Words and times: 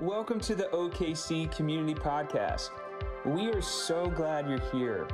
Welcome 0.00 0.38
to 0.40 0.54
the 0.54 0.66
OKC 0.66 1.50
Community 1.56 1.92
Podcast. 1.92 2.70
We 3.24 3.48
are 3.48 3.60
so 3.60 4.06
glad 4.06 4.48
you're 4.48 4.60
here. 4.70 5.08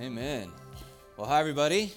Amen. 0.00 0.50
Well, 1.16 1.28
hi, 1.28 1.38
everybody. 1.38 1.92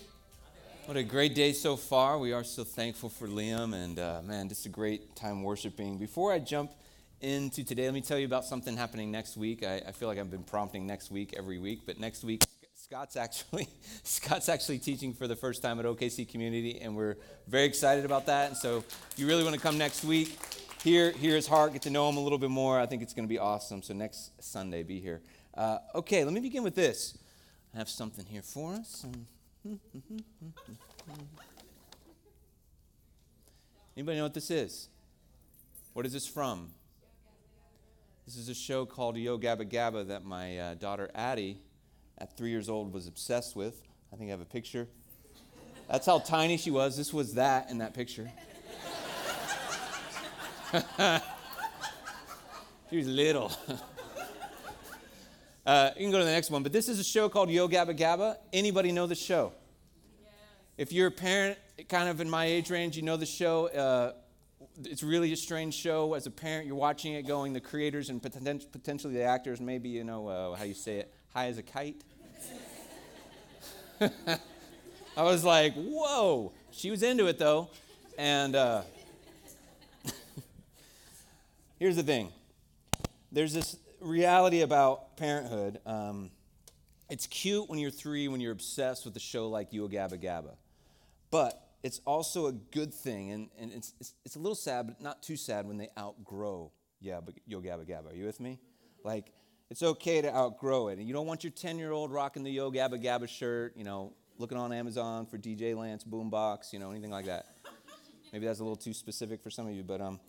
What 0.85 0.95
a 0.95 1.03
great 1.03 1.33
day 1.33 1.51
so 1.51 1.75
far. 1.75 2.19
We 2.19 2.31
are 2.31 2.43
so 2.43 2.63
thankful 2.63 3.09
for 3.09 3.27
Liam, 3.27 3.73
and 3.73 3.97
uh, 3.97 4.21
man, 4.23 4.49
just 4.49 4.67
a 4.67 4.69
great 4.69 5.15
time 5.15 5.41
worshiping. 5.41 5.97
Before 5.97 6.31
I 6.31 6.37
jump 6.37 6.73
into 7.21 7.63
today, 7.63 7.85
let 7.85 7.95
me 7.95 8.01
tell 8.01 8.19
you 8.19 8.27
about 8.27 8.45
something 8.45 8.77
happening 8.77 9.09
next 9.09 9.35
week. 9.35 9.65
I, 9.65 9.81
I 9.87 9.93
feel 9.93 10.07
like 10.07 10.19
I've 10.19 10.29
been 10.29 10.43
prompting 10.43 10.85
next 10.85 11.09
week 11.09 11.33
every 11.35 11.57
week, 11.57 11.87
but 11.87 11.99
next 11.99 12.23
week, 12.23 12.43
Scott's 12.83 13.15
actually 13.15 13.69
Scott's 14.03 14.49
actually 14.49 14.77
teaching 14.77 15.13
for 15.13 15.25
the 15.25 15.37
first 15.37 15.61
time 15.61 15.79
at 15.79 15.85
OKC 15.85 16.27
Community, 16.27 16.81
and 16.81 16.93
we're 16.97 17.15
very 17.47 17.63
excited 17.63 18.03
about 18.03 18.25
that. 18.25 18.49
And 18.49 18.57
so, 18.57 18.79
if 18.79 19.13
you 19.15 19.25
really 19.25 19.43
want 19.43 19.55
to 19.55 19.61
come 19.61 19.77
next 19.77 20.03
week, 20.03 20.37
hear 20.83 21.11
hear 21.11 21.33
his 21.33 21.47
heart, 21.47 21.71
get 21.71 21.83
to 21.83 21.89
know 21.89 22.09
him 22.09 22.17
a 22.17 22.19
little 22.19 22.37
bit 22.37 22.49
more. 22.49 22.77
I 22.77 22.85
think 22.85 23.01
it's 23.01 23.13
going 23.13 23.23
to 23.23 23.29
be 23.29 23.39
awesome. 23.39 23.81
So 23.81 23.93
next 23.93 24.31
Sunday, 24.43 24.83
be 24.83 24.99
here. 24.99 25.21
Uh, 25.53 25.77
okay, 25.95 26.25
let 26.25 26.33
me 26.33 26.41
begin 26.41 26.61
with 26.61 26.75
this. 26.75 27.17
I 27.73 27.77
have 27.77 27.87
something 27.87 28.25
here 28.25 28.41
for 28.41 28.73
us. 28.73 29.05
Hmm, 29.63 29.75
hmm, 29.93 29.99
hmm, 29.99 30.17
Anybody 33.95 34.17
know 34.17 34.23
what 34.23 34.33
this 34.33 34.51
is? 34.51 34.89
What 35.93 36.05
is 36.05 36.11
this 36.11 36.27
from? 36.27 36.71
This 38.25 38.35
is 38.35 38.49
a 38.49 38.53
show 38.53 38.85
called 38.85 39.15
Yo 39.15 39.37
Gabba 39.37 39.71
Gabba 39.71 40.05
that 40.09 40.25
my 40.25 40.57
uh, 40.57 40.73
daughter 40.73 41.09
Addie, 41.15 41.59
at 42.17 42.37
three 42.37 42.49
years 42.49 42.69
old, 42.69 42.93
was 42.93 43.07
obsessed 43.07 43.55
with. 43.55 43.81
I 44.11 44.15
think 44.15 44.29
I 44.29 44.31
have 44.31 44.41
a 44.41 44.45
picture. 44.45 44.87
That's 45.89 46.05
how 46.05 46.19
tiny 46.19 46.57
she 46.57 46.71
was. 46.71 46.95
This 46.95 47.13
was 47.13 47.33
that 47.35 47.69
in 47.69 47.79
that 47.79 47.93
picture. 47.93 48.31
she 52.89 52.97
was 52.97 53.07
little. 53.07 53.51
uh, 55.65 55.91
you 55.95 56.01
can 56.01 56.11
go 56.11 56.19
to 56.19 56.25
the 56.25 56.31
next 56.31 56.49
one, 56.49 56.63
but 56.63 56.71
this 56.71 56.87
is 56.89 56.99
a 56.99 57.03
show 57.03 57.29
called 57.29 57.49
Yo 57.49 57.67
Gabba 57.67 57.97
Gabba. 57.97 58.37
Anybody 58.51 58.91
know 58.91 59.07
the 59.07 59.15
show? 59.15 59.53
If 60.77 60.91
you're 60.91 61.07
a 61.07 61.11
parent, 61.11 61.59
kind 61.89 62.09
of 62.09 62.21
in 62.21 62.29
my 62.29 62.45
age 62.45 62.71
range, 62.71 62.95
you 62.95 63.03
know 63.03 63.17
the 63.17 63.25
show. 63.25 63.67
Uh, 63.67 64.13
it's 64.83 65.03
really 65.03 65.31
a 65.33 65.35
strange 65.35 65.75
show. 65.75 66.13
As 66.13 66.25
a 66.25 66.31
parent, 66.31 66.65
you're 66.65 66.75
watching 66.75 67.13
it 67.13 67.27
going, 67.27 67.53
the 67.53 67.61
creators 67.61 68.09
and 68.09 68.21
poten- 68.21 68.71
potentially 68.71 69.13
the 69.13 69.23
actors, 69.23 69.61
maybe, 69.61 69.89
you 69.89 70.03
know, 70.03 70.27
uh, 70.27 70.55
how 70.55 70.63
you 70.63 70.73
say 70.73 70.97
it, 70.97 71.13
high 71.33 71.47
as 71.47 71.57
a 71.57 71.63
kite. 71.63 72.01
I 75.17 75.23
was 75.23 75.43
like, 75.43 75.73
whoa. 75.75 76.51
She 76.71 76.91
was 76.91 77.03
into 77.03 77.27
it, 77.27 77.37
though. 77.37 77.69
And 78.17 78.55
uh, 78.55 78.81
here's 81.79 81.95
the 81.95 82.03
thing 82.03 82.31
there's 83.31 83.53
this 83.53 83.77
reality 83.99 84.61
about 84.61 85.17
parenthood. 85.17 85.79
Um, 85.85 86.29
it's 87.09 87.27
cute 87.27 87.69
when 87.69 87.79
you're 87.79 87.91
three, 87.91 88.27
when 88.27 88.41
you're 88.41 88.51
obsessed 88.51 89.05
with 89.05 89.15
a 89.15 89.19
show 89.19 89.49
like 89.49 89.73
Yo 89.73 89.87
Gabba 89.87 90.23
Gabba. 90.23 90.55
But 91.31 91.59
it's 91.81 91.99
also 92.05 92.47
a 92.47 92.51
good 92.51 92.93
thing, 92.93 93.31
and, 93.31 93.49
and 93.59 93.71
it's, 93.71 93.93
it's, 93.99 94.13
it's, 94.23 94.35
a 94.35 94.39
little 94.39 94.55
sad, 94.55 94.87
but 94.87 95.01
not 95.01 95.21
too 95.21 95.35
sad 95.35 95.67
when 95.67 95.77
they 95.77 95.89
outgrow 95.97 96.71
yeah, 97.01 97.19
Yo 97.45 97.59
Gabba 97.59 97.85
Gabba. 97.85 98.11
Are 98.11 98.15
you 98.15 98.25
with 98.25 98.39
me? 98.39 98.59
Like, 99.03 99.31
it's 99.69 99.83
okay 99.83 100.21
to 100.21 100.33
outgrow 100.33 100.89
it. 100.89 100.99
And 100.99 101.07
you 101.07 101.13
don't 101.13 101.25
want 101.25 101.43
your 101.43 101.51
10 101.51 101.77
year 101.77 101.91
old 101.91 102.11
rocking 102.11 102.43
the 102.43 102.51
Yo 102.51 102.71
Gabba 102.71 103.03
Gabba 103.03 103.27
shirt, 103.27 103.75
you 103.75 103.83
know, 103.83 104.13
looking 104.37 104.57
on 104.57 104.71
Amazon 104.71 105.25
for 105.25 105.37
DJ 105.37 105.75
Lance 105.75 106.03
Boombox, 106.03 106.73
you 106.73 106.79
know, 106.79 106.91
anything 106.91 107.11
like 107.11 107.25
that. 107.25 107.45
Maybe 108.31 108.45
that's 108.45 108.59
a 108.59 108.63
little 108.63 108.75
too 108.75 108.93
specific 108.93 109.41
for 109.41 109.49
some 109.49 109.67
of 109.67 109.73
you, 109.73 109.83
but 109.83 110.01
um, 110.01 110.19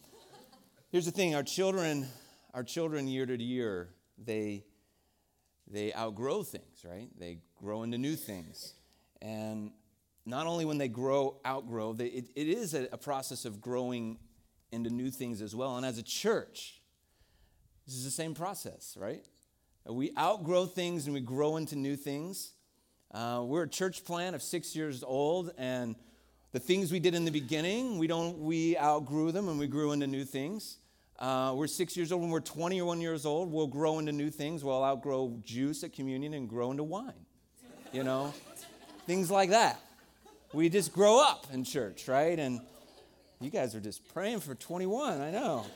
here's 0.93 1.07
the 1.07 1.11
thing 1.11 1.35
our 1.35 1.43
children, 1.43 2.07
our 2.53 2.63
children 2.63 3.09
year 3.09 3.25
to 3.25 3.43
year, 3.43 3.89
they, 4.19 4.65
they 5.67 5.93
outgrow 5.95 6.43
things, 6.43 6.85
right? 6.85 7.09
They 7.19 7.39
grow 7.57 7.83
into 7.83 7.97
new 7.97 8.15
things. 8.15 8.75
And 9.23 9.73
not 10.27 10.47
only 10.47 10.65
when 10.65 10.79
they 10.79 10.89
grow, 10.89 11.41
outgrow, 11.47 11.95
they, 11.95 12.07
it, 12.07 12.27
it 12.35 12.49
is 12.49 12.75
a, 12.75 12.89
a 12.93 12.99
process 12.99 13.45
of 13.45 13.61
growing 13.61 14.19
into 14.71 14.91
new 14.91 15.11
things 15.11 15.41
as 15.41 15.55
well. 15.55 15.77
And 15.77 15.87
as 15.87 15.99
a 15.99 16.03
church, 16.03 16.81
this 17.87 17.95
is 17.95 18.05
the 18.05 18.11
same 18.11 18.35
process, 18.35 18.97
right? 18.99 19.25
We 19.87 20.13
outgrow 20.19 20.67
things 20.67 21.07
and 21.07 21.15
we 21.15 21.21
grow 21.21 21.57
into 21.57 21.77
new 21.77 21.97
things. 21.97 22.53
Uh, 23.13 23.43
we're 23.45 23.65
a 23.65 23.69
church 23.69 24.05
plant 24.05 24.35
of 24.35 24.43
six 24.43 24.75
years 24.75 25.05
old, 25.05 25.53
and 25.57 25.95
the 26.53 26.59
things 26.59 26.91
we 26.91 26.99
did 26.99 27.15
in 27.15 27.25
the 27.25 27.31
beginning, 27.31 27.99
we 27.99 28.07
don't 28.07 28.39
we 28.39 28.77
outgrew 28.79 29.31
them 29.31 29.49
and 29.49 29.59
we 29.59 29.67
grew 29.67 29.93
into 29.93 30.07
new 30.07 30.25
things. 30.25 30.79
Uh, 31.19 31.53
we're 31.55 31.69
six 31.69 31.97
years 31.97 32.11
old. 32.11 32.23
When 32.23 32.31
we're 32.31 32.41
21 32.41 33.01
years 33.01 33.25
old, 33.25 33.53
we'll 33.53 33.69
grow 33.69 33.99
into 33.99 34.11
new 34.11 34.31
things. 34.31 34.65
We'll 34.65 34.83
outgrow 34.83 35.39
juice 35.45 35.85
at 35.85 35.93
communion 35.93 36.35
and 36.35 36.49
grow 36.49 36.71
into 36.71 36.83
wine. 36.83 37.13
You 37.93 38.03
know, 38.03 38.35
things 39.07 39.31
like 39.31 39.51
that 39.51 39.81
we 40.55 40.69
just 40.69 40.93
grow 40.93 41.21
up 41.21 41.47
in 41.53 41.65
church, 41.65 42.07
right? 42.07 42.39
And 42.39 42.61
you 43.41 43.51
guys 43.51 43.75
are 43.75 43.81
just 43.81 44.07
praying 44.15 44.41
for 44.41 44.55
21, 44.55 45.21
I 45.21 45.31
know. 45.33 45.67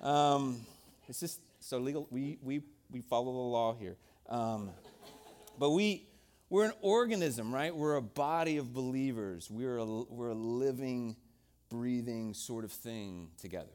Um, 0.00 0.60
it's 1.08 1.20
just 1.20 1.40
so 1.58 1.78
legal. 1.78 2.06
We, 2.10 2.38
we, 2.42 2.62
we 2.90 3.00
follow 3.00 3.32
the 3.32 3.38
law 3.38 3.74
here. 3.74 3.96
Um, 4.28 4.70
but 5.58 5.70
we, 5.70 6.08
we're 6.48 6.64
an 6.64 6.72
organism, 6.80 7.52
right? 7.52 7.74
We're 7.74 7.96
a 7.96 8.02
body 8.02 8.56
of 8.56 8.72
believers. 8.72 9.50
We're 9.50 9.78
a, 9.78 9.84
we're 9.84 10.30
a 10.30 10.34
living, 10.34 11.16
breathing 11.68 12.34
sort 12.34 12.64
of 12.64 12.72
thing 12.72 13.28
together. 13.38 13.68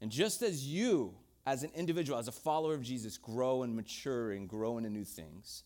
And 0.00 0.10
just 0.10 0.42
as 0.42 0.66
you, 0.66 1.14
as 1.46 1.62
an 1.62 1.70
individual, 1.74 2.18
as 2.18 2.28
a 2.28 2.32
follower 2.32 2.74
of 2.74 2.82
Jesus, 2.82 3.18
grow 3.18 3.62
and 3.62 3.74
mature 3.74 4.32
and 4.32 4.48
grow 4.48 4.78
into 4.78 4.90
new 4.90 5.04
things, 5.04 5.64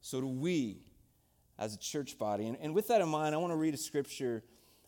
so 0.00 0.20
do 0.20 0.26
we 0.26 0.82
as 1.58 1.74
a 1.74 1.78
church 1.78 2.18
body. 2.18 2.46
And, 2.46 2.56
and 2.60 2.74
with 2.74 2.88
that 2.88 3.00
in 3.00 3.08
mind, 3.08 3.34
I 3.34 3.38
want 3.38 3.52
to 3.52 3.56
read 3.56 3.74
a 3.74 3.78
scripture 3.78 4.42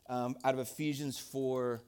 um, 0.08 0.36
out 0.44 0.54
of 0.54 0.60
Ephesians 0.60 1.18
4, 1.18 1.80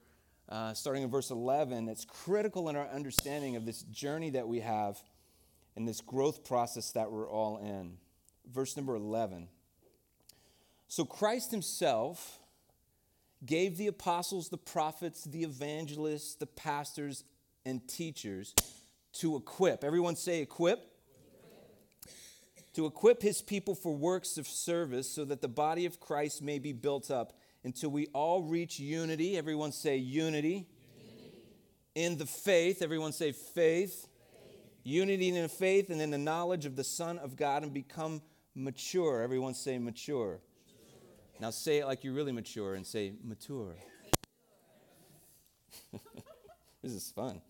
uh, 0.49 0.75
starting 0.75 1.03
in 1.03 1.11
verse 1.11 1.31
11. 1.31 1.89
It's 1.89 2.05
critical 2.05 2.69
in 2.69 2.77
our 2.77 2.89
understanding 2.89 3.57
of 3.57 3.67
this 3.67 3.83
journey 3.83 4.31
that 4.31 4.47
we 4.47 4.61
have 4.61 5.03
and 5.77 5.87
this 5.87 6.01
growth 6.01 6.45
process 6.45 6.93
that 6.93 7.11
we're 7.11 7.29
all 7.29 7.59
in. 7.59 7.99
Verse 8.53 8.77
number 8.77 8.95
11. 8.95 9.49
So 10.89 11.05
Christ 11.05 11.51
himself 11.51 12.39
gave 13.45 13.77
the 13.77 13.87
apostles, 13.87 14.49
the 14.49 14.59
prophets, 14.59 15.25
the 15.25 15.43
evangelists, 15.43 16.35
the 16.37 16.47
pastors, 16.47 17.25
and 17.65 17.87
teachers 17.87 18.55
to 19.15 19.37
equip. 19.37 19.85
Everyone 19.85 20.17
say 20.17 20.41
equip 20.41 20.93
to 22.75 22.85
equip 22.85 23.23
his 23.23 23.41
people 23.41 23.75
for 23.75 23.97
works 23.97 24.37
of 24.37 24.47
service 24.47 25.11
so 25.11 25.25
that 25.25 25.41
the 25.41 25.49
body 25.49 25.87
of 25.87 25.99
Christ 25.99 26.43
may 26.43 26.59
be 26.59 26.75
built 26.75 27.11
up 27.11 27.33
until 27.65 27.89
we 27.89 28.07
all 28.09 28.43
reach 28.43 28.79
unity. 28.79 29.39
Everyone 29.39 29.73
say 29.73 29.97
unity. 29.97 30.49
unity. 30.49 30.67
In 31.95 32.19
the 32.19 32.27
faith, 32.27 32.83
everyone 32.83 33.13
say 33.13 33.33
faith. 33.33 34.07
Unity 34.87 35.31
in 35.31 35.49
faith 35.49 35.91
and 35.91 36.01
in 36.01 36.13
the 36.13 36.19
knowledge 36.19 36.65
of 36.65 36.77
the 36.77 36.85
Son 36.85 37.19
of 37.19 37.35
God 37.35 37.65
and 37.65 37.75
become 37.75 38.23
mature. 38.55 39.21
Everyone 39.21 39.53
say 39.53 39.79
mature. 39.79 40.39
mature. 40.39 40.41
Now 41.41 41.51
say 41.51 41.79
it 41.79 41.87
like 41.87 42.05
you're 42.05 42.15
really 42.15 42.31
mature 42.31 42.77
and 42.77 42.87
say 42.87 43.15
mature. 43.25 43.75
this 46.85 46.93
is 46.93 47.11
fun. 47.11 47.41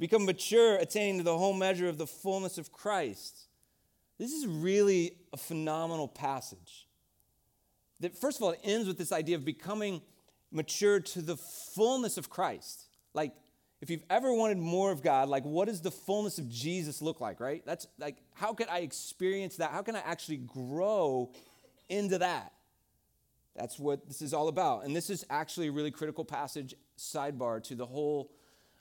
Become 0.00 0.24
mature, 0.24 0.76
attaining 0.76 1.18
to 1.18 1.24
the 1.24 1.36
whole 1.36 1.52
measure 1.52 1.90
of 1.90 1.98
the 1.98 2.06
fullness 2.06 2.56
of 2.56 2.72
Christ. 2.72 3.40
This 4.16 4.32
is 4.32 4.46
really 4.46 5.18
a 5.34 5.36
phenomenal 5.36 6.08
passage. 6.08 6.88
That, 8.00 8.16
first 8.16 8.38
of 8.38 8.44
all, 8.44 8.52
it 8.52 8.60
ends 8.64 8.88
with 8.88 8.96
this 8.96 9.12
idea 9.12 9.36
of 9.36 9.44
becoming 9.44 10.00
mature 10.50 11.00
to 11.00 11.20
the 11.20 11.36
fullness 11.36 12.16
of 12.16 12.30
Christ. 12.30 12.86
Like, 13.12 13.34
if 13.80 13.90
you've 13.90 14.04
ever 14.10 14.32
wanted 14.32 14.58
more 14.58 14.90
of 14.90 15.02
God, 15.02 15.28
like, 15.28 15.44
what 15.44 15.68
does 15.68 15.80
the 15.80 15.90
fullness 15.90 16.38
of 16.38 16.48
Jesus 16.48 17.00
look 17.00 17.20
like, 17.20 17.38
right? 17.38 17.62
That's 17.64 17.86
like, 17.98 18.16
how 18.34 18.52
can 18.52 18.68
I 18.68 18.80
experience 18.80 19.56
that? 19.56 19.70
How 19.70 19.82
can 19.82 19.94
I 19.94 20.00
actually 20.00 20.38
grow 20.38 21.30
into 21.88 22.18
that? 22.18 22.52
That's 23.54 23.78
what 23.78 24.06
this 24.06 24.22
is 24.22 24.34
all 24.34 24.48
about. 24.48 24.84
And 24.84 24.94
this 24.94 25.10
is 25.10 25.24
actually 25.30 25.68
a 25.68 25.72
really 25.72 25.90
critical 25.90 26.24
passage, 26.24 26.74
sidebar, 26.96 27.62
to 27.64 27.74
the 27.74 27.86
whole 27.86 28.32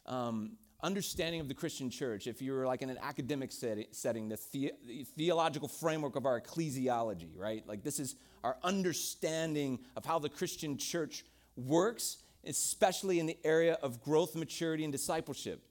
um, 0.06 0.54
understanding 0.84 1.42
of 1.42 1.48
the 1.48 1.54
Christian 1.54 1.90
church, 1.90 2.28
if 2.28 2.42
you're 2.42 2.66
like 2.66 2.82
in 2.82 2.90
an 2.90 3.00
academic 3.02 3.52
setting, 3.52 4.30
the, 4.30 4.40
the, 4.52 4.72
the, 4.86 5.04
theological 5.18 5.68
framework 5.68 6.16
of 6.16 6.26
our 6.26 6.40
ecclesiology, 6.40 7.32
right? 7.36 7.68
Like 7.68 7.84
this 7.84 8.00
is 8.00 8.16
our 8.44 8.58
understanding 8.64 9.80
of 9.96 10.06
how 10.06 10.20
the 10.20 10.30
Christian 10.30 10.78
church 10.78 11.26
works, 11.56 12.18
especially 12.48 13.20
in 13.20 13.26
the 13.26 13.38
area 13.44 13.74
of 13.82 14.02
growth, 14.02 14.36
maturity, 14.36 14.84
and 14.84 14.92
discipleship. 14.92 15.64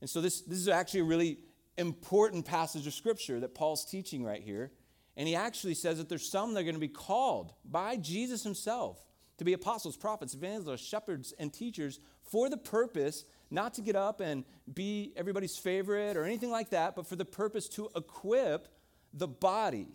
And 0.00 0.08
so 0.08 0.20
this, 0.20 0.40
this 0.42 0.58
is 0.58 0.68
actually 0.68 1.00
a 1.00 1.04
really 1.04 1.38
important 1.76 2.44
passage 2.44 2.86
of 2.86 2.94
scripture 2.94 3.40
that 3.40 3.54
Paul's 3.54 3.84
teaching 3.84 4.24
right 4.24 4.42
here. 4.42 4.70
And 5.16 5.28
he 5.28 5.34
actually 5.34 5.74
says 5.74 5.98
that 5.98 6.08
there's 6.08 6.30
some 6.30 6.54
that 6.54 6.60
are 6.60 6.64
going 6.64 6.74
to 6.74 6.80
be 6.80 6.88
called 6.88 7.52
by 7.64 7.96
Jesus 7.96 8.42
himself 8.42 8.98
to 9.38 9.44
be 9.44 9.52
apostles, 9.52 9.96
prophets, 9.96 10.34
evangelists, 10.34 10.86
shepherds, 10.86 11.32
and 11.38 11.52
teachers 11.52 12.00
for 12.22 12.48
the 12.48 12.56
purpose 12.56 13.24
not 13.50 13.74
to 13.74 13.82
get 13.82 13.96
up 13.96 14.20
and 14.20 14.44
be 14.72 15.12
everybody's 15.16 15.56
favorite 15.56 16.16
or 16.16 16.24
anything 16.24 16.50
like 16.50 16.70
that, 16.70 16.96
but 16.96 17.06
for 17.06 17.16
the 17.16 17.24
purpose 17.24 17.68
to 17.68 17.88
equip 17.94 18.68
the 19.12 19.28
body 19.28 19.88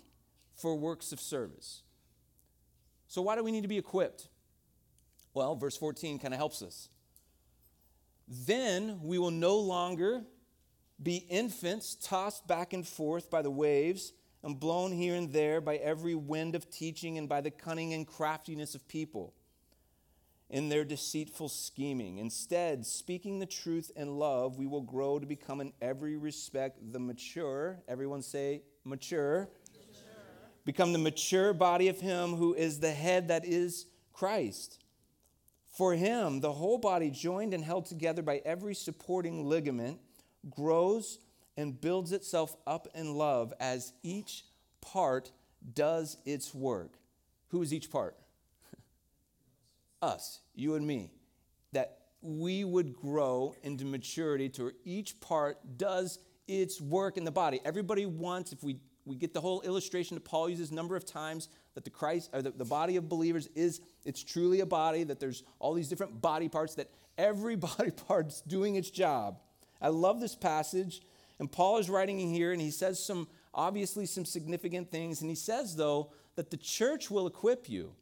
for 0.56 0.76
works 0.76 1.12
of 1.12 1.20
service. 1.20 1.84
So, 3.08 3.22
why 3.22 3.36
do 3.36 3.44
we 3.44 3.52
need 3.52 3.64
to 3.64 3.68
be 3.68 3.78
equipped? 3.78 4.28
Well, 5.40 5.56
verse 5.56 5.78
14 5.78 6.20
kind 6.20 6.34
of 6.34 6.38
helps 6.38 6.62
us. 6.62 6.90
Then 8.28 9.00
we 9.02 9.18
will 9.18 9.32
no 9.32 9.58
longer 9.58 10.26
be 11.02 11.16
infants 11.30 11.96
tossed 11.96 12.46
back 12.46 12.74
and 12.74 12.86
forth 12.86 13.30
by 13.30 13.42
the 13.42 13.50
waves 13.50 14.12
and 14.44 14.60
blown 14.60 14.92
here 14.92 15.16
and 15.16 15.32
there 15.32 15.62
by 15.62 15.78
every 15.78 16.14
wind 16.14 16.56
of 16.56 16.70
teaching 16.70 17.18
and 17.18 17.30
by 17.30 17.40
the 17.40 17.52
cunning 17.52 17.94
and 17.94 18.06
craftiness 18.06 18.76
of 18.76 18.86
people 18.90 19.34
in 20.50 20.68
their 20.68 20.84
deceitful 20.84 21.48
scheming. 21.48 22.18
Instead, 22.18 22.86
speaking 22.86 23.40
the 23.40 23.46
truth 23.46 23.94
in 23.96 24.18
love, 24.20 24.58
we 24.58 24.68
will 24.68 24.82
grow 24.82 25.20
to 25.20 25.26
become 25.26 25.62
in 25.62 25.72
every 25.82 26.18
respect 26.18 26.80
the 26.92 27.00
mature, 27.00 27.80
everyone 27.88 28.22
say 28.22 28.62
mature, 28.84 29.48
mature. 29.72 30.12
become 30.66 30.92
the 30.92 31.00
mature 31.00 31.54
body 31.54 31.88
of 31.88 32.02
Him 32.02 32.36
who 32.36 32.54
is 32.56 32.82
the 32.82 32.92
head 32.92 33.30
that 33.30 33.46
is 33.46 33.86
Christ. 34.12 34.80
For 35.80 35.94
Him, 35.94 36.42
the 36.42 36.52
whole 36.52 36.78
body, 36.78 37.10
joined 37.10 37.54
and 37.54 37.64
held 37.64 37.86
together 37.86 38.22
by 38.22 38.42
every 38.44 38.76
supporting 38.76 39.46
ligament, 39.46 40.02
grows 40.50 41.20
and 41.56 41.80
builds 41.80 42.12
itself 42.12 42.54
up 42.68 42.90
in 42.94 43.14
love 43.14 43.54
as 43.62 43.94
each 44.04 44.44
part 44.82 45.32
does 45.74 46.18
its 46.26 46.54
work. 46.54 46.92
Who 47.52 47.62
is 47.62 47.74
each 47.74 47.90
part? 47.90 48.18
Us, 50.02 50.42
you 50.54 50.76
and 50.76 50.86
me. 50.86 51.14
That 51.72 52.00
we 52.22 52.66
would 52.66 52.94
grow 52.94 53.56
into 53.64 53.86
maturity 53.86 54.50
to 54.50 54.64
where 54.64 54.74
each 54.84 55.22
part 55.22 55.78
does 55.78 56.20
its 56.46 56.82
work 56.82 57.16
in 57.16 57.24
the 57.24 57.32
body. 57.32 57.62
Everybody 57.64 58.06
wants, 58.06 58.52
if 58.52 58.62
we, 58.66 58.82
we 59.06 59.16
get 59.16 59.34
the 59.34 59.40
whole 59.40 59.62
illustration 59.62 60.16
that 60.16 60.26
Paul 60.26 60.50
uses 60.50 60.72
a 60.72 60.76
number 60.76 60.98
of 60.98 61.06
times, 61.06 61.48
that 61.76 61.84
the 61.84 61.90
Christ 61.90 62.30
or 62.34 62.42
the, 62.42 62.52
the 62.52 62.66
body 62.66 62.96
of 62.96 63.08
believers 63.08 63.48
is 63.56 63.82
it's 64.06 64.24
truly 64.24 64.60
a 64.60 64.66
body, 64.66 65.04
that 65.04 65.20
there's 65.20 65.44
all 65.60 65.74
these 65.74 65.88
different 65.88 66.22
body 66.22 66.50
parts, 66.50 66.76
that 66.76 66.90
every 67.18 67.56
body 67.78 67.92
part's 67.92 68.42
doing 68.42 68.76
its 68.76 68.90
job. 68.90 69.40
I 69.82 69.90
love 69.90 70.20
this 70.20 70.36
passage 70.36 71.02
and 71.40 71.50
Paul 71.52 71.78
is 71.78 71.90
writing 71.90 72.20
in 72.20 72.30
here 72.30 72.52
and 72.52 72.62
he 72.62 72.70
says 72.70 73.04
some, 73.04 73.28
obviously, 73.54 74.06
some 74.06 74.26
significant 74.26 74.92
things. 74.92 75.22
And 75.22 75.30
he 75.30 75.36
says, 75.36 75.76
though, 75.76 76.12
that 76.36 76.52
the 76.52 76.58
church 76.58 77.10
will 77.10 77.28
equip 77.28 77.70
you. 77.70 77.94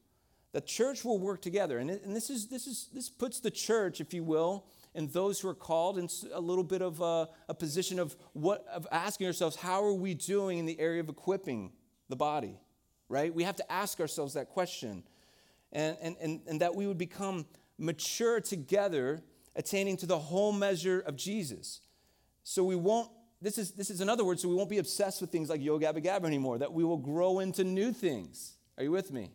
The 0.54 0.62
church 0.62 1.06
will 1.06 1.20
work 1.20 1.42
together. 1.42 1.78
And, 1.78 1.90
and 1.90 2.16
this, 2.16 2.30
is, 2.30 2.48
this, 2.48 2.66
is, 2.66 2.90
this 2.92 3.10
puts 3.10 3.40
the 3.40 3.52
church, 3.52 4.02
if 4.02 4.14
you 4.14 4.24
will, 4.24 4.66
and 4.96 5.12
those 5.12 5.40
who 5.40 5.50
are 5.50 5.56
called 5.56 6.00
in 6.00 6.10
a 6.34 6.42
little 6.42 6.64
bit 6.64 6.82
of 6.82 7.00
a, 7.00 7.30
a 7.48 7.54
position 7.54 8.00
of, 8.00 8.16
what, 8.34 8.66
of 8.68 8.88
asking 8.92 9.28
ourselves, 9.28 9.56
how 9.56 9.84
are 9.84 9.94
we 9.94 10.16
doing 10.16 10.58
in 10.58 10.66
the 10.66 10.80
area 10.80 11.00
of 11.00 11.10
equipping 11.10 11.72
the 12.10 12.16
body? 12.16 12.58
Right? 13.10 13.34
We 13.34 13.44
have 13.44 13.56
to 13.58 13.72
ask 13.72 14.00
ourselves 14.00 14.34
that 14.34 14.50
question. 14.50 15.04
And, 15.72 15.98
and, 16.02 16.16
and, 16.22 16.42
and 16.48 16.62
that 16.62 16.76
we 16.76 16.88
would 16.88 16.98
become 16.98 17.46
mature 17.78 18.40
together, 18.42 19.22
attaining 19.56 19.98
to 19.98 20.06
the 20.06 20.18
whole 20.18 20.52
measure 20.52 21.00
of 21.00 21.16
Jesus. 21.16 21.82
So 22.44 22.64
we 22.64 22.76
won't 22.76 23.10
this 23.42 23.58
is, 23.58 23.72
this 23.72 23.90
is 23.90 24.02
in 24.02 24.10
other 24.10 24.26
words, 24.26 24.42
so 24.42 24.50
we 24.50 24.56
won't 24.56 24.70
be 24.70 24.80
obsessed 24.80 25.22
with 25.22 25.32
things 25.32 25.50
like 25.50 25.62
Yo 25.62 25.78
Gabba 25.78 26.04
Gabba 26.04 26.26
anymore, 26.26 26.58
that 26.58 26.74
we 26.74 26.84
will 26.84 26.98
grow 26.98 27.40
into 27.40 27.64
new 27.64 27.92
things. 27.92 28.58
Are 28.78 28.84
you 28.84 28.92
with 28.92 29.12
me? 29.12 29.32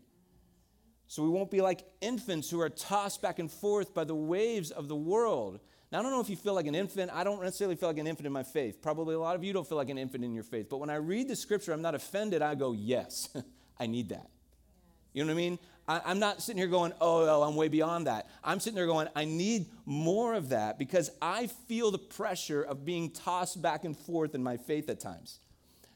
So 1.07 1.23
we 1.23 1.29
won't 1.29 1.51
be 1.51 1.61
like 1.61 1.85
infants 2.01 2.51
who 2.51 2.61
are 2.61 2.69
tossed 2.69 3.23
back 3.23 3.39
and 3.39 3.51
forth 3.51 3.95
by 3.95 4.05
the 4.05 4.15
waves 4.15 4.71
of 4.71 4.89
the 4.89 4.97
world. 4.97 5.61
Now, 5.91 6.01
I 6.01 6.03
don't 6.03 6.11
know 6.11 6.21
if 6.21 6.31
you 6.31 6.37
feel 6.37 6.55
like 6.55 6.67
an 6.67 6.75
infant. 6.75 7.11
I 7.13 7.23
don't 7.23 7.43
necessarily 7.43 7.77
feel 7.77 7.91
like 7.91 7.99
an 7.99 8.07
infant 8.07 8.27
in 8.27 8.33
my 8.33 8.43
faith. 8.43 8.81
Probably 8.81 9.15
a 9.15 9.19
lot 9.19 9.37
of 9.37 9.45
you 9.45 9.53
don't 9.53 9.69
feel 9.69 9.77
like 9.77 9.91
an 9.91 9.99
infant 9.99 10.25
in 10.25 10.33
your 10.33 10.43
faith. 10.43 10.69
But 10.71 10.79
when 10.79 10.89
I 10.89 10.97
read 10.97 11.29
the 11.29 11.37
scripture, 11.37 11.73
I'm 11.73 11.83
not 11.83 11.95
offended. 11.95 12.41
I 12.41 12.55
go, 12.55 12.73
yes, 12.73 13.29
I 13.83 13.87
need 13.87 14.11
that. 14.11 14.29
You 15.13 15.25
know 15.25 15.35
what 15.35 15.41
I 15.41 15.43
mean? 15.43 15.59
I, 15.89 16.13
am 16.13 16.21
not 16.21 16.41
sitting 16.41 16.59
here 16.59 16.69
going, 16.69 16.93
oh, 17.01 17.25
well, 17.25 17.43
I'm 17.43 17.57
way 17.57 17.67
beyond 17.67 18.07
that. 18.07 18.31
I'm 18.45 18.61
sitting 18.61 18.77
there 18.77 18.87
going, 18.87 19.09
I 19.17 19.25
need 19.25 19.67
more 19.85 20.35
of 20.35 20.51
that 20.51 20.79
because 20.79 21.11
I 21.21 21.49
feel 21.67 21.91
the 21.91 21.99
pressure 21.99 22.63
of 22.63 22.85
being 22.85 23.11
tossed 23.11 23.61
back 23.61 23.85
and 23.85 23.99
forth 23.99 24.37
in 24.37 24.43
my 24.43 24.57
faith 24.57 24.89
at 24.89 25.01
times. 25.01 25.41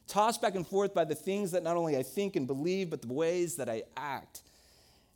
Tossed 0.09 0.43
back 0.43 0.57
and 0.57 0.67
forth 0.67 0.95
by 0.95 1.05
the 1.05 1.15
things 1.15 1.53
that 1.53 1.63
not 1.63 1.77
only 1.77 1.97
I 1.97 2.03
think 2.03 2.35
and 2.35 2.47
believe, 2.49 2.91
but 2.91 3.03
the 3.03 3.13
ways 3.13 3.55
that 3.57 3.69
I 3.69 3.85
act. 3.97 4.43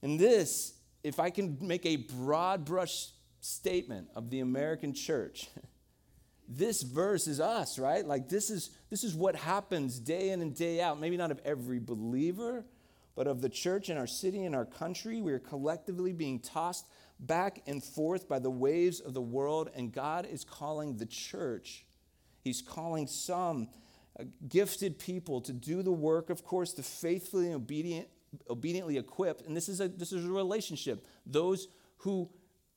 And 0.01 0.19
this, 0.19 0.75
if 1.03 1.19
I 1.19 1.31
can 1.31 1.59
make 1.61 1.85
a 1.85 1.97
broad 1.97 2.65
brush 2.65 3.09
statement 3.41 4.07
of 4.15 4.31
the 4.31 4.39
American 4.41 4.95
church, 4.95 5.49
this 6.53 6.83
verse 6.83 7.29
is 7.29 7.39
us, 7.39 7.79
right? 7.79 8.05
Like 8.05 8.29
this 8.29 8.51
is 8.51 8.71
this 8.91 9.05
is 9.05 9.15
what 9.15 9.37
happens 9.37 10.01
day 10.01 10.31
in 10.31 10.43
and 10.43 10.55
day 10.55 10.81
out. 10.81 10.99
Maybe 11.01 11.17
not 11.17 11.31
of 11.31 11.41
every 11.45 11.79
believer, 11.79 12.65
but 13.15 13.29
of 13.29 13.41
the 13.41 13.49
church 13.49 13.89
in 13.89 13.97
our 13.97 14.09
city 14.09 14.45
and 14.45 14.55
our 14.55 14.65
country. 14.65 15.21
We 15.23 15.33
are 15.33 15.39
collectively 15.39 16.13
being 16.13 16.41
tossed 16.41 16.87
back 17.21 17.63
and 17.69 17.83
forth 17.83 18.29
by 18.29 18.41
the 18.41 18.51
waves 18.51 18.99
of 18.99 19.15
the 19.15 19.21
world, 19.21 19.71
and 19.77 19.93
God 19.93 20.27
is 20.27 20.43
calling 20.45 20.97
the 20.97 21.07
church. 21.07 21.85
He's 22.43 22.63
calling 22.63 23.07
some 23.07 23.69
uh, 24.19 24.25
gifted 24.49 24.99
people 24.99 25.41
to 25.43 25.53
do 25.53 25.83
the 25.83 25.93
work, 25.93 26.31
of 26.31 26.45
course, 26.45 26.73
to 26.75 26.83
faithfully 26.83 27.47
and 27.47 27.57
obedient, 27.57 28.09
obediently 28.49 28.97
equip. 28.97 29.47
And 29.47 29.57
this 29.57 29.69
is, 29.69 29.81
a, 29.81 29.89
this 29.89 30.13
is 30.13 30.25
a 30.25 30.31
relationship. 30.31 31.07
Those 31.27 31.69
who 31.99 32.31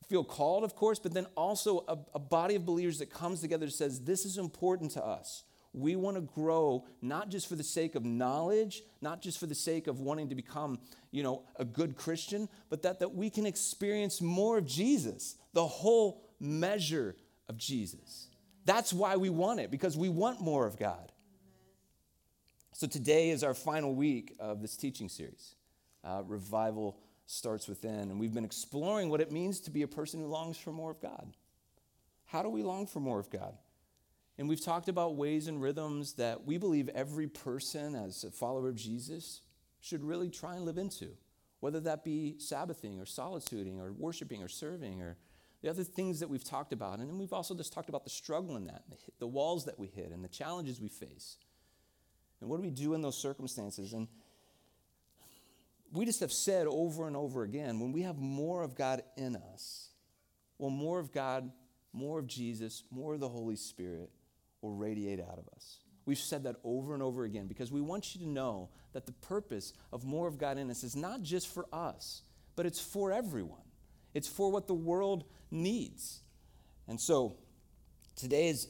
feel 0.09 0.23
called, 0.23 0.63
of 0.63 0.75
course, 0.75 1.00
but 1.00 1.13
then 1.13 1.25
also 1.35 1.83
a, 1.88 1.97
a 2.15 2.19
body 2.19 2.55
of 2.55 2.65
believers 2.65 3.00
that 3.00 3.09
comes 3.09 3.41
together 3.41 3.69
says, 3.69 4.01
This 4.01 4.25
is 4.25 4.38
important 4.38 4.91
to 4.91 5.03
us. 5.03 5.44
We 5.73 5.95
want 5.95 6.17
to 6.17 6.21
grow 6.21 6.85
not 7.01 7.29
just 7.29 7.50
for 7.50 7.55
the 7.55 7.63
sake 7.63 7.95
of 7.95 8.05
knowledge, 8.05 8.83
not 9.01 9.21
just 9.21 9.39
for 9.39 9.47
the 9.47 9.55
sake 9.55 9.88
of 9.88 10.00
wanting 10.00 10.29
to 10.29 10.35
become, 10.35 10.79
you 11.11 11.23
know, 11.23 11.44
a 11.55 11.65
good 11.65 11.95
Christian, 11.95 12.47
but 12.69 12.83
that, 12.83 13.00
that 13.00 13.15
we 13.15 13.31
can 13.31 13.47
experience 13.47 14.21
more 14.21 14.59
of 14.59 14.67
Jesus, 14.67 15.35
the 15.53 15.65
whole 15.65 16.21
measure 16.39 17.15
of 17.50 17.57
Jesus. 17.57 18.27
That's 18.65 18.94
why 18.94 19.15
we 19.17 19.31
want 19.31 19.59
it, 19.59 19.71
because 19.71 19.97
we 19.97 20.09
want 20.09 20.41
more 20.41 20.67
of 20.67 20.77
God. 20.77 21.11
So 22.74 22.88
today 22.88 23.29
is 23.31 23.43
our 23.43 23.53
final 23.53 23.93
week 23.93 24.36
of 24.39 24.62
this 24.62 24.77
teaching 24.77 25.10
series. 25.10 25.55
Uh, 26.03 26.22
revival 26.25 26.98
starts 27.25 27.68
within, 27.68 28.12
and 28.12 28.20
we've 28.20 28.34
been 28.34 28.46
exploring 28.46 29.10
what 29.10 29.22
it 29.22 29.32
means 29.32 29.60
to 29.62 29.72
be 29.72 29.82
a 29.82 29.88
person 29.88 30.20
who 30.20 30.27
longs 30.27 30.58
for 30.58 30.72
more 30.72 30.92
of 30.92 31.01
God. 31.01 31.34
How 32.25 32.44
do 32.44 32.50
we 32.50 32.63
long 32.63 32.88
for 32.88 33.00
more 33.00 33.20
of 33.20 33.30
God? 33.30 33.58
And 34.38 34.50
we've 34.50 34.63
talked 34.63 34.89
about 34.89 35.15
ways 35.15 35.48
and 35.48 35.62
rhythms 35.62 36.13
that 36.13 36.46
we 36.46 36.58
believe 36.58 36.89
every 36.89 37.27
person, 37.27 37.96
as 37.96 38.24
a 38.24 38.32
follower 38.32 38.70
of 38.70 38.75
Jesus, 38.75 39.42
should 39.80 40.03
really 40.03 40.30
try 40.30 40.56
and 40.56 40.65
live 40.65 40.77
into, 40.77 41.10
whether 41.60 41.80
that 41.82 42.03
be 42.03 42.36
Sabbathing 42.39 43.00
or 43.00 43.06
solituding 43.06 43.80
or 43.80 43.92
worshiping 43.92 44.42
or 44.42 44.48
serving 44.48 45.01
or 45.01 45.18
the 45.62 45.70
other 45.70 45.84
things 45.84 46.20
that 46.20 46.30
we've 46.30 46.44
talked 46.44 46.74
about. 46.74 47.00
And 47.00 47.10
then 47.10 47.18
we've 47.18 47.32
also 47.32 47.56
just 47.56 47.72
talked 47.72 47.89
about 47.89 48.03
the 48.03 48.10
struggle 48.10 48.58
in 48.58 48.65
that, 48.65 48.84
the 49.20 49.27
walls 49.27 49.65
that 49.65 49.80
we 49.80 49.88
hit, 49.88 50.12
and 50.12 50.24
the 50.24 50.30
challenges 50.30 50.82
we 50.82 50.89
face. 50.89 51.38
And 52.42 52.50
what 52.50 52.58
do 52.58 52.63
we 52.63 52.72
do 52.72 52.94
in 52.94 53.01
those 53.01 53.18
circumstances? 53.18 53.94
And 53.94 54.08
we 55.93 56.05
just 56.05 56.21
have 56.21 56.31
said 56.31 56.65
over 56.67 57.07
and 57.07 57.15
over 57.15 57.43
again 57.43 57.79
when 57.79 57.91
we 57.91 58.01
have 58.01 58.17
more 58.17 58.63
of 58.63 58.75
God 58.75 59.03
in 59.15 59.35
us, 59.35 59.89
well, 60.57 60.71
more 60.71 61.00
of 61.00 61.12
God, 61.12 61.51
more 61.93 62.19
of 62.19 62.25
Jesus, 62.25 62.83
more 62.89 63.13
of 63.13 63.19
the 63.19 63.29
Holy 63.29 63.55
Spirit, 63.55 64.09
will 64.62 64.73
radiate 64.73 65.19
out 65.19 65.38
of 65.38 65.47
us. 65.55 65.79
We've 66.05 66.17
said 66.17 66.43
that 66.43 66.55
over 66.63 66.93
and 66.95 67.03
over 67.03 67.23
again 67.23 67.47
because 67.47 67.71
we 67.71 67.79
want 67.79 68.15
you 68.15 68.21
to 68.21 68.27
know 68.27 68.69
that 68.93 69.05
the 69.05 69.12
purpose 69.13 69.73
of 69.91 70.03
more 70.03 70.27
of 70.27 70.38
God 70.38 70.57
in 70.57 70.69
us 70.69 70.83
is 70.83 70.95
not 70.95 71.21
just 71.21 71.47
for 71.47 71.67
us, 71.71 72.23
but 72.55 72.65
it's 72.65 72.79
for 72.79 73.12
everyone. 73.12 73.62
It's 74.13 74.27
for 74.27 74.51
what 74.51 74.67
the 74.67 74.73
world 74.73 75.25
needs. 75.51 76.21
And 76.88 77.00
so 77.00 77.38
today 78.15 78.50
is, 78.50 78.67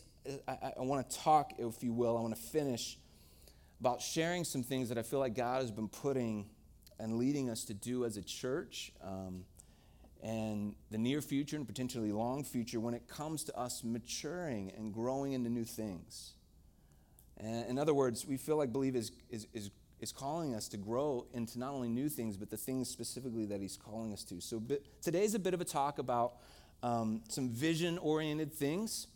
I, 0.48 0.74
I 0.78 0.82
want 0.82 1.10
to 1.10 1.18
talk, 1.18 1.54
if 1.58 1.84
you 1.84 1.94
will, 1.94 2.18
I 2.18 2.22
want 2.22 2.36
to 2.36 2.42
finish 2.42 2.98
about 3.80 4.02
sharing 4.02 4.44
some 4.44 4.64
things 4.64 4.90
that 4.90 4.98
I 4.98 5.02
feel 5.02 5.20
like 5.20 5.36
God 5.36 5.62
has 5.62 5.72
been 5.72 5.90
putting 5.90 6.50
and 7.00 7.18
leading 7.18 7.50
us 7.50 7.64
to 7.66 7.74
do 7.74 8.06
as 8.06 8.18
a 8.18 8.22
church. 8.22 8.92
Um, 9.04 9.46
and 10.24 10.74
the 10.90 10.98
near 10.98 11.22
future 11.22 11.58
and 11.58 11.68
potentially 11.68 12.12
long 12.14 12.46
future 12.46 12.80
when 12.80 12.94
it 12.94 13.08
comes 13.10 13.44
to 13.44 13.58
us 13.58 13.84
maturing 13.84 14.72
and 14.78 14.94
growing 14.94 15.34
into 15.34 15.50
new 15.50 15.66
things. 15.66 16.32
And 17.38 17.70
in 17.70 17.78
other 17.78 17.94
words, 17.94 18.26
we 18.26 18.38
feel 18.38 18.56
like 18.56 18.72
Believe 18.72 18.96
is, 18.96 19.12
is, 19.30 19.48
is, 19.54 19.70
is 20.00 20.14
calling 20.14 20.56
us 20.56 20.70
to 20.70 20.78
grow 20.78 21.26
into 21.34 21.60
not 21.60 21.74
only 21.74 21.90
new 21.90 22.08
things, 22.08 22.38
but 22.38 22.50
the 22.50 22.58
things 22.58 22.90
specifically 22.90 23.46
that 23.48 23.60
He's 23.60 23.76
calling 23.76 24.14
us 24.14 24.24
to. 24.26 24.40
So 24.40 24.62
bit, 24.62 24.86
today's 25.02 25.36
a 25.36 25.40
bit 25.40 25.54
of 25.54 25.60
a 25.60 25.66
talk 25.66 26.00
about 26.00 26.36
um, 26.82 27.22
some 27.28 27.50
vision 27.50 27.98
oriented 27.98 28.54
things, 28.54 29.08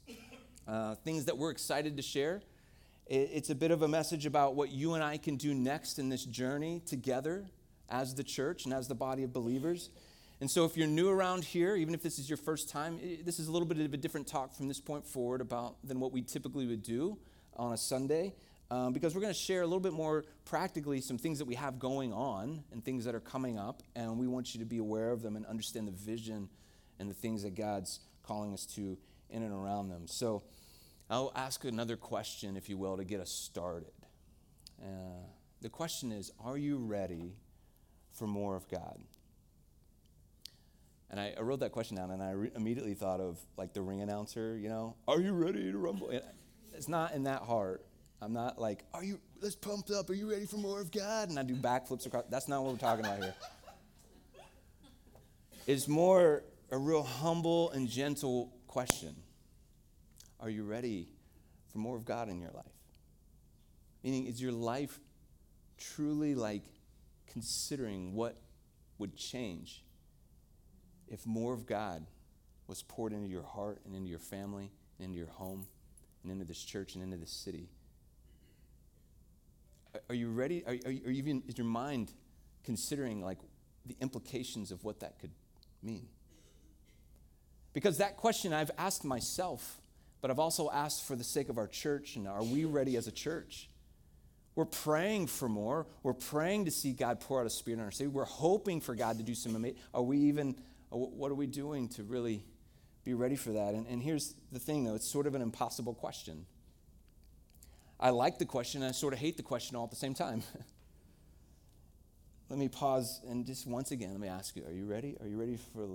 uh, 0.68 0.96
things 0.96 1.26
that 1.26 1.38
we're 1.38 1.52
excited 1.52 1.96
to 1.96 2.04
share. 2.04 2.42
It's 3.10 3.50
a 3.50 3.56
bit 3.56 3.72
of 3.72 3.84
a 3.84 3.88
message 3.88 4.26
about 4.26 4.56
what 4.56 4.70
you 4.70 4.96
and 4.96 5.02
I 5.02 5.16
can 5.16 5.38
do 5.38 5.54
next 5.54 5.98
in 5.98 6.10
this 6.10 6.26
journey 6.26 6.82
together 6.86 7.46
as 7.90 8.16
the 8.16 8.24
church 8.24 8.66
and 8.66 8.74
as 8.74 8.88
the 8.88 8.96
body 8.96 9.24
of 9.24 9.34
believers. 9.34 9.90
And 10.40 10.50
so, 10.50 10.66
if 10.66 10.78
you're 10.78 10.88
new 10.88 11.10
around 11.10 11.44
here, 11.44 11.76
even 11.76 11.96
if 11.96 12.04
this 12.04 12.20
is 12.20 12.30
your 12.30 12.38
first 12.38 12.70
time, 12.70 13.00
this 13.24 13.40
is 13.40 13.48
a 13.48 13.52
little 13.52 13.68
bit 13.68 13.80
of 13.80 13.94
a 13.94 13.98
different 13.98 14.28
talk 14.28 14.54
from 14.54 14.68
this 14.68 14.80
point 14.80 15.06
forward 15.06 15.42
about 15.42 15.78
than 15.84 16.00
what 16.00 16.12
we 16.12 16.22
typically 16.22 16.68
would 16.68 16.84
do 16.84 17.18
on 17.56 17.74
a 17.74 17.78
Sunday, 17.78 18.36
um, 18.70 18.94
because 18.94 19.16
we're 19.16 19.22
going 19.22 19.34
to 19.34 19.40
share 19.40 19.64
a 19.64 19.66
little 19.66 19.80
bit 19.80 19.94
more 19.94 20.26
practically 20.46 21.02
some 21.02 21.18
things 21.18 21.40
that 21.40 21.46
we 21.46 21.56
have 21.56 21.80
going 21.80 22.14
on 22.14 22.64
and 22.72 22.86
things 22.86 23.06
that 23.06 23.16
are 23.16 23.20
coming 23.20 23.58
up, 23.58 23.82
and 23.96 24.20
we 24.20 24.28
want 24.28 24.54
you 24.54 24.60
to 24.60 24.66
be 24.66 24.78
aware 24.78 25.10
of 25.10 25.24
them 25.24 25.36
and 25.36 25.46
understand 25.48 25.88
the 25.88 25.92
vision 25.92 26.50
and 27.00 27.10
the 27.10 27.16
things 27.16 27.42
that 27.42 27.56
God's 27.56 28.00
calling 28.22 28.54
us 28.54 28.68
to 28.76 28.96
in 29.32 29.42
and 29.42 29.52
around 29.54 29.90
them. 29.90 30.06
So, 30.06 30.44
I'll 31.10 31.32
ask 31.36 31.64
another 31.64 31.96
question, 31.96 32.58
if 32.58 32.70
you 32.70 32.78
will, 32.78 32.98
to 32.98 33.06
get 33.06 33.22
us 33.22 33.32
started. 33.32 33.94
Uh, 34.80 35.24
the 35.62 35.70
question 35.70 36.12
is 36.12 36.32
Are 36.44 36.58
you 36.58 36.78
ready 36.78 37.34
for 38.18 38.28
more 38.28 38.56
of 38.56 38.68
God? 38.68 39.00
And 41.10 41.20
I, 41.20 41.34
I 41.38 41.42
wrote 41.42 41.62
that 41.62 41.72
question 41.72 41.96
down 41.96 42.12
and 42.12 42.22
I 42.22 42.32
re- 42.32 42.52
immediately 42.56 42.94
thought 42.94 43.22
of 43.22 43.40
like 43.56 43.74
the 43.74 43.82
ring 43.82 44.02
announcer, 44.02 44.58
you 44.58 44.70
know, 44.70 44.96
Are 45.08 45.22
you 45.22 45.32
ready 45.32 45.72
to 45.72 45.78
rumble? 45.78 46.10
It's 46.74 46.90
not 46.90 47.14
in 47.14 47.24
that 47.24 47.44
heart. 47.44 47.86
I'm 48.22 48.34
not 48.34 48.60
like, 48.60 48.84
Are 48.94 49.04
you, 49.04 49.20
let's 49.42 49.56
pump 49.56 49.90
up. 49.92 50.10
Are 50.10 50.14
you 50.14 50.30
ready 50.30 50.46
for 50.46 50.58
more 50.58 50.82
of 50.82 50.92
God? 50.92 51.30
And 51.30 51.40
I 51.40 51.44
do 51.44 51.56
backflips 51.56 52.06
across. 52.06 52.26
That's 52.30 52.48
not 52.48 52.64
what 52.64 52.74
we're 52.74 52.80
talking 52.80 53.06
about 53.06 53.20
here. 53.20 53.36
It's 55.66 55.88
more 55.88 56.44
a 56.72 56.78
real 56.78 57.04
humble 57.04 57.72
and 57.72 57.88
gentle 57.90 58.54
question 58.68 59.16
are 60.40 60.50
you 60.50 60.64
ready 60.64 61.08
for 61.72 61.80
more 61.80 61.96
of 61.96 62.06
God 62.06 62.30
in 62.30 62.40
your 62.40 62.52
life? 62.52 62.66
Meaning, 64.04 64.28
is 64.28 64.40
your 64.42 64.52
life 64.52 65.00
truly 65.78 66.36
like 66.36 66.62
considering 67.28 68.14
what 68.14 68.38
would 68.98 69.16
change 69.16 69.84
if 71.08 71.26
more 71.26 71.54
of 71.54 71.66
God 71.66 72.06
was 72.68 72.84
poured 72.84 73.14
into 73.14 73.28
your 73.28 73.44
heart 73.44 73.80
and 73.86 73.96
into 73.96 74.10
your 74.10 74.20
family 74.20 74.72
and 74.98 75.06
into 75.06 75.18
your 75.18 75.28
home 75.28 75.68
and 76.24 76.32
into 76.32 76.46
this 76.46 76.64
church 76.64 76.96
and 76.96 77.04
into 77.04 77.18
this 77.18 77.32
city? 77.32 77.70
Are 80.10 80.16
you 80.16 80.30
ready? 80.30 80.64
Are, 80.66 80.76
are, 80.86 80.92
you, 80.92 81.06
are 81.06 81.12
you 81.12 81.18
even, 81.18 81.44
is 81.48 81.58
your 81.58 81.68
mind 81.68 82.12
considering 82.64 83.22
like 83.22 83.40
the 83.86 83.96
implications 84.02 84.72
of 84.72 84.84
what 84.84 85.00
that 85.00 85.20
could 85.20 85.32
mean? 85.82 86.08
Because 87.74 88.00
that 88.00 88.18
question 88.18 88.54
I've 88.54 88.72
asked 88.78 89.06
myself 89.06 89.80
but 90.22 90.32
I've 90.32 90.40
also 90.40 90.70
asked 90.72 91.06
for 91.06 91.16
the 91.16 91.24
sake 91.24 91.50
of 91.50 91.58
our 91.58 91.68
church 91.68 92.16
and 92.16 92.28
are 92.28 92.44
we 92.44 92.66
ready 92.66 92.98
as 92.98 93.08
a 93.08 93.12
church? 93.12 93.70
We're 94.58 94.66
praying 94.66 95.28
for 95.28 95.48
more. 95.48 95.86
We're 96.02 96.14
praying 96.14 96.66
to 96.66 96.72
see 96.72 96.92
God 96.92 97.20
pour 97.20 97.40
out 97.40 97.46
a 97.46 97.50
spirit 97.50 97.78
in 97.78 97.86
our 97.86 97.92
city. 97.92 98.08
We're 98.08 98.26
hoping 98.26 98.82
for 98.82 98.96
God 98.96 99.20
to 99.20 99.24
do 99.24 99.36
some 99.36 99.56
amazing. 99.56 99.78
Are 99.94 100.02
we 100.02 100.18
even, 100.18 100.56
what 100.90 101.30
are 101.30 101.36
we 101.36 101.46
doing 101.46 101.90
to 101.90 102.02
really 102.02 102.44
be 103.04 103.14
ready 103.14 103.36
for 103.36 103.52
that? 103.52 103.76
And, 103.76 103.86
and 103.86 104.02
here's 104.02 104.34
the 104.52 104.58
thing, 104.58 104.84
though 104.84 104.96
it's 104.96 105.08
sort 105.08 105.28
of 105.28 105.36
an 105.36 105.44
impossible 105.44 105.94
question. 105.94 106.48
I 108.00 108.10
like 108.10 108.40
the 108.40 108.46
question, 108.46 108.82
I 108.82 108.94
sort 108.94 109.14
of 109.14 109.20
hate 109.20 109.38
the 109.38 109.44
question 109.44 109.76
all 109.76 109.84
at 109.84 109.92
the 109.92 109.96
same 109.96 110.16
time. 110.16 110.42
let 112.50 112.58
me 112.58 112.68
pause 112.68 113.22
and 113.30 113.46
just 113.46 113.68
once 113.68 113.92
again, 113.92 114.10
let 114.10 114.20
me 114.20 114.28
ask 114.28 114.56
you 114.56 114.66
are 114.66 114.74
you 114.74 114.88
ready? 114.88 115.18
Are 115.22 115.28
you 115.28 115.38
ready 115.38 115.60
for, 115.72 115.88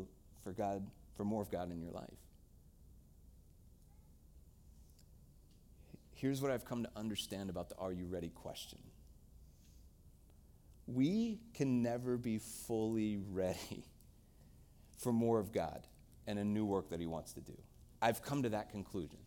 for 0.45 0.53
God, 0.53 0.87
for 1.17 1.25
more 1.25 1.43
of 1.43 1.51
God 1.51 1.73
in 1.73 1.83
your 1.83 1.91
life? 1.91 2.22
Here's 6.23 6.41
what 6.41 6.53
I've 6.53 6.65
come 6.65 6.85
to 6.85 6.91
understand 6.95 7.51
about 7.51 7.69
the 7.69 7.75
are 7.77 7.93
you 7.93 8.07
ready 8.07 8.29
question. 8.29 8.79
We 10.87 11.41
can 11.53 11.83
never 11.83 12.17
be 12.17 12.39
fully 12.39 13.17
ready 13.17 13.85
for 14.99 15.13
more 15.13 15.41
of 15.41 15.53
God 15.53 15.85
and 16.29 16.39
a 16.39 16.45
new 16.45 16.65
work 16.65 16.91
that 16.91 17.01
he 17.01 17.07
wants 17.07 17.33
to 17.33 17.41
do. 17.41 17.55
I've 18.01 18.23
come 18.23 18.45
to 18.45 18.51
that 18.51 18.71
conclusion. 18.71 19.19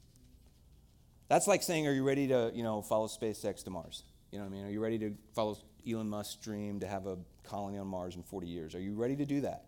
That's 1.28 1.48
like 1.48 1.64
saying, 1.64 1.86
are 1.86 1.92
you 1.92 2.04
ready 2.04 2.30
to, 2.30 2.52
you 2.54 2.64
know, 2.64 2.82
follow 2.82 3.08
SpaceX 3.08 3.66
to 3.66 3.70
Mars? 3.72 4.04
You 4.32 4.40
know 4.40 4.46
what 4.46 4.52
I 4.52 4.56
mean? 4.56 4.66
Are 4.66 4.72
you 4.72 4.80
ready 4.80 5.00
to 5.00 5.14
follow 5.34 5.58
Elon 5.90 6.10
Musk's 6.10 6.36
dream 6.36 6.80
to 6.80 6.88
have 6.88 7.08
a 7.08 7.18
colony 7.44 7.78
on 7.78 7.88
Mars 7.88 8.16
in 8.16 8.24
40 8.24 8.48
years? 8.48 8.74
Are 8.74 8.80
you 8.80 8.94
ready 8.94 9.18
to 9.18 9.26
do 9.26 9.42
that? 9.42 9.66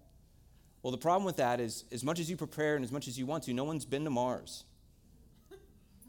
Well, 0.82 0.92
the 0.92 0.98
problem 0.98 1.26
with 1.26 1.38
that 1.38 1.60
is, 1.60 1.84
as 1.92 2.06
much 2.06 2.20
as 2.20 2.30
you 2.30 2.38
prepare 2.38 2.76
and 2.76 2.86
as 2.86 2.92
much 2.92 3.10
as 3.10 3.20
you 3.20 3.26
want 3.26 3.44
to, 3.46 3.54
no 3.54 3.66
one's 3.66 3.86
been 3.86 4.06
to 4.06 4.10
Mars. 4.10 4.64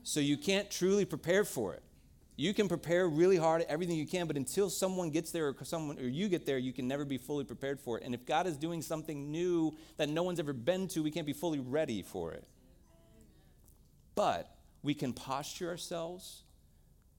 So 0.08 0.20
you 0.20 0.38
can't 0.38 0.70
truly 0.70 1.04
prepare 1.04 1.44
for 1.44 1.74
it. 1.74 1.82
You 2.34 2.54
can 2.54 2.66
prepare 2.66 3.06
really 3.06 3.36
hard 3.36 3.60
at 3.60 3.68
everything 3.68 3.96
you 3.96 4.06
can, 4.06 4.26
but 4.26 4.38
until 4.38 4.70
someone 4.70 5.10
gets 5.10 5.32
there 5.32 5.48
or 5.48 5.64
someone 5.64 5.98
or 5.98 6.08
you 6.08 6.30
get 6.30 6.46
there, 6.46 6.56
you 6.56 6.72
can 6.72 6.88
never 6.88 7.04
be 7.04 7.18
fully 7.18 7.44
prepared 7.44 7.78
for 7.78 7.98
it. 7.98 8.04
And 8.04 8.14
if 8.14 8.24
God 8.24 8.46
is 8.46 8.56
doing 8.56 8.80
something 8.80 9.30
new 9.30 9.76
that 9.98 10.08
no 10.08 10.22
one's 10.22 10.40
ever 10.40 10.54
been 10.54 10.88
to, 10.88 11.02
we 11.02 11.10
can't 11.10 11.26
be 11.26 11.34
fully 11.34 11.58
ready 11.58 12.00
for 12.00 12.32
it. 12.32 12.48
But 14.14 14.50
we 14.82 14.94
can 14.94 15.12
posture 15.12 15.68
ourselves 15.68 16.42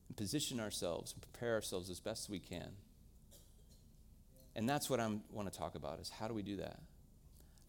and 0.07 0.17
position 0.17 0.59
ourselves 0.59 1.13
and 1.13 1.21
prepare 1.21 1.53
ourselves 1.53 1.91
as 1.91 1.99
best 1.99 2.27
we 2.27 2.39
can. 2.39 2.71
And 4.55 4.67
that's 4.67 4.89
what 4.89 4.99
I 4.99 5.15
want 5.31 5.53
to 5.53 5.55
talk 5.55 5.75
about 5.75 5.99
is 5.99 6.09
how 6.09 6.27
do 6.27 6.33
we 6.33 6.41
do 6.41 6.55
that? 6.55 6.79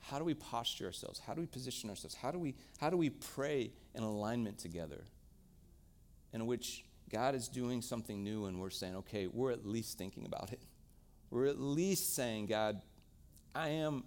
How 0.01 0.19
do 0.19 0.25
we 0.25 0.35
posture 0.35 0.87
ourselves? 0.87 1.21
How 1.25 1.35
do 1.35 1.41
we 1.41 1.47
position 1.47 1.91
ourselves? 1.91 2.15
How 2.15 2.31
do 2.31 2.39
we, 2.39 2.55
how 2.81 2.91
do 2.91 2.97
we 2.97 3.11
pray 3.11 3.73
in 3.95 4.03
alignment 4.03 4.59
together 4.59 5.05
in 6.33 6.47
which 6.47 6.85
God 7.11 7.35
is 7.35 7.49
doing 7.49 7.83
something 7.83 8.23
new 8.23 8.47
and 8.47 8.61
we're 8.61 8.71
saying, 8.71 8.97
okay, 8.97 9.27
we're 9.27 9.51
at 9.51 9.67
least 9.67 9.99
thinking 9.99 10.27
about 10.27 10.53
it. 10.53 10.61
We're 11.31 11.47
at 11.47 11.61
least 11.61 12.15
saying, 12.15 12.47
God, 12.47 12.81
I 13.55 13.69
am 13.69 14.05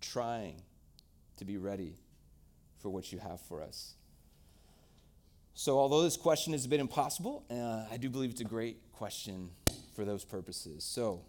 trying 0.00 0.62
to 1.36 1.44
be 1.44 1.56
ready 1.56 1.96
for 2.78 2.90
what 2.90 3.12
you 3.12 3.18
have 3.18 3.40
for 3.40 3.62
us. 3.62 3.94
So, 5.54 5.78
although 5.78 6.02
this 6.02 6.16
question 6.16 6.54
is 6.54 6.64
a 6.64 6.68
bit 6.68 6.78
impossible, 6.78 7.44
uh, 7.50 7.92
I 7.92 7.96
do 7.96 8.08
believe 8.08 8.30
it's 8.30 8.40
a 8.40 8.44
great 8.44 8.78
question 8.92 9.50
for 9.94 10.04
those 10.04 10.24
purposes. 10.24 10.84
So, 10.84 11.22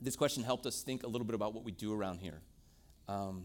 this 0.00 0.16
question 0.16 0.42
helped 0.42 0.64
us 0.64 0.82
think 0.82 1.02
a 1.02 1.06
little 1.06 1.26
bit 1.26 1.34
about 1.34 1.52
what 1.52 1.62
we 1.62 1.72
do 1.72 1.92
around 1.92 2.18
here. 2.18 2.40
Um, 3.08 3.44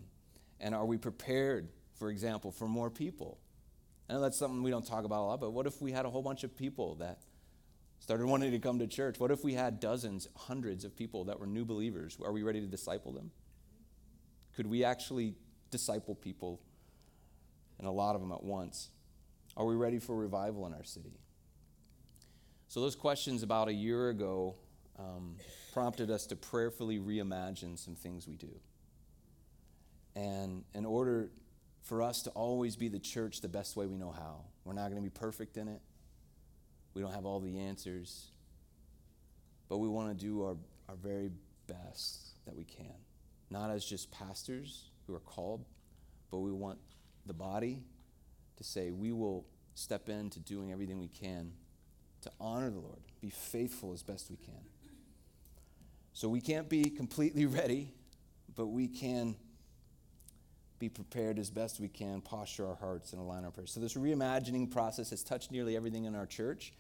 and 0.60 0.74
are 0.74 0.86
we 0.86 0.98
prepared, 0.98 1.70
for 1.96 2.10
example, 2.10 2.52
for 2.52 2.68
more 2.68 2.90
people? 2.90 3.40
I 4.10 4.14
know 4.14 4.22
that's 4.22 4.38
something 4.38 4.64
we 4.64 4.72
don't 4.72 4.86
talk 4.86 5.04
about 5.04 5.22
a 5.22 5.26
lot, 5.26 5.40
but 5.40 5.52
what 5.52 5.68
if 5.68 5.82
we 5.82 5.92
had 5.92 6.06
a 6.06 6.10
whole 6.10 6.22
bunch 6.22 6.44
of 6.44 6.56
people 6.56 6.96
that 6.96 7.20
started 8.00 8.26
wanting 8.26 8.52
to 8.52 8.60
come 8.60 8.80
to 8.80 8.88
church? 8.88 9.20
What 9.20 9.32
if 9.32 9.44
we 9.44 9.54
had 9.54 9.80
dozens, 9.80 10.28
hundreds 10.36 10.86
of 10.86 10.96
people 10.96 11.26
that 11.26 11.40
were 11.40 11.48
new 11.48 11.66
believers? 11.66 12.18
Are 12.24 12.32
we 12.32 12.44
ready 12.44 12.62
to 12.62 12.68
disciple 12.68 13.12
them? 13.12 13.32
Could 14.56 14.68
we 14.68 14.84
actually 14.84 15.36
disciple 15.72 16.16
people 16.16 16.62
and 17.80 17.88
a 17.88 17.92
lot 17.92 18.16
of 18.16 18.22
them 18.22 18.32
at 18.32 18.44
once? 18.44 18.90
Are 19.56 19.66
we 19.66 19.76
ready 19.76 20.00
for 20.00 20.16
revival 20.16 20.66
in 20.68 20.74
our 20.74 20.84
city? 20.84 21.20
So, 22.70 22.82
those 22.82 22.96
questions 22.96 23.44
about 23.44 23.70
a 23.70 23.74
year 23.74 24.10
ago 24.10 24.56
um, 25.00 25.36
prompted 25.74 26.12
us 26.12 26.26
to 26.28 26.36
prayerfully 26.36 27.00
reimagine 27.00 27.78
some 27.78 27.96
things 27.96 28.28
we 28.28 28.36
do. 28.36 28.60
And 30.18 30.64
in 30.74 30.84
order 30.84 31.30
for 31.84 32.02
us 32.02 32.24
to 32.24 32.32
always 32.32 32.76
be 32.76 32.88
the 32.88 32.98
church 32.98 33.42
the 33.42 33.48
best 33.48 33.76
way 33.76 33.86
we 33.86 33.98
know 33.98 34.10
how, 34.10 34.46
we're 34.66 34.74
not 34.74 34.90
going 34.90 34.96
to 34.96 35.02
be 35.02 35.12
perfect 35.12 35.58
in 35.58 35.68
it. 35.68 35.80
We 36.96 37.04
don't 37.04 37.14
have 37.14 37.26
all 37.26 37.40
the 37.40 37.60
answers. 37.60 38.32
But 39.70 39.78
we 39.78 39.88
want 39.88 40.18
to 40.18 40.26
do 40.26 40.42
our, 40.42 40.58
our 40.90 40.96
very 40.96 41.30
best 41.68 42.30
that 42.46 42.56
we 42.56 42.64
can. 42.64 42.96
Not 43.52 43.70
as 43.70 43.86
just 43.86 44.10
pastors 44.10 44.90
who 45.06 45.14
are 45.14 45.20
called, 45.20 45.66
but 46.32 46.40
we 46.40 46.52
want 46.52 46.80
the 47.28 47.34
body 47.34 47.84
to 48.56 48.64
say, 48.64 48.90
we 48.90 49.12
will 49.12 49.46
step 49.76 50.10
into 50.10 50.40
doing 50.40 50.72
everything 50.72 51.00
we 51.00 51.10
can 51.10 51.52
to 52.22 52.32
honor 52.42 52.72
the 52.72 52.80
Lord, 52.80 53.02
be 53.22 53.30
faithful 53.30 53.94
as 53.94 54.02
best 54.02 54.32
we 54.32 54.38
can. 54.38 54.66
So 56.14 56.28
we 56.28 56.42
can't 56.42 56.68
be 56.68 56.86
completely 56.90 57.46
ready, 57.46 57.94
but 58.56 58.66
we 58.68 58.88
can 58.88 59.36
be 60.80 60.90
prepared 60.90 61.40
as 61.40 61.50
best 61.50 61.80
we 61.80 61.88
can, 61.88 62.22
posture 62.22 62.68
our 62.68 62.76
hearts, 62.76 63.14
and 63.14 63.22
align 63.22 63.44
our 63.44 63.52
prayers. 63.52 63.72
So, 63.72 63.80
this 63.80 63.96
reimagining 63.96 64.72
process 64.72 65.10
has 65.10 65.24
touched 65.24 65.52
nearly 65.52 65.76
everything 65.76 66.06
in 66.06 66.16
our 66.16 66.26
church, 66.26 66.74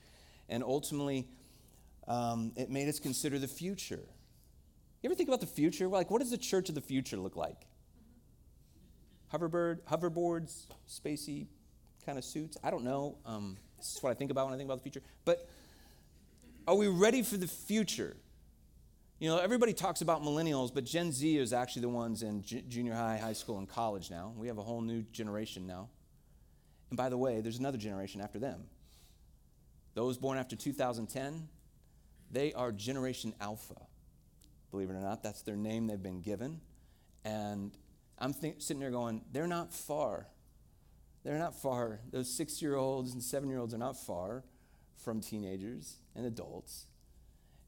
and 0.50 0.63
ultimately, 0.63 1.27
um, 2.08 2.51
it 2.56 2.70
made 2.70 2.88
us 2.88 3.00
consider 3.00 3.39
the 3.39 3.48
future. 3.48 4.04
You 5.01 5.10
ever 5.10 5.16
think 5.16 5.30
about 5.30 5.42
the 5.42 5.48
future? 5.48 5.88
Like, 5.88 6.10
what 6.10 6.22
does 6.22 6.32
the 6.32 6.38
church 6.38 6.70
of 6.70 6.75
the 6.75 6.82
future 6.82 7.18
look 7.18 7.36
like? 7.36 7.68
Hoverbird, 9.32 9.82
hoverboards, 9.82 10.66
spacey 10.89 11.48
kind 12.06 12.18
of 12.18 12.24
suits? 12.24 12.58
I 12.63 12.72
don't 12.72 12.84
know. 12.84 13.18
Um, 13.25 13.58
this 13.77 13.96
is 13.96 14.04
what 14.04 14.10
I 14.10 14.13
think 14.13 14.32
about 14.32 14.46
when 14.46 14.54
I 14.54 14.58
think 14.58 14.68
about 14.68 14.84
the 14.84 14.89
future. 14.89 15.06
But 15.25 15.48
are 16.68 16.75
we 16.75 16.88
ready 16.88 17.22
for 17.22 17.38
the 17.38 17.48
future? 17.48 18.18
You 19.19 19.29
know, 19.29 19.39
everybody 19.39 19.74
talks 19.74 20.01
about 20.01 20.21
millennials, 20.21 20.71
but 20.71 20.83
Gen 20.86 21.12
Z 21.12 21.38
is 21.38 21.51
actually 21.51 21.81
the 21.81 21.89
ones 21.89 22.21
in 22.21 22.43
junior 22.43 22.93
high, 22.93 23.17
high 23.17 23.33
school, 23.33 23.57
and 23.57 23.67
college 23.67 24.12
now. 24.12 24.31
We 24.38 24.47
have 24.47 24.59
a 24.59 24.62
whole 24.62 24.81
new 24.81 25.01
generation 25.12 25.65
now. 25.65 25.89
And 26.91 26.97
by 26.97 27.09
the 27.09 27.17
way, 27.17 27.41
there's 27.41 27.57
another 27.57 27.79
generation 27.79 28.21
after 28.21 28.38
them. 28.38 28.65
Those 29.95 30.19
born 30.19 30.38
after 30.38 30.55
2010, 30.55 31.47
they 32.29 32.53
are 32.53 32.71
Generation 32.71 33.33
Alpha. 33.41 33.88
Believe 34.69 34.91
it 34.91 34.93
or 34.93 35.01
not, 35.01 35.24
that's 35.24 35.41
their 35.41 35.55
name 35.55 35.88
they've 35.88 36.01
been 36.01 36.21
given. 36.21 36.62
And 37.25 37.75
I'm 38.19 38.33
sitting 38.33 38.79
there 38.79 38.91
going, 38.91 39.24
they're 39.31 39.47
not 39.47 39.74
far. 39.74 40.27
They're 41.24 41.39
not 41.39 41.59
far. 41.59 42.01
Those 42.12 42.31
six 42.31 42.62
year 42.62 42.75
olds 42.75 43.13
and 43.13 43.24
seven 43.24 43.50
year 43.50 43.57
olds 43.57 43.74
are 43.74 43.79
not 43.79 43.97
far 43.97 44.43
from 44.95 45.21
teenagers 45.21 45.95
and 46.15 46.27
adults. 46.27 46.86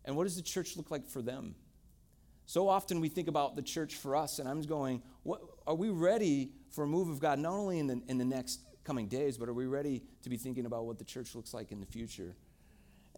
And 0.09 0.17
what 0.17 0.23
does 0.23 0.35
the 0.35 0.41
church 0.41 0.75
look 0.75 0.89
like 0.89 1.07
for 1.07 1.21
them? 1.21 1.53
So 2.47 2.67
often 2.67 2.99
we 2.99 3.09
think 3.09 3.27
about 3.27 3.55
the 3.55 3.61
church 3.61 3.93
for 3.93 4.15
us, 4.15 4.39
and 4.39 4.49
I'm 4.49 4.59
going, 4.63 5.03
what, 5.21 5.39
are 5.67 5.75
we 5.75 5.89
ready 5.89 6.49
for 6.71 6.83
a 6.83 6.87
move 6.87 7.09
of 7.09 7.19
God, 7.19 7.37
not 7.37 7.51
only 7.51 7.77
in 7.77 7.85
the, 7.85 8.01
in 8.07 8.17
the 8.17 8.25
next 8.25 8.61
coming 8.83 9.07
days, 9.07 9.37
but 9.37 9.47
are 9.49 9.53
we 9.53 9.67
ready 9.67 10.01
to 10.23 10.29
be 10.31 10.35
thinking 10.35 10.65
about 10.65 10.87
what 10.87 10.97
the 10.97 11.03
church 11.03 11.35
looks 11.35 11.53
like 11.53 11.71
in 11.71 11.79
the 11.79 11.85
future? 11.85 12.33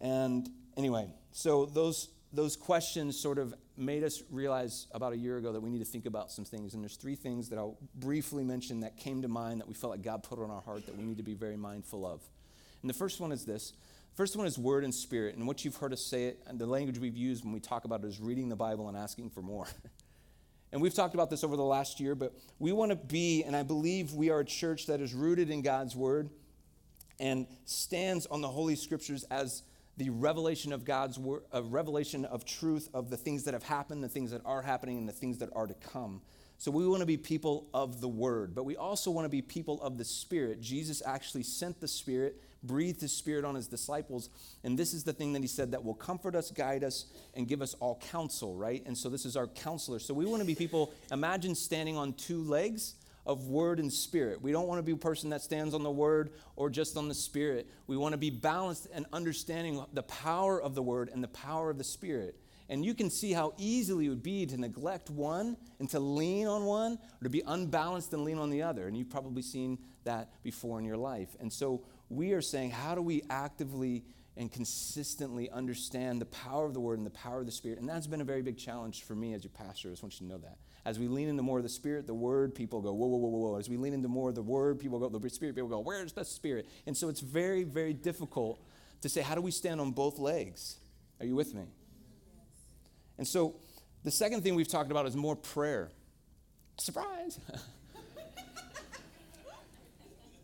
And 0.00 0.46
anyway, 0.76 1.08
so 1.30 1.64
those, 1.64 2.10
those 2.30 2.56
questions 2.56 3.18
sort 3.18 3.38
of 3.38 3.54
made 3.74 4.04
us 4.04 4.22
realize 4.30 4.86
about 4.92 5.14
a 5.14 5.16
year 5.16 5.38
ago 5.38 5.50
that 5.50 5.62
we 5.62 5.70
need 5.70 5.78
to 5.78 5.86
think 5.86 6.04
about 6.04 6.30
some 6.30 6.44
things. 6.44 6.74
And 6.74 6.82
there's 6.82 6.96
three 6.96 7.16
things 7.16 7.48
that 7.48 7.58
I'll 7.58 7.78
briefly 7.94 8.44
mention 8.44 8.80
that 8.80 8.98
came 8.98 9.22
to 9.22 9.28
mind 9.28 9.62
that 9.62 9.66
we 9.66 9.72
felt 9.72 9.92
like 9.92 10.02
God 10.02 10.24
put 10.24 10.38
on 10.38 10.50
our 10.50 10.60
heart 10.60 10.84
that 10.84 10.98
we 10.98 11.04
need 11.04 11.16
to 11.16 11.22
be 11.22 11.32
very 11.32 11.56
mindful 11.56 12.04
of. 12.04 12.20
And 12.82 12.90
the 12.90 12.94
first 12.94 13.18
one 13.18 13.32
is 13.32 13.46
this. 13.46 13.72
First 14.14 14.36
one 14.36 14.46
is 14.46 14.58
word 14.58 14.84
and 14.84 14.94
spirit. 14.94 15.36
And 15.36 15.46
what 15.46 15.64
you've 15.64 15.76
heard 15.76 15.92
us 15.92 16.04
say 16.04 16.24
it, 16.24 16.40
and 16.46 16.58
the 16.58 16.66
language 16.66 16.98
we've 16.98 17.16
used 17.16 17.44
when 17.44 17.52
we 17.52 17.60
talk 17.60 17.84
about 17.84 18.04
it 18.04 18.08
is 18.08 18.20
reading 18.20 18.48
the 18.48 18.56
Bible 18.56 18.88
and 18.88 18.96
asking 18.96 19.30
for 19.30 19.40
more. 19.40 19.66
and 20.72 20.82
we've 20.82 20.94
talked 20.94 21.14
about 21.14 21.30
this 21.30 21.42
over 21.42 21.56
the 21.56 21.62
last 21.62 21.98
year, 21.98 22.14
but 22.14 22.34
we 22.58 22.72
want 22.72 22.90
to 22.90 22.96
be, 22.96 23.42
and 23.42 23.56
I 23.56 23.62
believe 23.62 24.12
we 24.12 24.28
are 24.28 24.40
a 24.40 24.44
church 24.44 24.86
that 24.86 25.00
is 25.00 25.14
rooted 25.14 25.48
in 25.48 25.62
God's 25.62 25.96
word 25.96 26.28
and 27.18 27.46
stands 27.64 28.26
on 28.26 28.42
the 28.42 28.48
Holy 28.48 28.76
Scriptures 28.76 29.24
as 29.30 29.62
the 29.96 30.10
revelation 30.10 30.72
of 30.72 30.84
God's 30.84 31.18
word, 31.18 31.42
a 31.52 31.62
revelation 31.62 32.24
of 32.24 32.44
truth 32.44 32.88
of 32.92 33.08
the 33.08 33.16
things 33.16 33.44
that 33.44 33.54
have 33.54 33.62
happened, 33.62 34.02
the 34.02 34.08
things 34.08 34.30
that 34.30 34.42
are 34.44 34.62
happening, 34.62 34.98
and 34.98 35.08
the 35.08 35.12
things 35.12 35.38
that 35.38 35.50
are 35.54 35.66
to 35.66 35.74
come. 35.74 36.20
So 36.58 36.70
we 36.70 36.86
want 36.86 37.00
to 37.00 37.06
be 37.06 37.16
people 37.16 37.68
of 37.74 38.00
the 38.00 38.08
word, 38.08 38.54
but 38.54 38.64
we 38.64 38.76
also 38.76 39.10
want 39.10 39.24
to 39.24 39.28
be 39.28 39.42
people 39.42 39.82
of 39.82 39.98
the 39.98 40.04
spirit. 40.04 40.60
Jesus 40.60 41.02
actually 41.04 41.42
sent 41.42 41.80
the 41.80 41.88
spirit, 41.88 42.40
breathed 42.62 43.00
his 43.00 43.12
spirit 43.12 43.44
on 43.44 43.54
his 43.54 43.66
disciples, 43.66 44.30
and 44.64 44.78
this 44.78 44.94
is 44.94 45.04
the 45.04 45.12
thing 45.12 45.32
that 45.32 45.42
he 45.42 45.48
said 45.48 45.72
that 45.72 45.84
will 45.84 45.94
comfort 45.94 46.34
us, 46.34 46.50
guide 46.50 46.84
us, 46.84 47.06
and 47.34 47.48
give 47.48 47.62
us 47.62 47.74
all 47.74 48.00
counsel, 48.10 48.54
right? 48.56 48.82
And 48.86 48.96
so 48.96 49.08
this 49.08 49.24
is 49.24 49.36
our 49.36 49.46
counselor. 49.46 49.98
So 49.98 50.14
we 50.14 50.24
want 50.24 50.40
to 50.40 50.46
be 50.46 50.54
people, 50.54 50.92
imagine 51.10 51.54
standing 51.54 51.96
on 51.96 52.12
two 52.12 52.42
legs 52.42 52.94
of 53.24 53.48
word 53.48 53.78
and 53.78 53.92
spirit. 53.92 54.42
We 54.42 54.52
don't 54.52 54.66
want 54.66 54.78
to 54.78 54.82
be 54.82 54.92
a 54.92 54.96
person 54.96 55.30
that 55.30 55.42
stands 55.42 55.74
on 55.74 55.82
the 55.82 55.90
word 55.90 56.32
or 56.56 56.70
just 56.70 56.96
on 56.96 57.08
the 57.08 57.14
spirit. 57.14 57.68
We 57.86 57.96
want 57.96 58.12
to 58.12 58.18
be 58.18 58.30
balanced 58.30 58.88
and 58.92 59.06
understanding 59.12 59.84
the 59.92 60.02
power 60.02 60.60
of 60.60 60.74
the 60.74 60.82
word 60.82 61.10
and 61.12 61.22
the 61.22 61.28
power 61.28 61.70
of 61.70 61.78
the 61.78 61.84
spirit. 61.84 62.36
And 62.68 62.84
you 62.84 62.94
can 62.94 63.10
see 63.10 63.32
how 63.32 63.52
easily 63.58 64.06
it 64.06 64.08
would 64.08 64.22
be 64.22 64.46
to 64.46 64.56
neglect 64.56 65.10
one 65.10 65.56
and 65.78 65.90
to 65.90 66.00
lean 66.00 66.46
on 66.46 66.64
one 66.64 66.92
or 66.94 67.24
to 67.24 67.28
be 67.28 67.42
unbalanced 67.46 68.12
and 68.14 68.24
lean 68.24 68.38
on 68.38 68.50
the 68.50 68.62
other. 68.62 68.88
And 68.88 68.96
you've 68.96 69.10
probably 69.10 69.42
seen 69.42 69.78
that 70.04 70.42
before 70.42 70.78
in 70.78 70.84
your 70.84 70.96
life. 70.96 71.28
And 71.38 71.52
so 71.52 71.82
we 72.12 72.32
are 72.32 72.42
saying, 72.42 72.70
how 72.70 72.94
do 72.94 73.02
we 73.02 73.22
actively 73.30 74.04
and 74.36 74.50
consistently 74.50 75.50
understand 75.50 76.20
the 76.20 76.26
power 76.26 76.66
of 76.66 76.74
the 76.74 76.80
word 76.80 76.98
and 76.98 77.06
the 77.06 77.10
power 77.10 77.40
of 77.40 77.46
the 77.46 77.52
spirit? 77.52 77.78
And 77.78 77.88
that's 77.88 78.06
been 78.06 78.20
a 78.20 78.24
very 78.24 78.42
big 78.42 78.58
challenge 78.58 79.02
for 79.04 79.14
me 79.14 79.34
as 79.34 79.44
your 79.44 79.50
pastor. 79.50 79.88
I 79.88 79.92
just 79.92 80.02
want 80.02 80.20
you 80.20 80.26
to 80.26 80.32
know 80.32 80.38
that. 80.38 80.58
As 80.84 80.98
we 80.98 81.08
lean 81.08 81.28
into 81.28 81.42
more 81.42 81.58
of 81.58 81.62
the 81.62 81.70
Spirit, 81.70 82.08
the 82.08 82.14
Word, 82.14 82.56
people 82.56 82.80
go, 82.80 82.92
whoa, 82.92 83.06
whoa, 83.06 83.18
whoa, 83.18 83.38
whoa. 83.50 83.58
As 83.58 83.68
we 83.68 83.76
lean 83.76 83.94
into 83.94 84.08
more 84.08 84.30
of 84.30 84.34
the 84.34 84.42
Word, 84.42 84.80
people 84.80 84.98
go, 84.98 85.08
the 85.08 85.30
Spirit, 85.30 85.54
people 85.54 85.68
go, 85.68 85.78
where's 85.78 86.12
the 86.12 86.24
Spirit? 86.24 86.68
And 86.86 86.96
so 86.96 87.08
it's 87.08 87.20
very, 87.20 87.62
very 87.62 87.92
difficult 87.92 88.60
to 89.02 89.08
say, 89.08 89.20
how 89.20 89.36
do 89.36 89.40
we 89.40 89.52
stand 89.52 89.80
on 89.80 89.92
both 89.92 90.18
legs? 90.18 90.78
Are 91.20 91.26
you 91.26 91.36
with 91.36 91.54
me? 91.54 91.62
And 93.16 93.28
so 93.28 93.54
the 94.02 94.10
second 94.10 94.42
thing 94.42 94.56
we've 94.56 94.66
talked 94.66 94.90
about 94.90 95.06
is 95.06 95.14
more 95.14 95.36
prayer. 95.36 95.90
Surprise! 96.78 97.38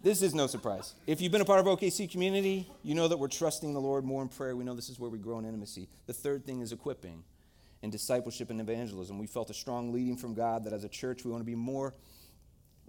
this 0.03 0.23
is 0.23 0.35
no 0.35 0.47
surprise. 0.47 0.95
If 1.07 1.21
you've 1.21 1.33
been 1.33 1.41
a 1.41 1.45
part 1.45 1.61
of 1.61 1.67
OKC 1.67 2.11
community, 2.11 2.71
you 2.83 2.95
know 2.95 3.09
that 3.09 3.19
we're 3.19 3.29
trusting 3.29 3.73
the 3.73 3.81
Lord 3.81 4.05
more 4.05 4.23
in 4.23 4.29
prayer. 4.29 4.55
We 4.55 4.65
know 4.65 4.75
this 4.75 4.89
is 4.89 4.99
where 4.99 5.11
we 5.11 5.19
grow 5.19 5.39
in 5.39 5.45
intimacy. 5.45 5.89
The 6.07 6.13
third 6.13 6.47
thing 6.47 6.61
is 6.61 6.71
equipping 6.71 7.25
in 7.83 7.91
discipleship 7.91 8.51
and 8.51 8.61
evangelism. 8.61 9.19
We 9.19 9.27
felt 9.27 9.51
a 9.51 9.55
strong 9.55 9.93
leading 9.93 10.17
from 10.17 10.35
God 10.35 10.65
that 10.65 10.73
as 10.73 10.85
a 10.85 10.89
church 10.89 11.25
we 11.25 11.31
want 11.31 11.41
to 11.41 11.47
be 11.47 11.57
more 11.57 11.95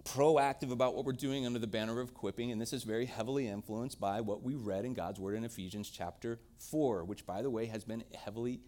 proactive 0.04 0.70
about 0.70 0.94
what 0.94 1.04
we're 1.04 1.12
doing 1.12 1.46
under 1.46 1.58
the 1.58 1.66
banner 1.66 2.00
of 2.00 2.10
equipping, 2.10 2.52
and 2.52 2.60
this 2.60 2.72
is 2.72 2.84
very 2.84 3.06
heavily 3.06 3.48
influenced 3.48 4.00
by 4.00 4.20
what 4.20 4.42
we 4.42 4.54
read 4.54 4.84
in 4.84 4.94
God's 4.94 5.20
Word 5.20 5.36
in 5.36 5.44
Ephesians 5.44 5.90
chapter 5.90 6.38
4, 6.58 7.04
which, 7.04 7.26
by 7.26 7.42
the 7.42 7.50
way, 7.50 7.66
has 7.66 7.84
been 7.84 8.04
heavily, 8.14 8.60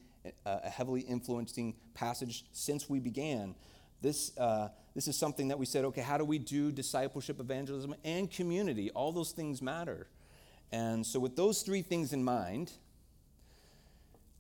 uh, 0.45 0.59
a 0.65 0.69
heavily 0.69 1.01
influencing 1.03 1.75
passage 1.95 2.45
since 2.53 2.89
we 2.89 2.99
began. 3.01 3.55
This, 4.03 4.37
uh, 4.37 4.69
this 4.95 5.09
is 5.09 5.17
something 5.17 5.49
that 5.49 5.59
we 5.59 5.65
said, 5.65 5.85
okay, 5.87 6.01
how 6.01 6.19
do 6.19 6.25
we 6.25 6.39
do 6.39 6.73
discipleship, 6.73 7.41
evangelism, 7.41 7.95
and 8.05 8.31
community? 8.31 8.91
All 8.91 9.13
those 9.13 9.31
things 9.31 9.63
matter. 9.63 10.09
And 10.73 11.07
so, 11.07 11.21
with 11.21 11.37
those 11.37 11.63
three 11.63 11.83
things 11.83 12.13
in 12.13 12.25
mind, 12.25 12.73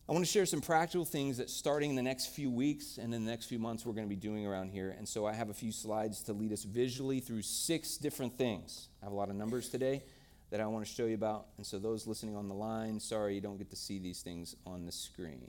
I 0.08 0.12
want 0.12 0.24
to 0.24 0.30
share 0.30 0.46
some 0.46 0.60
practical 0.60 1.04
things 1.04 1.38
that 1.38 1.48
starting 1.48 1.90
in 1.90 1.96
the 1.96 2.02
next 2.02 2.26
few 2.26 2.50
weeks 2.50 2.98
and 2.98 3.14
in 3.14 3.24
the 3.24 3.30
next 3.30 3.46
few 3.46 3.58
months 3.58 3.86
we're 3.86 3.92
going 3.92 4.06
to 4.06 4.14
be 4.14 4.20
doing 4.20 4.44
around 4.44 4.70
here. 4.70 4.94
And 4.98 5.08
so 5.08 5.26
I 5.26 5.32
have 5.32 5.48
a 5.48 5.54
few 5.54 5.70
slides 5.70 6.22
to 6.24 6.32
lead 6.32 6.52
us 6.52 6.64
visually 6.64 7.20
through 7.20 7.42
six 7.42 7.96
different 7.96 8.36
things. 8.36 8.88
I 9.00 9.06
have 9.06 9.12
a 9.12 9.16
lot 9.16 9.30
of 9.30 9.36
numbers 9.36 9.68
today 9.68 10.02
that 10.50 10.60
I 10.60 10.66
want 10.66 10.84
to 10.84 10.92
show 10.92 11.06
you 11.06 11.14
about. 11.14 11.46
And 11.56 11.64
so 11.64 11.78
those 11.78 12.06
listening 12.06 12.36
on 12.36 12.48
the 12.48 12.54
line, 12.54 12.98
sorry 12.98 13.36
you 13.36 13.40
don't 13.40 13.58
get 13.58 13.70
to 13.70 13.76
see 13.76 13.98
these 13.98 14.22
things 14.22 14.56
on 14.66 14.84
the 14.86 14.92
screen. 14.92 15.48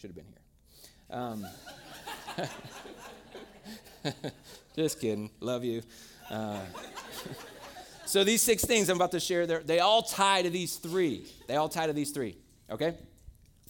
Should 0.00 0.10
have 0.10 0.16
been 0.16 0.26
here. 0.26 1.16
Um, 1.18 1.46
just 4.76 5.00
kidding. 5.00 5.30
Love 5.40 5.64
you. 5.64 5.82
Uh, 6.30 6.60
so 8.06 8.24
these 8.24 8.42
six 8.42 8.64
things 8.64 8.88
I'm 8.88 8.96
about 8.96 9.12
to 9.12 9.20
share, 9.20 9.46
they 9.46 9.80
all 9.80 10.02
tie 10.02 10.42
to 10.42 10.50
these 10.50 10.76
three. 10.76 11.26
They 11.46 11.56
all 11.56 11.68
tie 11.68 11.86
to 11.86 11.92
these 11.92 12.10
three. 12.10 12.36
Okay? 12.70 12.94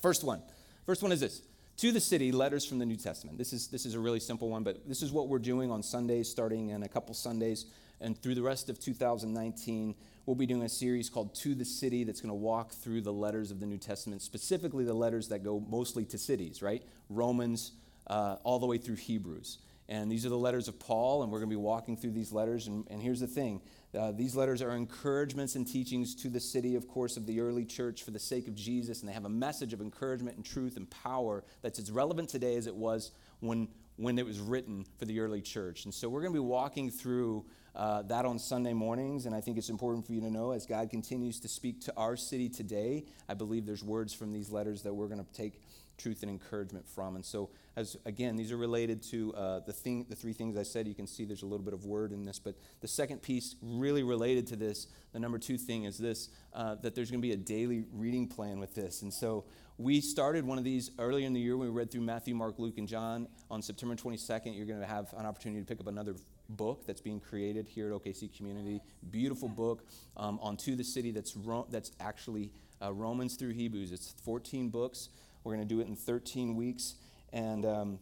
First 0.01 0.25
one. 0.25 0.43
First 0.87 1.03
one 1.03 1.13
is 1.13 1.21
this. 1.21 1.43
To 1.79 1.93
the 1.93 2.01
city, 2.01 2.31
letters 2.31 2.67
from 2.67 2.79
the 2.79 2.85
New 2.85 2.97
Testament. 2.97 3.39
This 3.39 3.53
is, 3.53 3.69
this 3.69 3.87
is 3.87 3.95
a 3.95 3.99
really 3.99 4.21
simple 4.21 4.51
one, 4.51 4.63
but 4.63 4.87
this 4.87 5.03
is 5.03 5.13
what 5.13 5.29
we're 5.29 5.39
doing 5.39 5.71
on 5.71 5.83
Sundays, 5.83 6.29
starting 6.29 6.71
in 6.71 6.83
a 6.83 6.89
couple 6.89 7.15
Sundays. 7.15 7.67
And 8.03 8.21
through 8.21 8.35
the 8.35 8.43
rest 8.43 8.69
of 8.69 8.79
2019, 8.79 9.95
we'll 10.27 10.37
be 10.37 10.47
doing 10.47 10.63
a 10.63 10.69
series 10.69 11.09
called 11.09 11.35
To 11.37 11.55
the 11.55 11.65
City 11.65 12.05
that's 12.05 12.21
going 12.21 12.31
to 12.31 12.35
walk 12.35 12.73
through 12.73 13.01
the 13.01 13.13
letters 13.13 13.51
of 13.51 13.61
the 13.61 13.67
New 13.67 13.79
Testament, 13.79 14.21
specifically 14.21 14.85
the 14.85 14.95
letters 14.95 15.29
that 15.29 15.43
go 15.43 15.65
mostly 15.69 16.05
to 16.07 16.19
cities, 16.19 16.61
right? 16.61 16.83
Romans, 17.09 17.73
uh, 18.07 18.37
all 18.43 18.59
the 18.59 18.67
way 18.67 18.77
through 18.77 18.97
Hebrews. 18.97 19.59
And 19.91 20.11
these 20.11 20.25
are 20.25 20.29
the 20.29 20.39
letters 20.39 20.69
of 20.69 20.79
Paul, 20.79 21.25
and 21.25 21.33
we're 21.33 21.41
going 21.41 21.51
to 21.51 21.57
be 21.57 21.61
walking 21.61 21.97
through 21.97 22.13
these 22.13 22.31
letters. 22.31 22.69
And, 22.69 22.87
and 22.89 23.03
here's 23.03 23.19
the 23.19 23.27
thing 23.27 23.61
uh, 23.99 24.13
these 24.13 24.37
letters 24.37 24.63
are 24.63 24.71
encouragements 24.71 25.57
and 25.57 25.67
teachings 25.67 26.15
to 26.15 26.29
the 26.29 26.39
city, 26.39 26.77
of 26.77 26.87
course, 26.87 27.17
of 27.17 27.27
the 27.27 27.41
early 27.41 27.65
church 27.65 28.05
for 28.05 28.13
the 28.13 28.19
sake 28.19 28.47
of 28.47 28.55
Jesus, 28.55 29.01
and 29.01 29.09
they 29.09 29.13
have 29.13 29.25
a 29.25 29.29
message 29.29 29.73
of 29.73 29.81
encouragement 29.81 30.37
and 30.37 30.47
truth 30.47 30.77
and 30.77 30.89
power 30.91 31.43
that's 31.61 31.81
as 31.81 31.91
relevant 31.91 32.29
today 32.29 32.55
as 32.55 32.69
it 32.69 32.75
was 32.75 33.11
when, 33.41 33.67
when 33.97 34.17
it 34.17 34.25
was 34.25 34.39
written 34.39 34.87
for 34.97 35.07
the 35.07 35.19
early 35.19 35.43
church. 35.43 35.87
And 35.87 35.93
so 35.93 36.09
we're 36.09 36.21
going 36.21 36.33
to 36.33 36.41
be 36.41 36.47
walking 36.47 36.89
through 36.89 37.45
uh, 37.75 38.03
that 38.03 38.25
on 38.25 38.39
Sunday 38.39 38.73
mornings, 38.73 39.27
and 39.27 39.35
I 39.35 39.41
think 39.41 39.59
it's 39.59 39.71
important 39.71 40.07
for 40.07 40.13
you 40.13 40.21
to 40.21 40.31
know 40.31 40.53
as 40.53 40.67
God 40.67 40.89
continues 40.89 41.41
to 41.41 41.49
speak 41.49 41.81
to 41.83 41.93
our 41.97 42.17
city 42.17 42.49
today, 42.49 43.07
I 43.29 43.35
believe 43.35 43.67
there's 43.67 43.83
words 43.83 44.15
from 44.15 44.33
these 44.33 44.51
letters 44.51 44.83
that 44.83 44.95
we're 44.95 45.09
going 45.09 45.25
to 45.25 45.33
take 45.33 45.61
truth 46.01 46.23
and 46.23 46.31
encouragement 46.31 46.89
from. 46.89 47.17
And 47.17 47.25
so, 47.25 47.51
as 47.77 47.97
again, 48.07 48.37
these 48.37 48.53
are 48.53 48.57
related 48.57 49.03
to 49.05 49.35
uh, 49.35 49.61
the 49.61 49.73
thing, 49.73 50.07
the 50.09 50.17
three 50.17 50.33
things 50.33 50.57
I 50.57 50.63
said. 50.63 50.89
You 50.89 50.95
can 50.95 51.07
see 51.07 51.25
there's 51.25 51.43
a 51.43 51.47
little 51.47 51.65
bit 51.65 51.75
of 51.75 51.85
word 51.85 52.13
in 52.13 52.25
this, 52.25 52.39
but 52.39 52.55
the 52.81 52.89
second 52.89 53.23
piece, 53.23 53.57
really 53.63 54.03
related 54.03 54.47
to 54.49 54.57
this, 54.57 54.87
the 55.13 55.19
number 55.19 55.39
two 55.39 55.59
thing 55.59 55.85
is 55.85 55.99
this: 55.99 56.29
uh, 56.55 56.77
that 56.77 56.95
there's 56.95 57.11
going 57.11 57.21
to 57.21 57.27
be 57.27 57.33
a 57.33 57.37
daily 57.37 57.85
reading 57.93 58.27
plan 58.27 58.59
with 58.59 58.75
this. 58.75 59.03
And 59.03 59.13
so, 59.13 59.45
we 59.81 60.03
started 60.03 60.45
one 60.45 60.59
of 60.59 60.65
these 60.65 60.91
earlier 60.99 61.27
in 61.27 61.33
the 61.33 61.41
year 61.41 61.57
when 61.57 61.69
we 61.69 61.75
read 61.75 61.91
through 61.91 62.03
Matthew, 62.03 62.35
Mark, 62.35 62.59
Luke, 62.59 62.77
and 62.77 62.87
John. 62.87 63.27
On 63.51 63.63
September 63.63 63.95
22nd, 63.95 64.55
you're 64.55 64.67
going 64.67 64.79
to 64.79 64.87
have 64.87 65.15
an 65.17 65.25
opportunity 65.25 65.63
to 65.63 65.67
pick 65.67 65.81
up 65.81 65.87
another 65.87 66.17
book 66.51 66.87
that's 66.87 67.01
being 67.01 67.19
created 67.19 67.67
here 67.67 67.91
at 67.91 67.99
OKC 67.99 68.37
Community. 68.37 68.83
Beautiful 69.11 69.49
book 69.49 69.87
um, 70.19 70.39
on 70.43 70.59
To 70.59 70.77
the 70.77 70.85
City 70.85 71.13
that's, 71.13 71.35
Ro- 71.35 71.67
that's 71.71 71.93
actually 71.99 72.51
uh, 72.83 72.93
Romans 72.93 73.37
through 73.37 73.53
Hebrews. 73.53 73.91
It's 73.91 74.15
14 74.23 74.69
books. 74.69 75.09
We're 75.45 75.55
going 75.55 75.67
to 75.67 75.75
do 75.75 75.81
it 75.81 75.87
in 75.87 75.97
13 75.97 76.57
weeks. 76.57 76.95
And 77.33 77.65
um, 77.65 77.99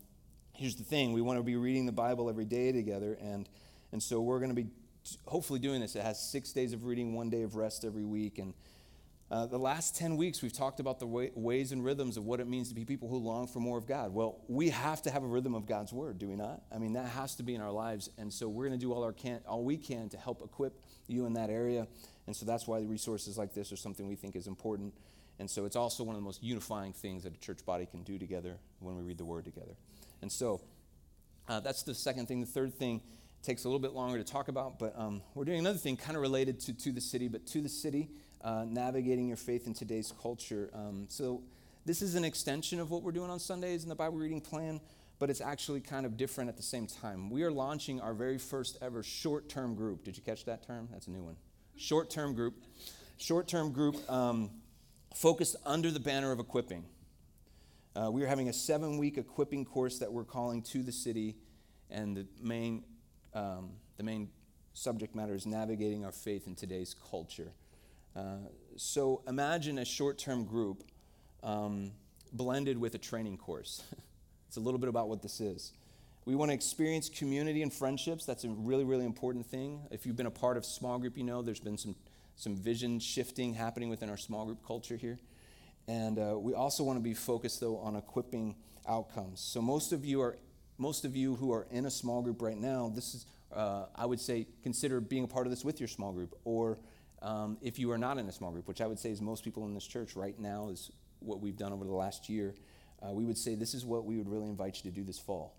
here's 0.52 0.76
the 0.76 0.84
thing 0.84 1.12
we 1.12 1.20
want 1.20 1.38
to 1.38 1.42
be 1.42 1.56
reading 1.56 1.86
the 1.86 1.92
Bible 1.92 2.28
every 2.28 2.44
day 2.44 2.72
together. 2.72 3.16
And, 3.20 3.48
and 3.92 4.02
so 4.02 4.20
we're 4.20 4.38
going 4.38 4.54
to 4.54 4.60
be 4.62 4.68
hopefully 5.26 5.60
doing 5.60 5.80
this. 5.80 5.96
It 5.96 6.02
has 6.02 6.20
six 6.20 6.52
days 6.52 6.72
of 6.72 6.84
reading, 6.84 7.14
one 7.14 7.30
day 7.30 7.42
of 7.42 7.54
rest 7.54 7.84
every 7.84 8.04
week. 8.04 8.38
And 8.38 8.54
uh, 9.30 9.44
the 9.44 9.58
last 9.58 9.94
10 9.96 10.16
weeks, 10.16 10.40
we've 10.40 10.54
talked 10.54 10.80
about 10.80 10.98
the 10.98 11.06
way, 11.06 11.30
ways 11.34 11.70
and 11.70 11.84
rhythms 11.84 12.16
of 12.16 12.24
what 12.24 12.40
it 12.40 12.48
means 12.48 12.70
to 12.70 12.74
be 12.74 12.86
people 12.86 13.08
who 13.08 13.18
long 13.18 13.46
for 13.46 13.60
more 13.60 13.76
of 13.76 13.86
God. 13.86 14.14
Well, 14.14 14.40
we 14.48 14.70
have 14.70 15.02
to 15.02 15.10
have 15.10 15.22
a 15.22 15.26
rhythm 15.26 15.54
of 15.54 15.66
God's 15.66 15.92
word, 15.92 16.18
do 16.18 16.28
we 16.28 16.34
not? 16.34 16.62
I 16.74 16.78
mean, 16.78 16.94
that 16.94 17.06
has 17.08 17.34
to 17.36 17.42
be 17.42 17.54
in 17.54 17.60
our 17.60 17.70
lives. 17.70 18.08
And 18.16 18.32
so 18.32 18.48
we're 18.48 18.66
going 18.66 18.78
to 18.78 18.84
do 18.84 18.92
all, 18.92 19.04
our 19.04 19.12
can, 19.12 19.40
all 19.46 19.64
we 19.64 19.76
can 19.76 20.08
to 20.10 20.16
help 20.16 20.40
equip 20.42 20.80
you 21.08 21.26
in 21.26 21.34
that 21.34 21.50
area. 21.50 21.86
And 22.26 22.34
so 22.34 22.46
that's 22.46 22.66
why 22.66 22.80
the 22.80 22.86
resources 22.86 23.36
like 23.36 23.52
this 23.52 23.70
are 23.70 23.76
something 23.76 24.08
we 24.08 24.16
think 24.16 24.34
is 24.34 24.46
important. 24.46 24.94
And 25.38 25.48
so 25.48 25.64
it's 25.64 25.76
also 25.76 26.02
one 26.02 26.16
of 26.16 26.20
the 26.20 26.24
most 26.24 26.42
unifying 26.42 26.92
things 26.92 27.22
that 27.22 27.34
a 27.34 27.38
church 27.38 27.64
body 27.64 27.86
can 27.86 28.02
do 28.02 28.18
together 28.18 28.56
when 28.80 28.96
we 28.96 29.02
read 29.02 29.18
the 29.18 29.24
word 29.24 29.44
together. 29.44 29.76
And 30.20 30.30
so 30.30 30.60
uh, 31.48 31.60
that's 31.60 31.82
the 31.82 31.94
second 31.94 32.26
thing. 32.26 32.40
The 32.40 32.46
third 32.46 32.74
thing 32.74 33.02
takes 33.42 33.64
a 33.64 33.68
little 33.68 33.78
bit 33.78 33.92
longer 33.92 34.18
to 34.18 34.24
talk 34.24 34.48
about, 34.48 34.78
but 34.78 34.98
um, 34.98 35.22
we're 35.34 35.44
doing 35.44 35.60
another 35.60 35.78
thing 35.78 35.96
kind 35.96 36.16
of 36.16 36.22
related 36.22 36.58
to, 36.60 36.74
to 36.74 36.92
the 36.92 37.00
city, 37.00 37.28
but 37.28 37.46
to 37.46 37.60
the 37.60 37.68
city, 37.68 38.10
uh, 38.42 38.64
navigating 38.66 39.28
your 39.28 39.36
faith 39.36 39.66
in 39.66 39.74
today's 39.74 40.12
culture. 40.20 40.70
Um, 40.74 41.06
so 41.08 41.42
this 41.86 42.02
is 42.02 42.16
an 42.16 42.24
extension 42.24 42.80
of 42.80 42.90
what 42.90 43.02
we're 43.02 43.12
doing 43.12 43.30
on 43.30 43.38
Sundays 43.38 43.84
in 43.84 43.88
the 43.88 43.94
Bible 43.94 44.18
reading 44.18 44.40
plan, 44.40 44.80
but 45.18 45.30
it's 45.30 45.40
actually 45.40 45.80
kind 45.80 46.04
of 46.04 46.16
different 46.16 46.50
at 46.50 46.56
the 46.56 46.62
same 46.62 46.86
time. 46.86 47.30
We 47.30 47.42
are 47.44 47.50
launching 47.50 48.00
our 48.00 48.12
very 48.12 48.38
first 48.38 48.76
ever 48.82 49.02
short 49.02 49.48
term 49.48 49.74
group. 49.74 50.04
Did 50.04 50.16
you 50.16 50.22
catch 50.22 50.44
that 50.46 50.66
term? 50.66 50.88
That's 50.92 51.06
a 51.06 51.10
new 51.10 51.22
one. 51.22 51.36
Short 51.76 52.10
term 52.10 52.34
group. 52.34 52.54
Short 53.16 53.48
term 53.48 53.72
group. 53.72 53.96
Um, 54.10 54.50
focused 55.14 55.56
under 55.64 55.90
the 55.90 56.00
banner 56.00 56.32
of 56.32 56.38
equipping. 56.38 56.84
Uh, 57.96 58.10
we 58.10 58.22
are 58.22 58.26
having 58.26 58.48
a 58.48 58.52
seven 58.52 58.98
week 58.98 59.18
equipping 59.18 59.64
course 59.64 59.98
that 59.98 60.12
we're 60.12 60.24
calling 60.24 60.62
To 60.62 60.82
the 60.82 60.92
City, 60.92 61.36
and 61.90 62.16
the 62.16 62.26
main, 62.40 62.84
um, 63.34 63.70
the 63.96 64.04
main 64.04 64.28
subject 64.74 65.14
matter 65.14 65.34
is 65.34 65.46
navigating 65.46 66.04
our 66.04 66.12
faith 66.12 66.46
in 66.46 66.54
today's 66.54 66.94
culture. 67.10 67.52
Uh, 68.14 68.36
so 68.76 69.22
imagine 69.26 69.78
a 69.78 69.84
short 69.84 70.18
term 70.18 70.44
group 70.44 70.84
um, 71.42 71.92
blended 72.32 72.78
with 72.78 72.94
a 72.94 72.98
training 72.98 73.36
course. 73.36 73.82
it's 74.48 74.56
a 74.56 74.60
little 74.60 74.78
bit 74.78 74.88
about 74.88 75.08
what 75.08 75.22
this 75.22 75.40
is. 75.40 75.72
We 76.24 76.34
want 76.34 76.50
to 76.50 76.54
experience 76.54 77.08
community 77.08 77.62
and 77.62 77.72
friendships. 77.72 78.26
That's 78.26 78.44
a 78.44 78.50
really, 78.50 78.84
really 78.84 79.06
important 79.06 79.46
thing. 79.46 79.80
If 79.90 80.04
you've 80.04 80.16
been 80.16 80.26
a 80.26 80.30
part 80.30 80.56
of 80.58 80.64
small 80.64 80.98
group, 80.98 81.16
you 81.16 81.24
know 81.24 81.40
there's 81.40 81.60
been 81.60 81.78
some 81.78 81.96
some 82.38 82.56
vision 82.56 83.00
shifting 83.00 83.52
happening 83.52 83.90
within 83.90 84.08
our 84.08 84.16
small 84.16 84.46
group 84.46 84.64
culture 84.64 84.96
here. 84.96 85.18
And 85.88 86.18
uh, 86.18 86.38
we 86.38 86.54
also 86.54 86.84
want 86.84 86.96
to 86.98 87.02
be 87.02 87.12
focused, 87.12 87.60
though, 87.60 87.78
on 87.78 87.96
equipping 87.96 88.54
outcomes. 88.88 89.40
So 89.40 89.60
most 89.60 89.92
of 89.92 90.04
you 90.04 90.20
are, 90.22 90.38
most 90.78 91.04
of 91.04 91.16
you 91.16 91.34
who 91.34 91.52
are 91.52 91.66
in 91.70 91.86
a 91.86 91.90
small 91.90 92.22
group 92.22 92.40
right 92.40 92.56
now, 92.56 92.92
this 92.94 93.14
is, 93.14 93.26
uh, 93.52 93.86
I 93.94 94.06
would 94.06 94.20
say, 94.20 94.46
consider 94.62 95.00
being 95.00 95.24
a 95.24 95.26
part 95.26 95.46
of 95.46 95.50
this 95.50 95.64
with 95.64 95.80
your 95.80 95.88
small 95.88 96.12
group. 96.12 96.38
Or 96.44 96.78
um, 97.22 97.58
if 97.60 97.76
you 97.76 97.90
are 97.90 97.98
not 97.98 98.18
in 98.18 98.28
a 98.28 98.32
small 98.32 98.52
group, 98.52 98.68
which 98.68 98.80
I 98.80 98.86
would 98.86 99.00
say 99.00 99.10
is 99.10 99.20
most 99.20 99.42
people 99.42 99.66
in 99.66 99.74
this 99.74 99.86
church 99.86 100.14
right 100.14 100.38
now 100.38 100.68
is 100.68 100.92
what 101.18 101.40
we've 101.40 101.56
done 101.56 101.72
over 101.72 101.84
the 101.84 101.90
last 101.90 102.28
year, 102.28 102.54
uh, 103.02 103.10
we 103.10 103.24
would 103.24 103.38
say 103.38 103.56
this 103.56 103.74
is 103.74 103.84
what 103.84 104.04
we 104.04 104.16
would 104.16 104.28
really 104.28 104.48
invite 104.48 104.76
you 104.76 104.90
to 104.90 104.94
do 104.94 105.02
this 105.02 105.18
fall. 105.18 105.56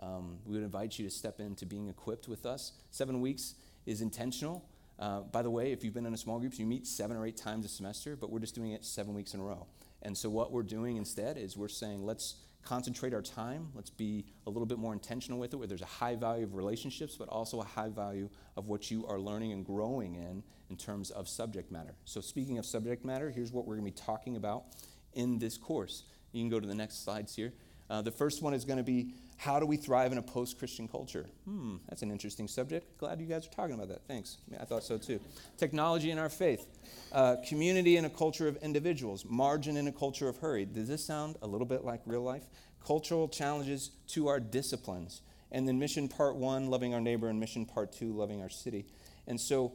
Um, 0.00 0.38
we 0.46 0.54
would 0.54 0.64
invite 0.64 0.98
you 0.98 1.04
to 1.04 1.10
step 1.10 1.40
into 1.40 1.66
being 1.66 1.88
equipped 1.88 2.26
with 2.26 2.46
us. 2.46 2.72
Seven 2.90 3.20
weeks 3.20 3.54
is 3.84 4.00
intentional. 4.00 4.64
Uh, 5.02 5.20
by 5.32 5.42
the 5.42 5.50
way, 5.50 5.72
if 5.72 5.82
you've 5.82 5.94
been 5.94 6.06
in 6.06 6.14
a 6.14 6.16
small 6.16 6.38
group, 6.38 6.56
you 6.60 6.64
meet 6.64 6.86
seven 6.86 7.16
or 7.16 7.26
eight 7.26 7.36
times 7.36 7.64
a 7.64 7.68
semester, 7.68 8.14
but 8.14 8.30
we're 8.30 8.38
just 8.38 8.54
doing 8.54 8.70
it 8.70 8.84
seven 8.84 9.14
weeks 9.14 9.34
in 9.34 9.40
a 9.40 9.42
row. 9.42 9.66
And 10.02 10.16
so, 10.16 10.30
what 10.30 10.52
we're 10.52 10.62
doing 10.62 10.96
instead 10.96 11.36
is 11.36 11.56
we're 11.56 11.66
saying, 11.66 12.04
let's 12.04 12.36
concentrate 12.64 13.12
our 13.12 13.20
time, 13.20 13.66
let's 13.74 13.90
be 13.90 14.24
a 14.46 14.50
little 14.50 14.64
bit 14.64 14.78
more 14.78 14.92
intentional 14.92 15.40
with 15.40 15.54
it, 15.54 15.56
where 15.56 15.66
there's 15.66 15.82
a 15.82 15.86
high 15.86 16.14
value 16.14 16.44
of 16.44 16.54
relationships, 16.54 17.16
but 17.16 17.28
also 17.28 17.60
a 17.60 17.64
high 17.64 17.88
value 17.88 18.28
of 18.56 18.68
what 18.68 18.92
you 18.92 19.04
are 19.08 19.18
learning 19.18 19.50
and 19.50 19.66
growing 19.66 20.14
in 20.14 20.40
in 20.70 20.76
terms 20.76 21.10
of 21.10 21.28
subject 21.28 21.72
matter. 21.72 21.96
So, 22.04 22.20
speaking 22.20 22.58
of 22.58 22.64
subject 22.64 23.04
matter, 23.04 23.28
here's 23.28 23.50
what 23.50 23.66
we're 23.66 23.74
going 23.74 23.92
to 23.92 24.00
be 24.00 24.06
talking 24.06 24.36
about 24.36 24.66
in 25.14 25.36
this 25.36 25.58
course. 25.58 26.04
You 26.30 26.42
can 26.42 26.48
go 26.48 26.60
to 26.60 26.66
the 26.68 26.76
next 26.76 27.04
slides 27.04 27.34
here. 27.34 27.52
Uh, 27.90 28.02
the 28.02 28.10
first 28.10 28.42
one 28.42 28.54
is 28.54 28.64
going 28.64 28.78
to 28.78 28.82
be 28.84 29.14
how 29.36 29.58
do 29.58 29.66
we 29.66 29.76
thrive 29.76 30.12
in 30.12 30.18
a 30.18 30.22
post 30.22 30.58
Christian 30.58 30.86
culture? 30.86 31.26
Hmm, 31.44 31.76
that's 31.88 32.02
an 32.02 32.12
interesting 32.12 32.46
subject. 32.46 32.96
Glad 32.98 33.20
you 33.20 33.26
guys 33.26 33.46
are 33.46 33.50
talking 33.50 33.74
about 33.74 33.88
that. 33.88 34.06
Thanks. 34.06 34.36
I 34.60 34.64
thought 34.64 34.84
so 34.84 34.98
too. 34.98 35.20
Technology 35.58 36.12
in 36.12 36.18
our 36.18 36.28
faith, 36.28 36.64
uh, 37.10 37.36
community 37.48 37.96
in 37.96 38.04
a 38.04 38.10
culture 38.10 38.46
of 38.46 38.56
individuals, 38.58 39.24
margin 39.28 39.76
in 39.76 39.88
a 39.88 39.92
culture 39.92 40.28
of 40.28 40.36
hurry. 40.36 40.64
Does 40.64 40.86
this 40.86 41.04
sound 41.04 41.36
a 41.42 41.46
little 41.46 41.66
bit 41.66 41.84
like 41.84 42.02
real 42.06 42.22
life? 42.22 42.44
Cultural 42.86 43.28
challenges 43.28 43.90
to 44.08 44.28
our 44.28 44.38
disciplines. 44.38 45.22
And 45.50 45.66
then 45.66 45.78
mission 45.78 46.08
part 46.08 46.36
one, 46.36 46.68
loving 46.68 46.94
our 46.94 47.00
neighbor, 47.00 47.28
and 47.28 47.40
mission 47.40 47.66
part 47.66 47.92
two, 47.92 48.12
loving 48.12 48.40
our 48.42 48.48
city. 48.48 48.86
And 49.26 49.40
so 49.40 49.72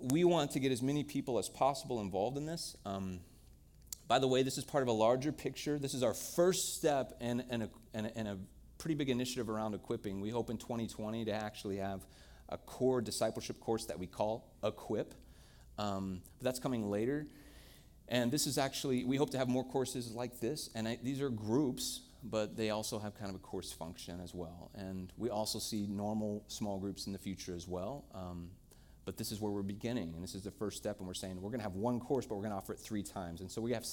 we 0.00 0.24
want 0.24 0.50
to 0.52 0.60
get 0.60 0.72
as 0.72 0.82
many 0.82 1.04
people 1.04 1.38
as 1.38 1.48
possible 1.48 2.00
involved 2.00 2.36
in 2.36 2.46
this. 2.46 2.76
Um, 2.84 3.20
by 4.08 4.18
the 4.18 4.26
way, 4.26 4.42
this 4.42 4.56
is 4.56 4.64
part 4.64 4.82
of 4.82 4.88
a 4.88 4.92
larger 4.92 5.30
picture. 5.30 5.78
This 5.78 5.92
is 5.92 6.02
our 6.02 6.14
first 6.14 6.74
step 6.74 7.12
in, 7.20 7.44
in, 7.50 7.62
a, 7.62 7.68
in, 7.92 8.06
a, 8.06 8.18
in 8.18 8.26
a 8.26 8.38
pretty 8.78 8.94
big 8.94 9.10
initiative 9.10 9.50
around 9.50 9.74
equipping. 9.74 10.22
We 10.22 10.30
hope 10.30 10.48
in 10.48 10.56
2020 10.56 11.26
to 11.26 11.32
actually 11.32 11.76
have 11.76 12.00
a 12.48 12.56
core 12.56 13.02
discipleship 13.02 13.60
course 13.60 13.84
that 13.84 13.98
we 13.98 14.06
call 14.06 14.50
Equip. 14.64 15.14
Um, 15.76 16.22
but 16.38 16.44
that's 16.44 16.58
coming 16.58 16.90
later. 16.90 17.26
And 18.08 18.32
this 18.32 18.46
is 18.46 18.56
actually, 18.56 19.04
we 19.04 19.18
hope 19.18 19.30
to 19.30 19.38
have 19.38 19.48
more 19.48 19.64
courses 19.64 20.10
like 20.12 20.40
this. 20.40 20.70
And 20.74 20.88
I, 20.88 20.98
these 21.02 21.20
are 21.20 21.28
groups, 21.28 22.00
but 22.24 22.56
they 22.56 22.70
also 22.70 22.98
have 22.98 23.14
kind 23.14 23.28
of 23.28 23.36
a 23.36 23.40
course 23.40 23.70
function 23.72 24.20
as 24.20 24.34
well. 24.34 24.70
And 24.74 25.12
we 25.18 25.28
also 25.28 25.58
see 25.58 25.86
normal 25.86 26.44
small 26.48 26.78
groups 26.78 27.06
in 27.06 27.12
the 27.12 27.18
future 27.18 27.54
as 27.54 27.68
well. 27.68 28.06
Um, 28.14 28.48
but 29.08 29.16
this 29.16 29.32
is 29.32 29.40
where 29.40 29.50
we're 29.50 29.62
beginning, 29.62 30.12
and 30.14 30.22
this 30.22 30.34
is 30.34 30.42
the 30.42 30.50
first 30.50 30.76
step. 30.76 30.98
And 30.98 31.08
we're 31.08 31.14
saying 31.14 31.40
we're 31.40 31.48
going 31.48 31.60
to 31.60 31.64
have 31.64 31.76
one 31.76 31.98
course, 31.98 32.26
but 32.26 32.34
we're 32.34 32.42
going 32.42 32.50
to 32.50 32.58
offer 32.58 32.74
it 32.74 32.78
three 32.78 33.02
times. 33.02 33.40
And 33.40 33.50
so 33.50 33.62
we 33.62 33.72
have 33.72 33.86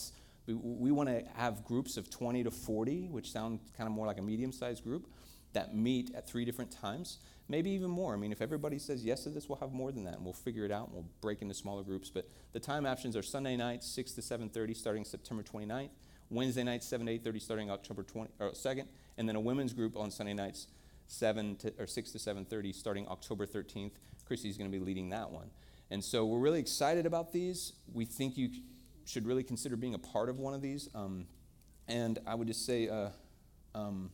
we, 0.45 0.55
we 0.55 0.91
want 0.91 1.07
to 1.07 1.23
have 1.37 1.63
groups 1.63 1.95
of 1.95 2.09
20 2.09 2.43
to 2.43 2.51
40, 2.51 3.07
which 3.07 3.31
sound 3.31 3.61
kind 3.77 3.87
of 3.87 3.93
more 3.93 4.05
like 4.05 4.19
a 4.19 4.21
medium-sized 4.21 4.83
group, 4.83 5.07
that 5.53 5.73
meet 5.73 6.13
at 6.15 6.27
three 6.27 6.43
different 6.43 6.69
times, 6.69 7.19
maybe 7.47 7.69
even 7.69 7.89
more. 7.89 8.13
I 8.13 8.17
mean, 8.17 8.33
if 8.33 8.41
everybody 8.41 8.77
says 8.77 9.05
yes 9.05 9.23
to 9.23 9.29
this, 9.29 9.47
we'll 9.47 9.59
have 9.59 9.71
more 9.71 9.93
than 9.93 10.03
that, 10.03 10.15
and 10.15 10.25
we'll 10.25 10.33
figure 10.33 10.65
it 10.65 10.71
out, 10.71 10.87
and 10.87 10.95
we'll 10.95 11.07
break 11.21 11.41
into 11.41 11.53
smaller 11.53 11.83
groups. 11.83 12.09
But 12.09 12.27
the 12.51 12.59
time 12.59 12.85
options 12.85 13.15
are 13.15 13.23
Sunday 13.23 13.55
nights, 13.55 13.87
6 13.87 14.11
to 14.15 14.21
7:30, 14.21 14.75
starting 14.75 15.05
September 15.05 15.43
29th. 15.43 15.91
Wednesday 16.29 16.63
nights, 16.63 16.87
7 16.87 17.05
to 17.05 17.13
8:30, 17.13 17.41
starting 17.41 17.71
October 17.71 18.03
20, 18.03 18.31
or 18.41 18.51
2nd, 18.51 18.87
and 19.17 19.29
then 19.29 19.37
a 19.37 19.39
women's 19.39 19.71
group 19.71 19.95
on 19.95 20.11
Sunday 20.11 20.33
nights, 20.33 20.67
7 21.07 21.55
to, 21.57 21.73
or 21.79 21.87
6 21.87 22.11
to 22.11 22.17
7:30, 22.17 22.73
starting 22.75 23.07
October 23.07 23.45
13th. 23.45 23.93
Chrissy's 24.25 24.57
going 24.57 24.71
to 24.71 24.77
be 24.77 24.83
leading 24.83 25.09
that 25.09 25.31
one. 25.31 25.49
And 25.91 26.03
so 26.03 26.25
we're 26.25 26.39
really 26.39 26.59
excited 26.59 27.05
about 27.05 27.31
these. 27.31 27.73
We 27.93 28.05
think 28.05 28.37
you 28.37 28.49
should 29.05 29.25
really 29.25 29.43
consider 29.43 29.75
being 29.75 29.93
a 29.93 29.99
part 29.99 30.29
of 30.29 30.39
one 30.39 30.53
of 30.53 30.61
these. 30.61 30.89
Um, 30.95 31.27
and 31.87 32.17
I 32.25 32.33
would 32.33 32.47
just 32.47 32.65
say 32.65 32.89
uh, 32.89 33.09
um, 33.75 34.09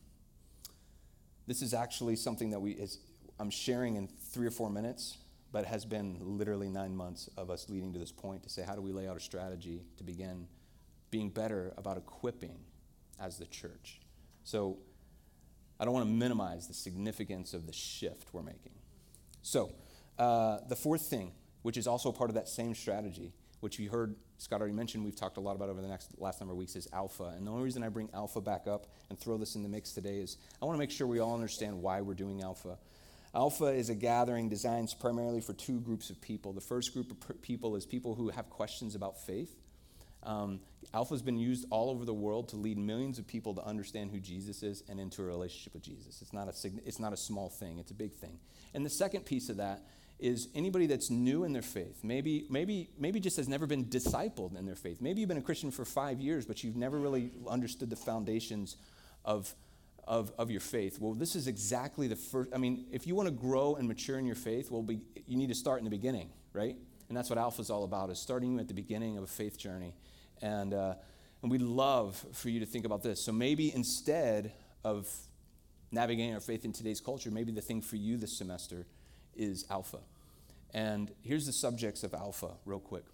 this 1.46 1.62
is 1.62 1.72
actually 1.72 2.16
something 2.16 2.50
that 2.50 2.60
we 2.60 2.72
is, 2.72 2.98
I'm 3.40 3.50
sharing 3.50 3.96
in 3.96 4.08
three 4.08 4.46
or 4.46 4.50
four 4.50 4.70
minutes, 4.70 5.16
but 5.50 5.64
has 5.64 5.84
been 5.84 6.18
literally 6.20 6.68
nine 6.68 6.94
months 6.94 7.28
of 7.36 7.50
us 7.50 7.68
leading 7.68 7.92
to 7.94 7.98
this 7.98 8.12
point 8.12 8.42
to 8.42 8.48
say 8.48 8.62
how 8.62 8.74
do 8.74 8.82
we 8.82 8.92
lay 8.92 9.08
out 9.08 9.16
a 9.16 9.20
strategy 9.20 9.82
to 9.96 10.04
begin 10.04 10.46
being 11.10 11.28
better 11.30 11.72
about 11.76 11.96
equipping 11.96 12.58
as 13.20 13.38
the 13.38 13.46
church. 13.46 14.00
So 14.44 14.78
I 15.78 15.84
don't 15.84 15.94
want 15.94 16.06
to 16.06 16.12
minimize 16.12 16.68
the 16.68 16.74
significance 16.74 17.54
of 17.54 17.66
the 17.66 17.72
shift 17.72 18.32
we're 18.32 18.42
making. 18.42 18.72
So 19.42 19.72
uh, 20.18 20.58
the 20.68 20.76
fourth 20.76 21.08
thing, 21.08 21.32
which 21.62 21.76
is 21.76 21.86
also 21.86 22.12
part 22.12 22.30
of 22.30 22.34
that 22.34 22.48
same 22.48 22.74
strategy, 22.74 23.32
which 23.60 23.78
you 23.78 23.90
heard 23.90 24.16
Scott 24.42 24.60
already 24.60 24.74
mentioned, 24.74 25.04
we've 25.04 25.14
talked 25.14 25.36
a 25.36 25.40
lot 25.40 25.54
about 25.54 25.68
over 25.68 25.80
the 25.80 25.86
next 25.86 26.10
last 26.18 26.40
number 26.40 26.52
of 26.52 26.58
weeks, 26.58 26.74
is 26.74 26.88
alpha. 26.92 27.32
And 27.36 27.46
the 27.46 27.50
only 27.52 27.62
reason 27.62 27.84
I 27.84 27.88
bring 27.88 28.10
alpha 28.12 28.40
back 28.40 28.66
up 28.66 28.88
and 29.08 29.16
throw 29.16 29.38
this 29.38 29.54
in 29.54 29.62
the 29.62 29.68
mix 29.68 29.92
today 29.92 30.18
is 30.18 30.36
I 30.60 30.64
want 30.64 30.74
to 30.74 30.80
make 30.80 30.90
sure 30.90 31.06
we 31.06 31.20
all 31.20 31.34
understand 31.34 31.80
why 31.80 32.00
we're 32.00 32.14
doing 32.14 32.42
alpha. 32.42 32.76
Alpha 33.34 33.66
is 33.66 33.88
a 33.88 33.94
gathering 33.94 34.48
designed 34.48 34.88
primarily 35.00 35.40
for 35.40 35.52
two 35.52 35.80
groups 35.80 36.10
of 36.10 36.20
people. 36.20 36.52
The 36.52 36.60
first 36.60 36.92
group 36.92 37.12
of 37.12 37.40
people 37.40 37.76
is 37.76 37.86
people 37.86 38.16
who 38.16 38.30
have 38.30 38.50
questions 38.50 38.96
about 38.96 39.24
faith. 39.24 39.56
Um, 40.24 40.60
alpha 40.92 41.14
has 41.14 41.22
been 41.22 41.38
used 41.38 41.64
all 41.70 41.88
over 41.88 42.04
the 42.04 42.12
world 42.12 42.48
to 42.48 42.56
lead 42.56 42.78
millions 42.78 43.18
of 43.18 43.26
people 43.28 43.54
to 43.54 43.64
understand 43.64 44.10
who 44.10 44.18
Jesus 44.18 44.64
is 44.64 44.82
and 44.88 44.98
into 44.98 45.22
a 45.22 45.24
relationship 45.24 45.72
with 45.72 45.82
Jesus. 45.82 46.20
It's 46.20 46.32
not 46.32 46.48
a, 46.48 46.70
it's 46.84 47.00
not 47.00 47.12
a 47.12 47.16
small 47.16 47.48
thing, 47.48 47.78
it's 47.78 47.92
a 47.92 47.94
big 47.94 48.12
thing. 48.12 48.38
And 48.74 48.84
the 48.84 48.90
second 48.90 49.24
piece 49.24 49.48
of 49.48 49.56
that 49.58 49.82
is 50.22 50.48
anybody 50.54 50.86
that's 50.86 51.10
new 51.10 51.42
in 51.42 51.52
their 51.52 51.62
faith, 51.62 52.04
maybe, 52.04 52.46
maybe, 52.48 52.88
maybe 52.96 53.18
just 53.18 53.36
has 53.36 53.48
never 53.48 53.66
been 53.66 53.86
discipled 53.86 54.56
in 54.56 54.64
their 54.64 54.76
faith. 54.76 55.00
Maybe 55.00 55.20
you've 55.20 55.28
been 55.28 55.36
a 55.36 55.42
Christian 55.42 55.72
for 55.72 55.84
five 55.84 56.20
years, 56.20 56.46
but 56.46 56.62
you've 56.62 56.76
never 56.76 56.98
really 56.98 57.32
understood 57.48 57.90
the 57.90 57.96
foundations 57.96 58.76
of, 59.24 59.52
of, 60.06 60.30
of 60.38 60.48
your 60.48 60.60
faith. 60.60 61.00
Well, 61.00 61.14
this 61.14 61.34
is 61.34 61.48
exactly 61.48 62.06
the 62.06 62.14
first. 62.14 62.50
I 62.54 62.58
mean, 62.58 62.86
if 62.92 63.04
you 63.04 63.16
want 63.16 63.28
to 63.28 63.34
grow 63.34 63.74
and 63.74 63.88
mature 63.88 64.16
in 64.16 64.24
your 64.24 64.36
faith, 64.36 64.70
well, 64.70 64.82
be, 64.82 65.00
you 65.26 65.36
need 65.36 65.48
to 65.48 65.56
start 65.56 65.78
in 65.78 65.84
the 65.84 65.90
beginning, 65.90 66.30
right? 66.52 66.76
And 67.08 67.16
that's 67.16 67.28
what 67.28 67.38
Alpha 67.38 67.60
is 67.60 67.68
all 67.68 67.82
about, 67.82 68.08
is 68.10 68.20
starting 68.20 68.52
you 68.52 68.60
at 68.60 68.68
the 68.68 68.74
beginning 68.74 69.18
of 69.18 69.24
a 69.24 69.26
faith 69.26 69.58
journey. 69.58 69.92
And, 70.40 70.72
uh, 70.72 70.94
and 71.42 71.50
we'd 71.50 71.62
love 71.62 72.24
for 72.32 72.48
you 72.48 72.60
to 72.60 72.66
think 72.66 72.84
about 72.84 73.02
this. 73.02 73.20
So 73.20 73.32
maybe 73.32 73.74
instead 73.74 74.52
of 74.84 75.12
navigating 75.90 76.32
our 76.32 76.40
faith 76.40 76.64
in 76.64 76.72
today's 76.72 77.00
culture, 77.00 77.32
maybe 77.32 77.50
the 77.50 77.60
thing 77.60 77.82
for 77.82 77.96
you 77.96 78.16
this 78.16 78.38
semester 78.38 78.86
is 79.34 79.66
Alpha. 79.68 79.98
And 80.74 81.10
here's 81.22 81.46
the 81.46 81.52
subjects 81.52 82.02
of 82.02 82.14
Alpha, 82.14 82.52
real 82.64 82.80
quick. 82.80 83.04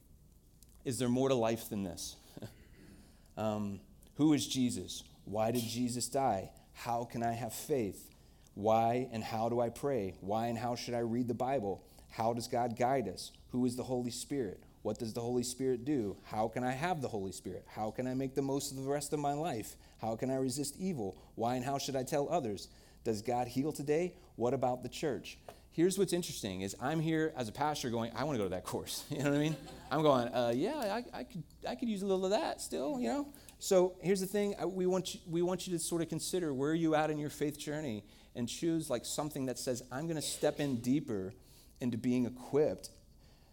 Is 0.84 0.98
there 0.98 1.08
more 1.08 1.28
to 1.28 1.34
life 1.34 1.68
than 1.68 1.82
this? 1.82 2.16
um, 3.36 3.80
who 4.14 4.32
is 4.32 4.46
Jesus? 4.46 5.02
Why 5.24 5.50
did 5.50 5.62
Jesus 5.62 6.08
die? 6.08 6.50
How 6.72 7.04
can 7.04 7.22
I 7.22 7.32
have 7.32 7.52
faith? 7.52 8.10
Why 8.54 9.08
and 9.12 9.22
how 9.22 9.48
do 9.48 9.60
I 9.60 9.68
pray? 9.68 10.16
Why 10.20 10.46
and 10.46 10.58
how 10.58 10.74
should 10.76 10.94
I 10.94 11.00
read 11.00 11.28
the 11.28 11.34
Bible? 11.34 11.84
How 12.10 12.32
does 12.32 12.48
God 12.48 12.76
guide 12.76 13.08
us? 13.08 13.32
Who 13.50 13.66
is 13.66 13.76
the 13.76 13.82
Holy 13.82 14.10
Spirit? 14.10 14.62
What 14.82 14.98
does 14.98 15.12
the 15.12 15.20
Holy 15.20 15.42
Spirit 15.42 15.84
do? 15.84 16.16
How 16.24 16.48
can 16.48 16.64
I 16.64 16.72
have 16.72 17.02
the 17.02 17.08
Holy 17.08 17.32
Spirit? 17.32 17.64
How 17.68 17.90
can 17.90 18.06
I 18.06 18.14
make 18.14 18.34
the 18.34 18.42
most 18.42 18.70
of 18.70 18.82
the 18.82 18.88
rest 18.88 19.12
of 19.12 19.20
my 19.20 19.32
life? 19.32 19.76
How 20.00 20.16
can 20.16 20.30
I 20.30 20.36
resist 20.36 20.76
evil? 20.78 21.16
Why 21.34 21.56
and 21.56 21.64
how 21.64 21.78
should 21.78 21.96
I 21.96 22.04
tell 22.04 22.28
others? 22.30 22.68
Does 23.04 23.22
God 23.22 23.48
heal 23.48 23.72
today? 23.72 24.14
What 24.36 24.54
about 24.54 24.82
the 24.82 24.88
church? 24.88 25.38
Here's 25.72 25.98
what's 25.98 26.12
interesting 26.12 26.62
is 26.62 26.74
I'm 26.80 27.00
here 27.00 27.32
as 27.36 27.48
a 27.48 27.52
pastor 27.52 27.90
going, 27.90 28.10
I 28.16 28.24
want 28.24 28.34
to 28.34 28.38
go 28.38 28.44
to 28.44 28.50
that 28.50 28.64
course. 28.64 29.04
You 29.10 29.18
know 29.18 29.30
what 29.30 29.36
I 29.36 29.40
mean? 29.40 29.56
I'm 29.90 30.02
going, 30.02 30.28
uh, 30.28 30.52
yeah, 30.54 30.76
I, 30.76 31.18
I, 31.20 31.24
could, 31.24 31.42
I 31.68 31.74
could 31.74 31.88
use 31.88 32.02
a 32.02 32.06
little 32.06 32.24
of 32.24 32.32
that 32.32 32.60
still, 32.60 33.00
you 33.00 33.08
know? 33.08 33.28
So 33.58 33.94
here's 34.00 34.20
the 34.20 34.26
thing 34.26 34.54
we 34.64 34.86
want, 34.86 35.14
you, 35.14 35.20
we 35.28 35.42
want 35.42 35.66
you 35.66 35.72
to 35.76 35.82
sort 35.82 36.02
of 36.02 36.08
consider 36.08 36.52
where 36.52 36.70
are 36.70 36.74
you 36.74 36.94
at 36.94 37.10
in 37.10 37.18
your 37.18 37.30
faith 37.30 37.58
journey 37.58 38.04
and 38.34 38.48
choose 38.48 38.90
like 38.90 39.04
something 39.04 39.46
that 39.46 39.58
says, 39.58 39.82
I'm 39.90 40.04
going 40.04 40.16
to 40.16 40.22
step 40.22 40.60
in 40.60 40.76
deeper 40.76 41.32
into 41.80 41.96
being 41.96 42.26
equipped 42.26 42.90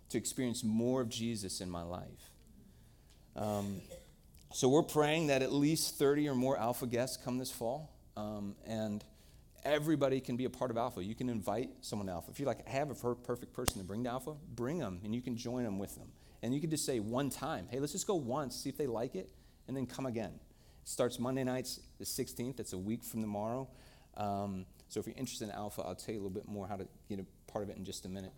to 0.10 0.18
experience 0.18 0.64
more 0.64 1.02
of 1.02 1.10
Jesus 1.10 1.62
in 1.62 1.70
my 1.70 1.84
life. 1.84 2.32
Um, 3.36 3.82
so 4.54 4.70
we're 4.70 4.84
praying 4.84 5.28
that 5.28 5.42
at 5.42 5.52
least 5.52 5.98
30 5.98 6.30
or 6.30 6.36
more 6.36 6.58
Alpha 6.58 6.88
guests 6.88 7.18
come 7.18 7.38
this 7.38 7.52
fall. 7.52 7.92
Um, 8.16 8.56
and 8.66 9.04
everybody 9.66 10.22
can 10.22 10.38
be 10.38 10.46
a 10.46 10.50
part 10.50 10.72
of 10.72 10.78
Alpha. 10.78 11.04
You 11.04 11.16
can 11.16 11.28
invite 11.28 11.70
someone 11.82 12.06
to 12.08 12.14
Alpha. 12.14 12.32
If 12.32 12.40
you 12.40 12.46
like 12.46 12.66
have 12.68 12.92
a 12.92 13.16
perfect 13.16 13.52
person 13.52 13.80
to 13.80 13.84
bring 13.84 14.04
to 14.04 14.12
Alpha, 14.12 14.36
bring 14.54 14.78
them 14.78 15.02
and 15.04 15.14
you 15.14 15.22
can 15.22 15.36
join 15.36 15.64
them 15.64 15.80
with 15.80 15.96
them. 15.96 16.08
And 16.44 16.54
you 16.54 16.62
can 16.62 16.70
just 16.70 16.86
say 16.86 17.00
one 17.00 17.32
time, 17.32 17.68
hey, 17.72 17.80
let's 17.80 17.92
just 17.92 18.06
go 18.06 18.16
once, 18.16 18.56
see 18.56 18.70
if 18.70 18.78
they 18.78 18.86
like 18.86 19.16
it, 19.16 19.32
and 19.68 19.76
then 19.76 19.88
come 19.88 20.06
again. 20.06 20.32
It 20.84 20.88
starts 20.88 21.20
Monday 21.20 21.44
nights, 21.44 21.80
the 21.98 22.06
16th. 22.06 22.58
That's 22.58 22.74
a 22.74 22.78
week 22.78 23.04
from 23.04 23.22
tomorrow. 23.22 23.68
Um, 24.16 24.68
so 24.88 25.00
if 25.00 25.08
you're 25.08 25.16
interested 25.18 25.46
in 25.50 25.56
Alpha, 25.56 25.82
I'll 25.82 25.96
tell 25.96 26.14
you 26.14 26.22
a 26.22 26.24
little 26.24 26.30
bit 26.30 26.48
more 26.48 26.68
how 26.68 26.76
to 26.76 26.88
get 27.10 27.20
a 27.20 27.26
part 27.52 27.64
of 27.64 27.72
it 27.72 27.78
in 27.78 27.84
just 27.84 28.06
a 28.06 28.10
minute. 28.10 28.34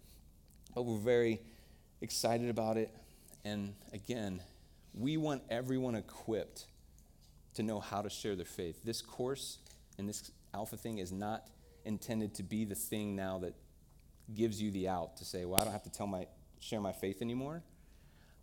But 0.73 0.83
we're 0.83 0.97
very 0.97 1.41
excited 2.01 2.49
about 2.49 2.77
it. 2.77 2.95
And 3.43 3.75
again, 3.91 4.41
we 4.93 5.17
want 5.17 5.43
everyone 5.49 5.95
equipped 5.95 6.65
to 7.55 7.63
know 7.63 7.79
how 7.79 8.01
to 8.01 8.09
share 8.09 8.35
their 8.35 8.45
faith. 8.45 8.83
This 8.83 9.01
course 9.01 9.57
and 9.97 10.07
this 10.07 10.31
Alpha 10.57 10.75
thing 10.75 10.97
is 10.97 11.11
not 11.11 11.47
intended 11.85 12.33
to 12.33 12.43
be 12.43 12.65
the 12.65 12.73
thing 12.73 13.15
now 13.15 13.37
that 13.37 13.53
gives 14.33 14.59
you 14.59 14.71
the 14.71 14.89
out 14.89 15.17
to 15.17 15.23
say, 15.23 15.45
well, 15.45 15.61
I 15.61 15.63
don't 15.63 15.71
have 15.71 15.83
to 15.83 15.91
tell 15.91 16.07
my 16.07 16.25
share 16.59 16.81
my 16.81 16.91
faith 16.91 17.21
anymore. 17.21 17.61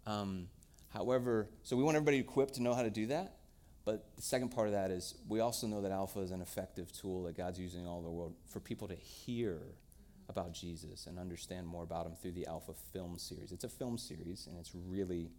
Um, 0.06 0.46
however, 0.90 1.48
so 1.64 1.76
we 1.76 1.82
want 1.82 1.96
everybody 1.96 2.18
equipped 2.18 2.54
to 2.54 2.62
know 2.62 2.72
how 2.72 2.82
to 2.82 2.90
do 2.90 3.06
that. 3.06 3.38
But 3.84 4.14
the 4.14 4.22
second 4.22 4.50
part 4.50 4.68
of 4.68 4.74
that 4.74 4.92
is 4.92 5.16
we 5.28 5.40
also 5.40 5.66
know 5.66 5.82
that 5.82 5.90
Alpha 5.90 6.20
is 6.20 6.30
an 6.30 6.40
effective 6.40 6.92
tool 6.92 7.24
that 7.24 7.36
God's 7.36 7.58
using 7.58 7.84
all 7.84 7.98
over 7.98 8.06
the 8.06 8.12
world 8.12 8.34
for 8.46 8.60
people 8.60 8.86
to 8.86 8.94
hear 8.94 9.58
about 10.28 10.54
Jesus 10.54 11.08
and 11.08 11.18
understand 11.18 11.66
more 11.66 11.82
about 11.82 12.06
him 12.06 12.12
through 12.22 12.32
the 12.32 12.46
Alpha 12.46 12.74
film 12.92 13.18
series. 13.18 13.50
It's 13.50 13.64
a 13.64 13.68
film 13.68 13.98
series 13.98 14.46
and 14.46 14.56
it's 14.58 14.70
really 14.72 15.32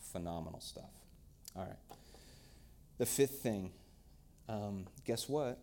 phenomenal 0.00 0.60
stuff. 0.60 0.90
All 1.54 1.62
right. 1.62 1.98
The 2.98 3.06
fifth 3.06 3.42
thing, 3.42 3.72
um, 4.48 4.86
guess 5.04 5.28
what? 5.28 5.58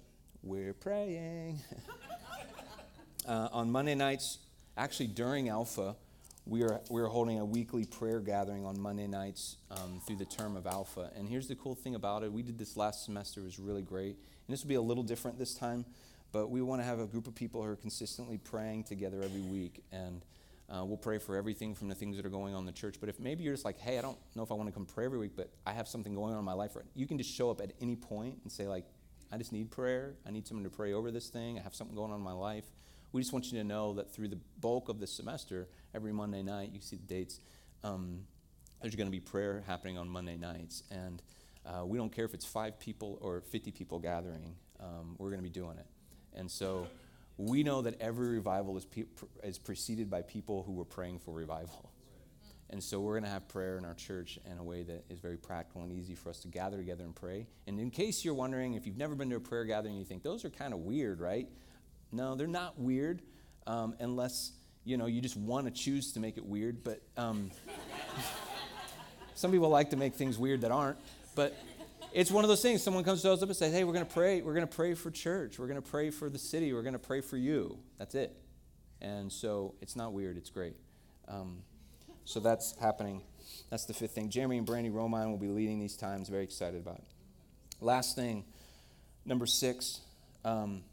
We're 0.45 0.73
praying. 0.73 1.61
uh, 3.25 3.47
on 3.53 3.71
Monday 3.71 3.95
nights, 3.95 4.39
actually 4.75 5.07
during 5.07 5.47
Alpha, 5.47 5.95
we 6.45 6.63
are, 6.63 6.81
we 6.89 6.99
are 6.99 7.07
holding 7.07 7.39
a 7.39 7.45
weekly 7.45 7.85
prayer 7.85 8.19
gathering 8.19 8.65
on 8.65 8.77
Monday 8.77 9.07
nights 9.07 9.55
um, 9.71 10.01
through 10.05 10.17
the 10.17 10.25
term 10.25 10.57
of 10.57 10.67
Alpha. 10.67 11.11
And 11.15 11.29
here's 11.29 11.47
the 11.47 11.55
cool 11.55 11.75
thing 11.75 11.95
about 11.95 12.23
it 12.23 12.33
we 12.33 12.43
did 12.43 12.57
this 12.57 12.75
last 12.75 13.05
semester, 13.05 13.39
it 13.39 13.45
was 13.45 13.57
really 13.57 13.83
great. 13.83 14.17
And 14.17 14.53
this 14.53 14.63
will 14.63 14.67
be 14.67 14.75
a 14.75 14.81
little 14.81 15.03
different 15.03 15.39
this 15.39 15.55
time, 15.55 15.85
but 16.33 16.49
we 16.49 16.61
want 16.61 16.81
to 16.81 16.85
have 16.85 16.99
a 16.99 17.07
group 17.07 17.27
of 17.27 17.35
people 17.35 17.63
who 17.63 17.69
are 17.69 17.77
consistently 17.77 18.37
praying 18.37 18.83
together 18.83 19.21
every 19.23 19.43
week. 19.43 19.81
And 19.93 20.25
uh, 20.69 20.83
we'll 20.83 20.97
pray 20.97 21.19
for 21.19 21.37
everything 21.37 21.73
from 21.73 21.87
the 21.87 21.95
things 21.95 22.17
that 22.17 22.25
are 22.25 22.29
going 22.29 22.53
on 22.53 22.59
in 22.59 22.65
the 22.65 22.73
church. 22.73 22.95
But 22.99 23.07
if 23.07 23.17
maybe 23.17 23.45
you're 23.45 23.53
just 23.53 23.63
like, 23.63 23.79
hey, 23.79 23.97
I 23.97 24.01
don't 24.01 24.17
know 24.35 24.43
if 24.43 24.51
I 24.51 24.55
want 24.55 24.67
to 24.67 24.73
come 24.73 24.85
pray 24.85 25.05
every 25.05 25.19
week, 25.19 25.37
but 25.37 25.51
I 25.65 25.71
have 25.71 25.87
something 25.87 26.13
going 26.13 26.33
on 26.33 26.39
in 26.39 26.45
my 26.45 26.51
life, 26.51 26.75
right? 26.75 26.83
you 26.95 27.07
can 27.07 27.17
just 27.17 27.33
show 27.33 27.49
up 27.49 27.61
at 27.61 27.71
any 27.79 27.95
point 27.95 28.39
and 28.43 28.51
say, 28.51 28.67
like, 28.67 28.83
I 29.33 29.37
just 29.37 29.51
need 29.51 29.71
prayer. 29.71 30.13
I 30.27 30.31
need 30.31 30.45
someone 30.45 30.63
to 30.63 30.69
pray 30.69 30.93
over 30.93 31.09
this 31.09 31.29
thing. 31.29 31.57
I 31.57 31.63
have 31.63 31.73
something 31.73 31.95
going 31.95 32.11
on 32.11 32.19
in 32.19 32.23
my 32.23 32.33
life. 32.33 32.65
We 33.13 33.21
just 33.21 33.33
want 33.33 33.51
you 33.51 33.57
to 33.57 33.63
know 33.63 33.93
that 33.93 34.13
through 34.13 34.27
the 34.27 34.37
bulk 34.61 34.89
of 34.89 34.99
this 34.99 35.11
semester, 35.11 35.67
every 35.95 36.13
Monday 36.13 36.43
night, 36.43 36.69
you 36.71 36.81
see 36.81 36.97
the 36.97 37.07
dates, 37.07 37.39
um, 37.83 38.19
there's 38.79 38.95
going 38.95 39.07
to 39.07 39.11
be 39.11 39.19
prayer 39.19 39.63
happening 39.65 39.97
on 39.97 40.07
Monday 40.07 40.37
nights. 40.37 40.83
And 40.91 41.23
uh, 41.65 41.83
we 41.83 41.97
don't 41.97 42.11
care 42.11 42.25
if 42.25 42.35
it's 42.35 42.45
five 42.45 42.77
people 42.79 43.17
or 43.21 43.41
50 43.41 43.71
people 43.71 43.97
gathering, 43.97 44.53
um, 44.79 45.15
we're 45.17 45.29
going 45.29 45.39
to 45.39 45.43
be 45.43 45.49
doing 45.49 45.79
it. 45.79 45.87
And 46.35 46.49
so 46.49 46.85
we 47.37 47.63
know 47.63 47.81
that 47.81 47.99
every 47.99 48.35
revival 48.35 48.77
is, 48.77 48.85
pe- 48.85 49.05
is 49.43 49.57
preceded 49.57 50.11
by 50.11 50.21
people 50.21 50.61
who 50.61 50.73
were 50.73 50.85
praying 50.85 51.17
for 51.17 51.33
revival. 51.33 51.89
And 52.73 52.83
so 52.83 52.99
we're 52.99 53.13
going 53.13 53.25
to 53.25 53.29
have 53.29 53.47
prayer 53.47 53.77
in 53.77 53.85
our 53.85 53.93
church 53.93 54.39
in 54.51 54.57
a 54.57 54.63
way 54.63 54.81
that 54.81 55.05
is 55.07 55.19
very 55.19 55.37
practical 55.37 55.83
and 55.83 55.91
easy 55.91 56.15
for 56.15 56.31
us 56.31 56.39
to 56.39 56.47
gather 56.47 56.75
together 56.75 57.03
and 57.03 57.15
pray. 57.15 57.45
And 57.67 57.79
in 57.79 57.91
case 57.91 58.25
you're 58.25 58.33
wondering, 58.33 58.73
if 58.73 58.87
you've 58.87 58.97
never 58.97 59.13
been 59.13 59.29
to 59.29 59.35
a 59.35 59.39
prayer 59.39 59.63
gathering, 59.63 59.95
you 59.95 60.03
think 60.03 60.23
those 60.23 60.43
are 60.43 60.49
kind 60.49 60.73
of 60.73 60.79
weird, 60.79 61.21
right? 61.21 61.47
No, 62.11 62.33
they're 62.33 62.47
not 62.47 62.79
weird 62.79 63.21
um, 63.67 63.93
unless 63.99 64.53
you 64.85 64.97
know 64.97 65.05
you 65.05 65.21
just 65.21 65.37
want 65.37 65.67
to 65.67 65.71
choose 65.71 66.13
to 66.13 66.19
make 66.19 66.35
it 66.37 66.43
weird. 66.43 66.83
But 66.83 67.03
um, 67.15 67.51
some 69.35 69.51
people 69.51 69.69
like 69.69 69.91
to 69.91 69.95
make 69.95 70.15
things 70.15 70.39
weird 70.39 70.61
that 70.61 70.71
aren't. 70.71 70.97
But 71.35 71.55
it's 72.11 72.31
one 72.31 72.43
of 72.43 72.47
those 72.47 72.63
things. 72.63 72.81
Someone 72.81 73.03
comes 73.03 73.21
to 73.21 73.33
us 73.33 73.43
up 73.43 73.49
and 73.49 73.55
says, 73.55 73.71
"Hey, 73.71 73.83
we're 73.83 73.93
going 73.93 74.07
to 74.07 74.11
pray. 74.11 74.41
We're 74.41 74.55
going 74.55 74.67
to 74.67 74.75
pray 74.75 74.95
for 74.95 75.11
church. 75.11 75.59
We're 75.59 75.67
going 75.67 75.79
to 75.79 75.87
pray 75.87 76.09
for 76.09 76.27
the 76.27 76.39
city. 76.39 76.73
We're 76.73 76.81
going 76.81 76.93
to 76.93 76.99
pray 76.99 77.21
for 77.21 77.37
you." 77.37 77.77
That's 77.99 78.15
it. 78.15 78.35
And 78.99 79.31
so 79.31 79.75
it's 79.79 79.95
not 79.95 80.11
weird. 80.11 80.37
It's 80.37 80.49
great. 80.49 80.75
Um, 81.27 81.61
so 82.25 82.39
that's 82.39 82.75
happening. 82.79 83.21
That's 83.69 83.85
the 83.85 83.93
fifth 83.93 84.11
thing. 84.11 84.29
Jeremy 84.29 84.57
and 84.57 84.65
Brandy 84.65 84.89
Romine 84.89 85.29
will 85.29 85.37
be 85.37 85.47
leading 85.47 85.79
these 85.79 85.97
times. 85.97 86.29
Very 86.29 86.43
excited 86.43 86.79
about 86.79 86.97
it. 86.97 87.05
Last 87.81 88.15
thing, 88.15 88.45
number 89.25 89.45
six. 89.45 89.99
Um, 90.45 90.83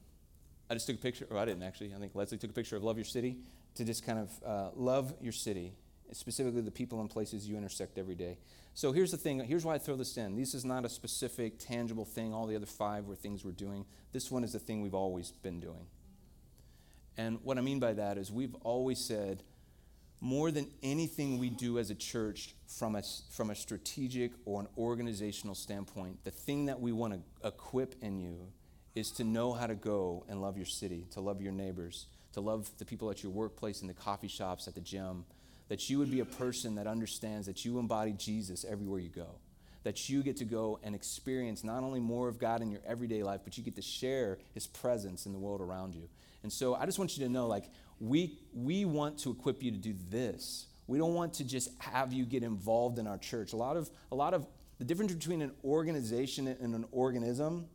I 0.68 0.74
just 0.74 0.86
took 0.86 0.96
a 0.96 1.00
picture, 1.00 1.26
or 1.30 1.38
I 1.38 1.44
didn't 1.44 1.62
actually. 1.62 1.94
I 1.94 1.98
think 1.98 2.14
Leslie 2.14 2.38
took 2.38 2.50
a 2.50 2.54
picture 2.54 2.76
of 2.76 2.84
Love 2.84 2.96
Your 2.96 3.04
City 3.04 3.38
to 3.74 3.84
just 3.84 4.04
kind 4.04 4.18
of 4.18 4.30
uh, 4.44 4.70
love 4.74 5.12
your 5.20 5.32
city, 5.32 5.72
specifically 6.12 6.60
the 6.60 6.70
people 6.70 7.00
and 7.00 7.10
places 7.10 7.48
you 7.48 7.56
intersect 7.56 7.98
every 7.98 8.14
day. 8.14 8.38
So 8.74 8.92
here's 8.92 9.10
the 9.10 9.16
thing. 9.16 9.40
Here's 9.40 9.64
why 9.64 9.74
I 9.74 9.78
throw 9.78 9.96
this 9.96 10.16
in. 10.16 10.36
This 10.36 10.54
is 10.54 10.64
not 10.64 10.84
a 10.84 10.88
specific, 10.88 11.58
tangible 11.58 12.04
thing. 12.04 12.32
All 12.32 12.46
the 12.46 12.56
other 12.56 12.66
five 12.66 13.06
were 13.06 13.16
things 13.16 13.44
we're 13.44 13.50
doing. 13.50 13.84
This 14.12 14.30
one 14.30 14.44
is 14.44 14.52
the 14.52 14.58
thing 14.58 14.80
we've 14.80 14.94
always 14.94 15.32
been 15.32 15.60
doing. 15.60 15.86
And 17.16 17.40
what 17.42 17.58
I 17.58 17.60
mean 17.60 17.80
by 17.80 17.92
that 17.94 18.16
is 18.16 18.30
we've 18.30 18.54
always 18.62 18.98
said, 18.98 19.42
more 20.20 20.50
than 20.50 20.70
anything 20.82 21.38
we 21.38 21.48
do 21.48 21.78
as 21.78 21.90
a 21.90 21.94
church 21.94 22.54
from 22.66 22.94
a, 22.94 23.02
from 23.30 23.50
a 23.50 23.54
strategic 23.54 24.32
or 24.44 24.60
an 24.60 24.68
organizational 24.76 25.54
standpoint, 25.54 26.22
the 26.24 26.30
thing 26.30 26.66
that 26.66 26.78
we 26.78 26.92
want 26.92 27.14
to 27.14 27.48
equip 27.48 27.94
in 28.02 28.18
you 28.20 28.48
is 28.94 29.10
to 29.12 29.24
know 29.24 29.52
how 29.52 29.66
to 29.66 29.74
go 29.74 30.24
and 30.28 30.42
love 30.42 30.56
your 30.56 30.66
city, 30.66 31.06
to 31.12 31.20
love 31.20 31.40
your 31.40 31.52
neighbors, 31.52 32.06
to 32.32 32.40
love 32.40 32.70
the 32.78 32.84
people 32.84 33.10
at 33.10 33.22
your 33.22 33.32
workplace, 33.32 33.80
in 33.80 33.88
the 33.88 33.94
coffee 33.94 34.28
shops, 34.28 34.68
at 34.68 34.74
the 34.74 34.80
gym. 34.80 35.24
That 35.68 35.88
you 35.88 35.98
would 36.00 36.10
be 36.10 36.20
a 36.20 36.24
person 36.24 36.74
that 36.74 36.88
understands 36.88 37.46
that 37.46 37.64
you 37.64 37.78
embody 37.78 38.12
Jesus 38.12 38.64
everywhere 38.68 38.98
you 38.98 39.08
go. 39.08 39.36
That 39.84 40.08
you 40.10 40.22
get 40.22 40.36
to 40.38 40.44
go 40.44 40.80
and 40.82 40.94
experience 40.94 41.64
not 41.64 41.82
only 41.82 42.00
more 42.00 42.28
of 42.28 42.38
God 42.38 42.60
in 42.60 42.70
your 42.70 42.80
everyday 42.84 43.22
life, 43.22 43.40
but 43.44 43.56
you 43.56 43.62
get 43.62 43.76
to 43.76 43.82
share 43.82 44.38
his 44.52 44.66
presence 44.66 45.26
in 45.26 45.32
the 45.32 45.38
world 45.38 45.60
around 45.60 45.94
you. 45.94 46.08
And 46.42 46.52
so 46.52 46.74
I 46.74 46.86
just 46.86 46.98
want 46.98 47.16
you 47.16 47.24
to 47.24 47.30
know 47.30 47.46
like, 47.46 47.70
we, 48.00 48.38
we 48.52 48.84
want 48.84 49.18
to 49.20 49.30
equip 49.30 49.62
you 49.62 49.70
to 49.70 49.76
do 49.76 49.94
this. 50.08 50.66
We 50.86 50.98
don't 50.98 51.14
want 51.14 51.34
to 51.34 51.44
just 51.44 51.70
have 51.78 52.12
you 52.12 52.24
get 52.24 52.42
involved 52.42 52.98
in 52.98 53.06
our 53.06 53.18
church. 53.18 53.52
A 53.52 53.56
lot 53.56 53.76
of, 53.76 53.90
a 54.10 54.14
lot 54.14 54.34
of 54.34 54.46
the 54.78 54.84
difference 54.84 55.12
between 55.12 55.42
an 55.42 55.52
organization 55.62 56.48
and 56.48 56.74
an 56.74 56.86
organism 56.90 57.66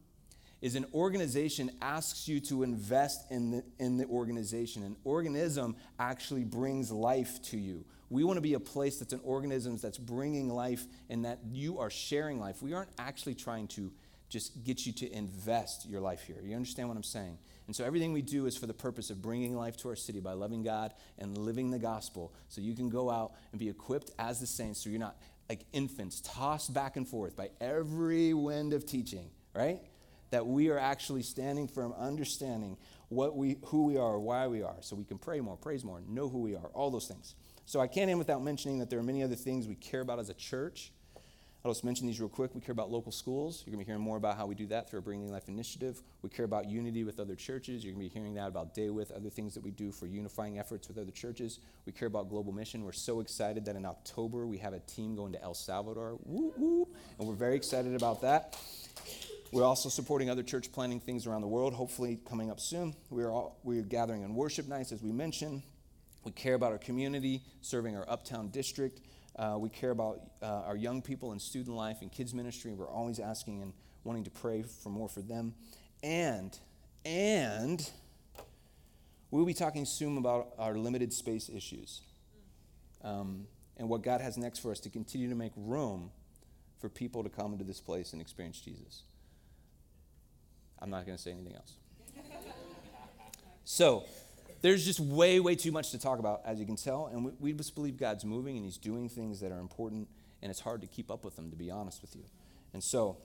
is 0.62 0.76
an 0.76 0.86
organization 0.94 1.70
asks 1.82 2.28
you 2.28 2.40
to 2.40 2.64
invest 2.64 3.32
in 3.32 3.52
the, 3.52 3.64
in 3.78 3.98
the 3.98 4.06
organization. 4.06 4.84
An 4.84 4.96
organism 5.04 5.76
actually 6.00 6.44
brings 6.44 6.92
life 6.92 7.42
to 7.44 7.58
you. 7.58 7.86
We 8.10 8.24
want 8.24 8.38
to 8.38 8.42
be 8.42 8.56
a 8.56 8.60
place 8.60 8.98
that's 8.98 9.14
an 9.14 9.22
organism 9.24 9.78
that's 9.78 9.98
bringing 9.98 10.50
life 10.50 10.86
and 11.10 11.26
that 11.26 11.40
you 11.52 11.80
are 11.80 11.90
sharing 11.90 12.40
life. 12.40 12.62
We 12.64 12.74
aren't 12.74 12.90
actually 12.98 13.36
trying 13.36 13.68
to 13.70 13.92
just 14.30 14.64
get 14.64 14.86
you 14.86 14.92
to 14.94 15.12
invest 15.12 15.88
your 15.88 16.02
life 16.02 16.24
here. 16.24 16.38
You 16.44 16.56
understand 16.56 16.88
what 16.88 16.98
I'm 16.98 17.04
saying? 17.04 17.38
And 17.68 17.76
so 17.76 17.84
everything 17.84 18.14
we 18.14 18.22
do 18.22 18.46
is 18.46 18.56
for 18.56 18.68
the 18.68 18.74
purpose 18.74 19.10
of 19.10 19.22
bringing 19.22 19.56
life 19.56 19.76
to 19.78 19.90
our 19.90 19.96
city 19.96 20.20
by 20.20 20.34
loving 20.34 20.64
God 20.64 20.94
and 21.18 21.38
living 21.38 21.72
the 21.72 21.80
gospel 21.80 22.34
so 22.48 22.62
you 22.62 22.76
can 22.76 22.90
go 22.90 23.10
out 23.10 23.34
and 23.52 23.60
be 23.60 23.70
equipped 23.70 24.12
as 24.20 24.40
the 24.40 24.48
saints 24.48 24.84
so 24.84 24.90
you're 24.90 25.00
not 25.00 25.16
like 25.50 25.62
infants 25.74 26.22
tossed 26.22 26.74
back 26.74 26.96
and 26.96 27.08
forth 27.08 27.36
by 27.36 27.50
every 27.62 28.34
wind 28.34 28.74
of 28.74 28.86
teaching, 28.86 29.30
right? 29.54 29.80
That 30.32 30.46
we 30.46 30.70
are 30.70 30.80
actually 30.80 31.24
standing 31.24 31.68
firm, 31.68 31.94
understanding 31.98 32.78
what 33.10 33.36
we, 33.36 33.58
who 33.66 33.86
we 33.86 33.98
are, 33.98 34.20
why 34.20 34.48
we 34.48 34.64
are, 34.64 34.78
so 34.82 34.96
we 34.96 35.04
can 35.04 35.18
pray 35.18 35.40
more, 35.40 35.56
praise 35.56 35.84
more, 35.84 36.02
know 36.08 36.28
who 36.28 36.40
we 36.40 36.56
are, 36.56 36.68
all 36.74 36.90
those 36.90 37.08
things. 37.08 37.36
So 37.66 37.80
I 37.80 37.88
can't 37.88 38.10
end 38.10 38.20
without 38.20 38.44
mentioning 38.44 38.80
that 38.80 38.90
there 38.90 39.00
are 39.00 39.04
many 39.04 39.24
other 39.24 39.36
things 39.36 39.68
we 39.68 39.76
care 39.76 40.02
about 40.02 40.20
as 40.20 40.30
a 40.30 40.34
church. 40.34 40.92
I'll 41.66 41.72
just 41.72 41.84
mention 41.84 42.06
these 42.06 42.20
real 42.20 42.30
quick. 42.30 42.54
We 42.54 42.62
care 42.62 42.74
about 42.74 42.92
local 42.92 43.12
schools. 43.12 43.64
You're 43.66 43.72
going 43.72 43.84
to 43.84 43.86
be 43.88 43.90
hearing 43.90 44.04
more 44.04 44.18
about 44.18 44.38
how 44.38 44.46
we 44.46 44.54
do 44.54 44.68
that 44.68 44.88
through 44.88 44.98
our 44.98 45.02
Bringing 45.02 45.32
Life 45.32 45.48
initiative. 45.48 46.00
We 46.22 46.30
care 46.30 46.46
about 46.46 46.70
unity 46.70 47.04
with 47.04 47.20
other 47.20 47.34
churches. 47.34 47.84
You're 47.84 47.94
going 47.94 48.08
to 48.08 48.14
be 48.14 48.20
hearing 48.20 48.36
that 48.36 48.50
about 48.50 48.76
Day 48.76 48.92
With, 48.92 49.10
other 49.10 49.32
things 49.32 49.56
that 49.56 49.64
we 49.64 49.72
do 49.72 49.92
for 49.92 50.06
unifying 50.06 50.60
efforts 50.60 50.88
with 50.88 51.00
other 51.00 51.10
churches. 51.10 51.58
We 51.88 51.92
care 51.92 52.08
about 52.08 52.30
global 52.30 52.52
mission. 52.54 52.84
We're 52.84 52.92
so 52.92 53.20
excited 53.20 53.66
that 53.66 53.76
in 53.76 53.84
October 53.84 54.46
we 54.46 54.60
have 54.60 54.74
a 54.74 54.80
team 54.82 55.16
going 55.16 55.32
to 55.32 55.42
El 55.42 55.56
Salvador. 55.56 56.20
Woo, 56.24 56.54
woo. 56.56 56.88
And 57.18 57.28
we're 57.28 57.34
very 57.34 57.56
excited 57.56 57.96
about 57.96 58.22
that. 58.22 58.56
We're 59.52 59.64
also 59.64 59.90
supporting 59.90 60.30
other 60.30 60.44
church 60.44 60.72
planting 60.72 61.00
things 61.00 61.26
around 61.26 61.42
the 61.42 61.48
world, 61.48 61.74
hopefully 61.74 62.20
coming 62.30 62.52
up 62.52 62.60
soon. 62.60 62.94
We're, 63.10 63.32
all, 63.32 63.58
we're 63.64 63.82
gathering 63.82 64.24
on 64.24 64.36
worship 64.36 64.68
nights, 64.68 64.92
as 64.92 65.02
we 65.02 65.12
mentioned. 65.12 65.64
We 66.26 66.32
care 66.32 66.54
about 66.54 66.74
our 66.74 66.78
community, 66.78 67.42
serving 67.62 67.98
our 67.98 68.08
uptown 68.08 68.50
district. 68.50 69.02
Uh, 69.38 69.58
we 69.60 69.70
care 69.70 69.92
about 69.92 70.22
uh, 70.42 70.64
our 70.66 70.78
young 70.78 71.02
people 71.02 71.32
and 71.32 71.42
student 71.42 71.76
life 71.76 71.98
and 72.02 72.12
kids 72.12 72.34
ministry. 72.34 72.74
We're 72.74 72.90
always 72.90 73.20
asking 73.20 73.62
and 73.62 73.74
wanting 74.04 74.24
to 74.24 74.32
pray 74.32 74.64
for 74.64 74.90
more 74.90 75.10
for 75.10 75.22
them. 75.22 75.54
And, 76.04 76.58
and 77.04 77.90
we'll 79.32 79.46
be 79.46 79.54
talking 79.54 79.86
soon 79.86 80.18
about 80.18 80.54
our 80.58 80.76
limited 80.76 81.12
space 81.12 81.50
issues 81.50 82.02
um, 83.04 83.48
and 83.78 83.90
what 83.90 84.04
God 84.04 84.22
has 84.22 84.38
next 84.38 84.60
for 84.60 84.72
us 84.72 84.80
to 84.82 84.90
continue 84.90 85.28
to 85.30 85.36
make 85.36 85.52
room 85.58 86.12
for 86.80 86.88
people 86.88 87.24
to 87.24 87.30
come 87.30 87.52
into 87.52 87.66
this 87.66 87.82
place 87.82 88.14
and 88.14 88.22
experience 88.22 88.62
Jesus. 88.62 89.04
I'm 90.80 90.90
not 90.90 91.06
going 91.06 91.18
to 91.18 91.22
say 91.22 91.32
anything 91.32 91.56
else. 91.56 91.74
so, 93.64 94.06
there's 94.66 94.84
just 94.84 95.00
way, 95.00 95.40
way 95.40 95.54
too 95.54 95.72
much 95.72 95.92
to 95.92 96.00
talk 96.00 96.18
about, 96.18 96.42
as 96.44 96.60
you 96.60 96.66
can 96.66 96.76
tell. 96.76 97.06
And 97.06 97.26
we, 97.26 97.32
we 97.40 97.54
just 97.54 97.76
believe 97.76 97.98
God's 97.98 98.26
moving 98.26 98.56
and 98.56 98.66
He's 98.66 98.78
doing 98.78 99.08
things 99.08 99.40
that 99.42 99.52
are 99.52 99.60
important, 99.60 100.08
and 100.42 100.50
it's 100.50 100.60
hard 100.60 100.82
to 100.82 100.88
keep 100.88 101.12
up 101.12 101.24
with 101.24 101.36
them, 101.36 101.52
to 101.52 101.56
be 101.56 101.70
honest 101.70 102.02
with 102.02 102.16
you. 102.16 102.24
And 102.74 102.84
so, 102.84 103.18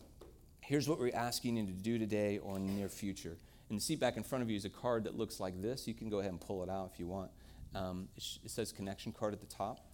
here's 0.60 0.86
what 0.86 0.98
we're 0.98 1.14
asking 1.14 1.56
you 1.56 1.64
to 1.64 1.72
do 1.72 1.98
today 1.98 2.36
or 2.36 2.56
in 2.56 2.66
the 2.66 2.72
near 2.74 2.90
future. 2.90 3.38
And 3.70 3.78
the 3.78 3.82
seat 3.82 3.98
back 3.98 4.18
in 4.18 4.22
front 4.22 4.42
of 4.42 4.50
you 4.50 4.56
is 4.56 4.66
a 4.66 4.70
card 4.70 5.04
that 5.04 5.16
looks 5.16 5.40
like 5.40 5.62
this. 5.62 5.88
You 5.88 5.94
can 5.94 6.10
go 6.10 6.18
ahead 6.18 6.30
and 6.30 6.38
pull 6.38 6.62
it 6.62 6.68
out 6.68 6.90
if 6.92 7.00
you 7.00 7.06
want. 7.06 7.30
Um, 7.74 8.08
it, 8.18 8.22
sh- 8.22 8.36
it, 8.44 8.50
says 8.50 8.70
connection 8.70 9.10
card 9.10 9.32
at 9.32 9.40
the 9.40 9.46
top. 9.46 9.86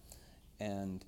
And 0.59 1.05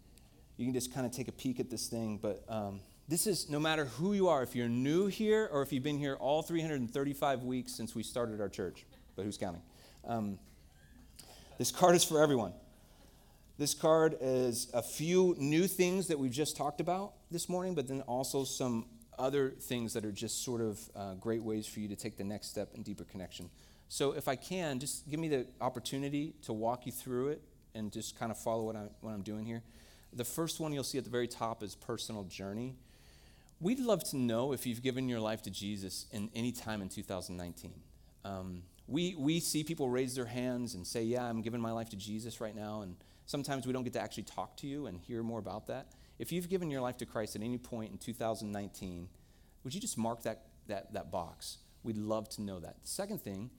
you 0.55 0.65
can 0.65 0.73
just 0.73 0.93
kind 0.93 1.05
of 1.05 1.11
take 1.11 1.27
a 1.27 1.33
peek 1.33 1.59
at 1.59 1.69
this 1.69 1.87
thing. 1.87 2.17
But 2.21 2.45
um, 2.47 2.79
this 3.09 3.27
is 3.27 3.49
no 3.49 3.59
matter 3.59 3.85
who 3.85 4.13
you 4.13 4.29
are, 4.29 4.41
if 4.41 4.55
you're 4.55 4.69
new 4.69 5.07
here 5.07 5.49
or 5.51 5.63
if 5.63 5.73
you've 5.73 5.83
been 5.83 5.97
here 5.97 6.15
all 6.15 6.43
335 6.43 7.43
weeks 7.43 7.73
since 7.73 7.93
we 7.93 8.03
started 8.03 8.39
our 8.39 8.49
church, 8.49 8.85
but 9.17 9.25
who's 9.25 9.37
counting? 9.37 9.63
Um, 10.09 10.39
this 11.59 11.71
card 11.71 11.95
is 11.95 12.03
for 12.03 12.19
everyone. 12.19 12.51
This 13.59 13.75
card 13.75 14.17
is 14.19 14.71
a 14.73 14.81
few 14.81 15.35
new 15.37 15.67
things 15.67 16.07
that 16.07 16.17
we've 16.17 16.31
just 16.31 16.57
talked 16.57 16.81
about 16.81 17.13
this 17.29 17.47
morning, 17.47 17.75
but 17.75 17.87
then 17.87 18.01
also 18.01 18.43
some 18.43 18.87
other 19.19 19.51
things 19.51 19.93
that 19.93 20.05
are 20.05 20.11
just 20.11 20.43
sort 20.43 20.61
of 20.61 20.79
uh, 20.95 21.13
great 21.15 21.43
ways 21.43 21.67
for 21.67 21.79
you 21.79 21.87
to 21.89 21.95
take 21.95 22.17
the 22.17 22.23
next 22.23 22.47
step 22.47 22.69
in 22.73 22.81
deeper 22.81 23.03
connection. 23.03 23.51
So, 23.87 24.13
if 24.13 24.27
I 24.27 24.35
can, 24.35 24.79
just 24.79 25.07
give 25.07 25.19
me 25.19 25.27
the 25.27 25.45
opportunity 25.61 26.33
to 26.43 26.53
walk 26.53 26.87
you 26.87 26.91
through 26.91 27.27
it 27.29 27.41
and 27.75 27.91
just 27.91 28.17
kind 28.17 28.31
of 28.31 28.39
follow 28.39 28.63
what, 28.63 28.75
I, 28.75 28.85
what 29.01 29.11
I'm 29.11 29.21
doing 29.21 29.45
here. 29.45 29.61
The 30.11 30.25
first 30.25 30.59
one 30.59 30.73
you'll 30.73 30.83
see 30.83 30.97
at 30.97 31.03
the 31.03 31.11
very 31.11 31.27
top 31.27 31.61
is 31.61 31.75
personal 31.75 32.23
journey. 32.23 32.77
We'd 33.61 33.79
love 33.79 34.03
to 34.09 34.17
know 34.17 34.53
if 34.53 34.65
you've 34.65 34.81
given 34.81 35.07
your 35.07 35.19
life 35.19 35.43
to 35.43 35.51
Jesus 35.51 36.07
in 36.11 36.31
any 36.33 36.51
time 36.51 36.81
in 36.81 36.89
2019. 36.89 37.73
Um, 38.25 38.63
we, 38.89 39.15
we 39.15 39.39
see 39.39 39.63
people 39.63 39.89
raise 39.89 40.15
their 40.15 40.25
hands 40.25 40.73
and 40.73 40.85
say, 40.85 41.03
Yeah, 41.03 41.23
I'm 41.23 41.41
giving 41.41 41.61
my 41.61 41.71
life 41.71 41.89
to 41.91 41.95
Jesus 41.95 42.41
right 42.41 42.55
now. 42.55 42.81
And 42.81 42.95
sometimes 43.25 43.67
we 43.67 43.73
don't 43.73 43.83
get 43.83 43.93
to 43.93 44.01
actually 44.01 44.23
talk 44.23 44.57
to 44.57 44.67
you 44.67 44.87
and 44.87 44.99
hear 44.99 45.21
more 45.21 45.39
about 45.39 45.67
that. 45.67 45.91
If 46.17 46.31
you've 46.31 46.49
given 46.49 46.69
your 46.69 46.81
life 46.81 46.97
to 46.97 47.05
Christ 47.05 47.35
at 47.35 47.43
any 47.43 47.57
point 47.57 47.91
in 47.91 47.97
2019, 47.97 49.07
would 49.63 49.73
you 49.73 49.79
just 49.79 49.97
mark 49.97 50.23
that, 50.23 50.47
that, 50.67 50.93
that 50.93 51.11
box? 51.11 51.59
We'd 51.83 51.97
love 51.97 52.27
to 52.29 52.41
know 52.41 52.59
that. 52.59 52.81
The 52.81 52.87
second 52.87 53.21
thing 53.21 53.51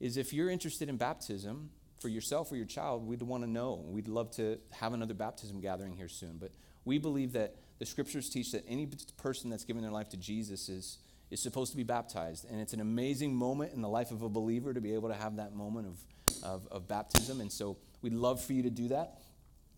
is 0.00 0.16
if 0.16 0.32
you're 0.32 0.50
interested 0.50 0.88
in 0.88 0.96
baptism 0.96 1.70
for 1.98 2.08
yourself 2.08 2.52
or 2.52 2.56
your 2.56 2.66
child, 2.66 3.06
we'd 3.06 3.22
want 3.22 3.42
to 3.42 3.50
know. 3.50 3.82
We'd 3.86 4.08
love 4.08 4.30
to 4.32 4.58
have 4.72 4.92
another 4.92 5.14
baptism 5.14 5.60
gathering 5.60 5.96
here 5.96 6.08
soon. 6.08 6.36
But 6.38 6.52
we 6.84 6.98
believe 6.98 7.32
that 7.32 7.56
the 7.78 7.86
scriptures 7.86 8.28
teach 8.28 8.52
that 8.52 8.64
any 8.68 8.88
person 9.16 9.50
that's 9.50 9.64
given 9.64 9.82
their 9.82 9.90
life 9.90 10.10
to 10.10 10.16
Jesus 10.16 10.68
is 10.68 10.98
is 11.30 11.42
supposed 11.42 11.72
to 11.72 11.76
be 11.76 11.82
baptized. 11.82 12.46
And 12.50 12.60
it's 12.60 12.72
an 12.72 12.80
amazing 12.80 13.34
moment 13.34 13.72
in 13.72 13.82
the 13.82 13.88
life 13.88 14.10
of 14.10 14.22
a 14.22 14.28
believer 14.28 14.72
to 14.72 14.80
be 14.80 14.94
able 14.94 15.08
to 15.08 15.14
have 15.14 15.36
that 15.36 15.54
moment 15.54 15.88
of, 15.88 16.44
of, 16.44 16.68
of 16.70 16.88
baptism. 16.88 17.40
And 17.40 17.50
so 17.50 17.76
we'd 18.02 18.12
love 18.12 18.42
for 18.42 18.52
you 18.52 18.62
to 18.62 18.70
do 18.70 18.88
that. 18.88 19.18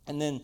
And 0.06 0.20
then, 0.20 0.40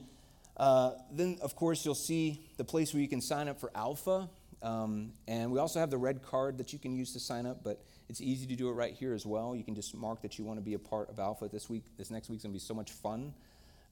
uh, 0.56 0.92
then, 1.10 1.38
of 1.42 1.54
course, 1.56 1.84
you'll 1.84 1.94
see 1.94 2.46
the 2.56 2.64
place 2.64 2.92
where 2.92 3.00
you 3.00 3.08
can 3.08 3.20
sign 3.20 3.48
up 3.48 3.60
for 3.60 3.70
Alpha. 3.74 4.28
Um, 4.62 5.12
and 5.26 5.50
we 5.50 5.58
also 5.58 5.80
have 5.80 5.90
the 5.90 5.98
red 5.98 6.22
card 6.22 6.58
that 6.58 6.72
you 6.72 6.78
can 6.78 6.94
use 6.94 7.12
to 7.14 7.20
sign 7.20 7.46
up, 7.46 7.64
but 7.64 7.82
it's 8.08 8.20
easy 8.20 8.46
to 8.46 8.54
do 8.54 8.68
it 8.68 8.72
right 8.72 8.92
here 8.92 9.12
as 9.12 9.26
well. 9.26 9.56
You 9.56 9.64
can 9.64 9.74
just 9.74 9.94
mark 9.94 10.22
that 10.22 10.38
you 10.38 10.44
want 10.44 10.58
to 10.58 10.64
be 10.64 10.74
a 10.74 10.78
part 10.78 11.10
of 11.10 11.18
Alpha 11.18 11.48
this 11.48 11.68
week. 11.68 11.84
This 11.98 12.10
next 12.10 12.30
week's 12.30 12.44
going 12.44 12.52
to 12.52 12.56
be 12.56 12.64
so 12.64 12.74
much 12.74 12.92
fun. 12.92 13.34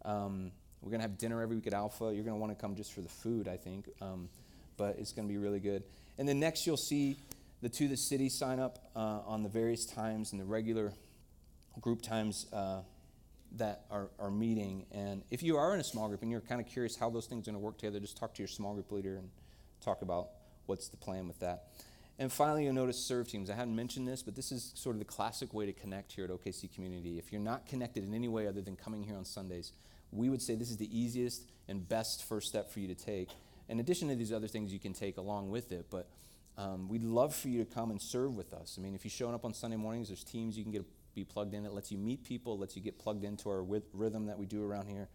Um, 0.05 0.53
we're 0.83 0.91
going 0.91 1.01
to 1.01 1.09
have 1.09 1.19
dinner 1.19 1.43
every 1.43 1.57
week 1.57 1.67
at 1.67 1.75
Alpha. 1.75 2.05
You're 2.05 2.25
going 2.25 2.37
to 2.37 2.41
want 2.41 2.57
to 2.57 2.61
come 2.61 2.75
just 2.75 2.93
for 2.93 3.01
the 3.01 3.09
food, 3.09 3.49
I 3.49 3.57
think. 3.57 3.89
Um, 4.01 4.29
but 4.77 4.97
it's 4.99 5.13
going 5.13 5.29
to 5.29 5.33
be 5.33 5.39
really 5.39 5.61
good. 5.61 5.83
And 6.21 6.29
then 6.29 6.39
next, 6.39 6.67
you'll 6.67 6.77
see 6.77 7.17
the 7.63 7.71
To 7.71 7.89
the 7.89 7.97
City 7.97 8.29
sign 8.29 8.61
up 8.61 8.79
uh, 8.95 9.21
on 9.25 9.43
the 9.43 9.49
various 9.49 9.87
times 9.87 10.33
and 10.33 10.41
the 10.41 10.45
regular 10.45 10.93
group 11.81 12.03
times 12.03 12.45
uh, 12.53 12.83
that 13.57 13.87
are, 13.91 14.11
are 14.19 14.31
meeting. 14.31 14.85
And 14.93 15.23
if 15.31 15.43
you 15.43 15.57
are 15.57 15.73
in 15.73 15.81
a 15.81 15.85
small 15.85 16.09
group 16.09 16.21
and 16.21 16.31
you're 16.31 16.43
kind 16.43 16.61
of 16.61 16.67
curious 16.67 16.95
how 16.95 17.09
those 17.09 17.25
things 17.25 17.49
are 17.49 17.53
going 17.53 17.63
to 17.63 17.65
work 17.65 17.79
together, 17.79 18.01
just 18.01 18.19
talk 18.19 18.35
to 18.35 18.43
your 18.43 18.49
small 18.49 18.75
group 18.75 18.93
leader 18.93 19.17
and 19.17 19.31
talk 19.81 20.03
about 20.03 20.29
what's 20.67 20.89
the 20.89 20.99
plan 20.99 21.27
with 21.27 21.41
that. 21.41 21.69
And 22.19 22.31
finally, 22.31 22.65
you'll 22.65 22.75
notice 22.75 23.03
serve 23.03 23.27
teams. 23.27 23.49
I 23.49 23.55
hadn't 23.55 23.75
mentioned 23.75 24.07
this, 24.07 24.23
but 24.23 24.37
this 24.37 24.53
is 24.53 24.73
sort 24.75 24.97
of 24.97 24.99
the 24.99 25.07
classic 25.07 25.55
way 25.55 25.65
to 25.65 25.73
connect 25.73 26.13
here 26.13 26.27
at 26.27 26.31
OKC 26.31 26.71
Community. 26.75 27.19
If 27.19 27.33
you're 27.33 27.41
not 27.41 27.67
connected 27.67 28.05
in 28.05 28.13
any 28.13 28.29
way 28.29 28.47
other 28.47 28.61
than 28.61 28.77
coming 28.77 29.05
here 29.05 29.17
on 29.17 29.25
Sundays, 29.25 29.73
we 30.13 30.29
would 30.29 30.43
say 30.43 30.55
this 30.55 30.69
is 30.69 30.77
the 30.77 30.95
easiest 30.95 31.51
and 31.67 31.89
best 31.89 32.29
first 32.29 32.49
step 32.49 32.71
for 32.71 32.81
you 32.81 32.89
to 32.89 32.95
take 32.95 33.31
in 33.71 33.81
addition 33.81 34.09
to 34.09 34.17
these 34.17 34.33
other 34.33 34.49
things 34.49 34.73
you 34.73 34.81
can 34.81 34.93
take 34.93 35.17
along 35.17 35.51
with 35.51 35.73
it. 35.73 35.87
But 35.91 36.09
um, 36.59 36.89
we'd 36.89 37.05
love 37.05 37.35
for 37.35 37.49
you 37.49 37.65
to 37.65 37.75
come 37.75 37.91
and 37.91 38.03
serve 38.03 38.35
with 38.35 38.53
us. 38.53 38.77
I 38.79 38.83
mean, 38.83 38.95
if 38.95 39.05
you're 39.05 39.11
showing 39.11 39.35
up 39.35 39.45
on 39.45 39.55
Sunday 39.55 39.77
mornings, 39.77 40.09
there's 40.09 40.25
teams 40.25 40.59
you 40.59 40.65
can 40.65 40.73
get 40.73 40.85
be 41.15 41.25
plugged 41.25 41.55
in. 41.55 41.65
It 41.65 41.73
lets 41.73 41.91
you 41.91 41.99
meet 41.99 42.25
people, 42.25 42.59
lets 42.59 42.77
you 42.77 42.83
get 42.83 42.99
plugged 42.99 43.25
into 43.25 43.49
our 43.49 43.63
rhythm 43.93 44.27
that 44.27 44.39
we 44.39 44.47
do 44.47 44.65
around 44.65 44.89
here. 44.89 45.09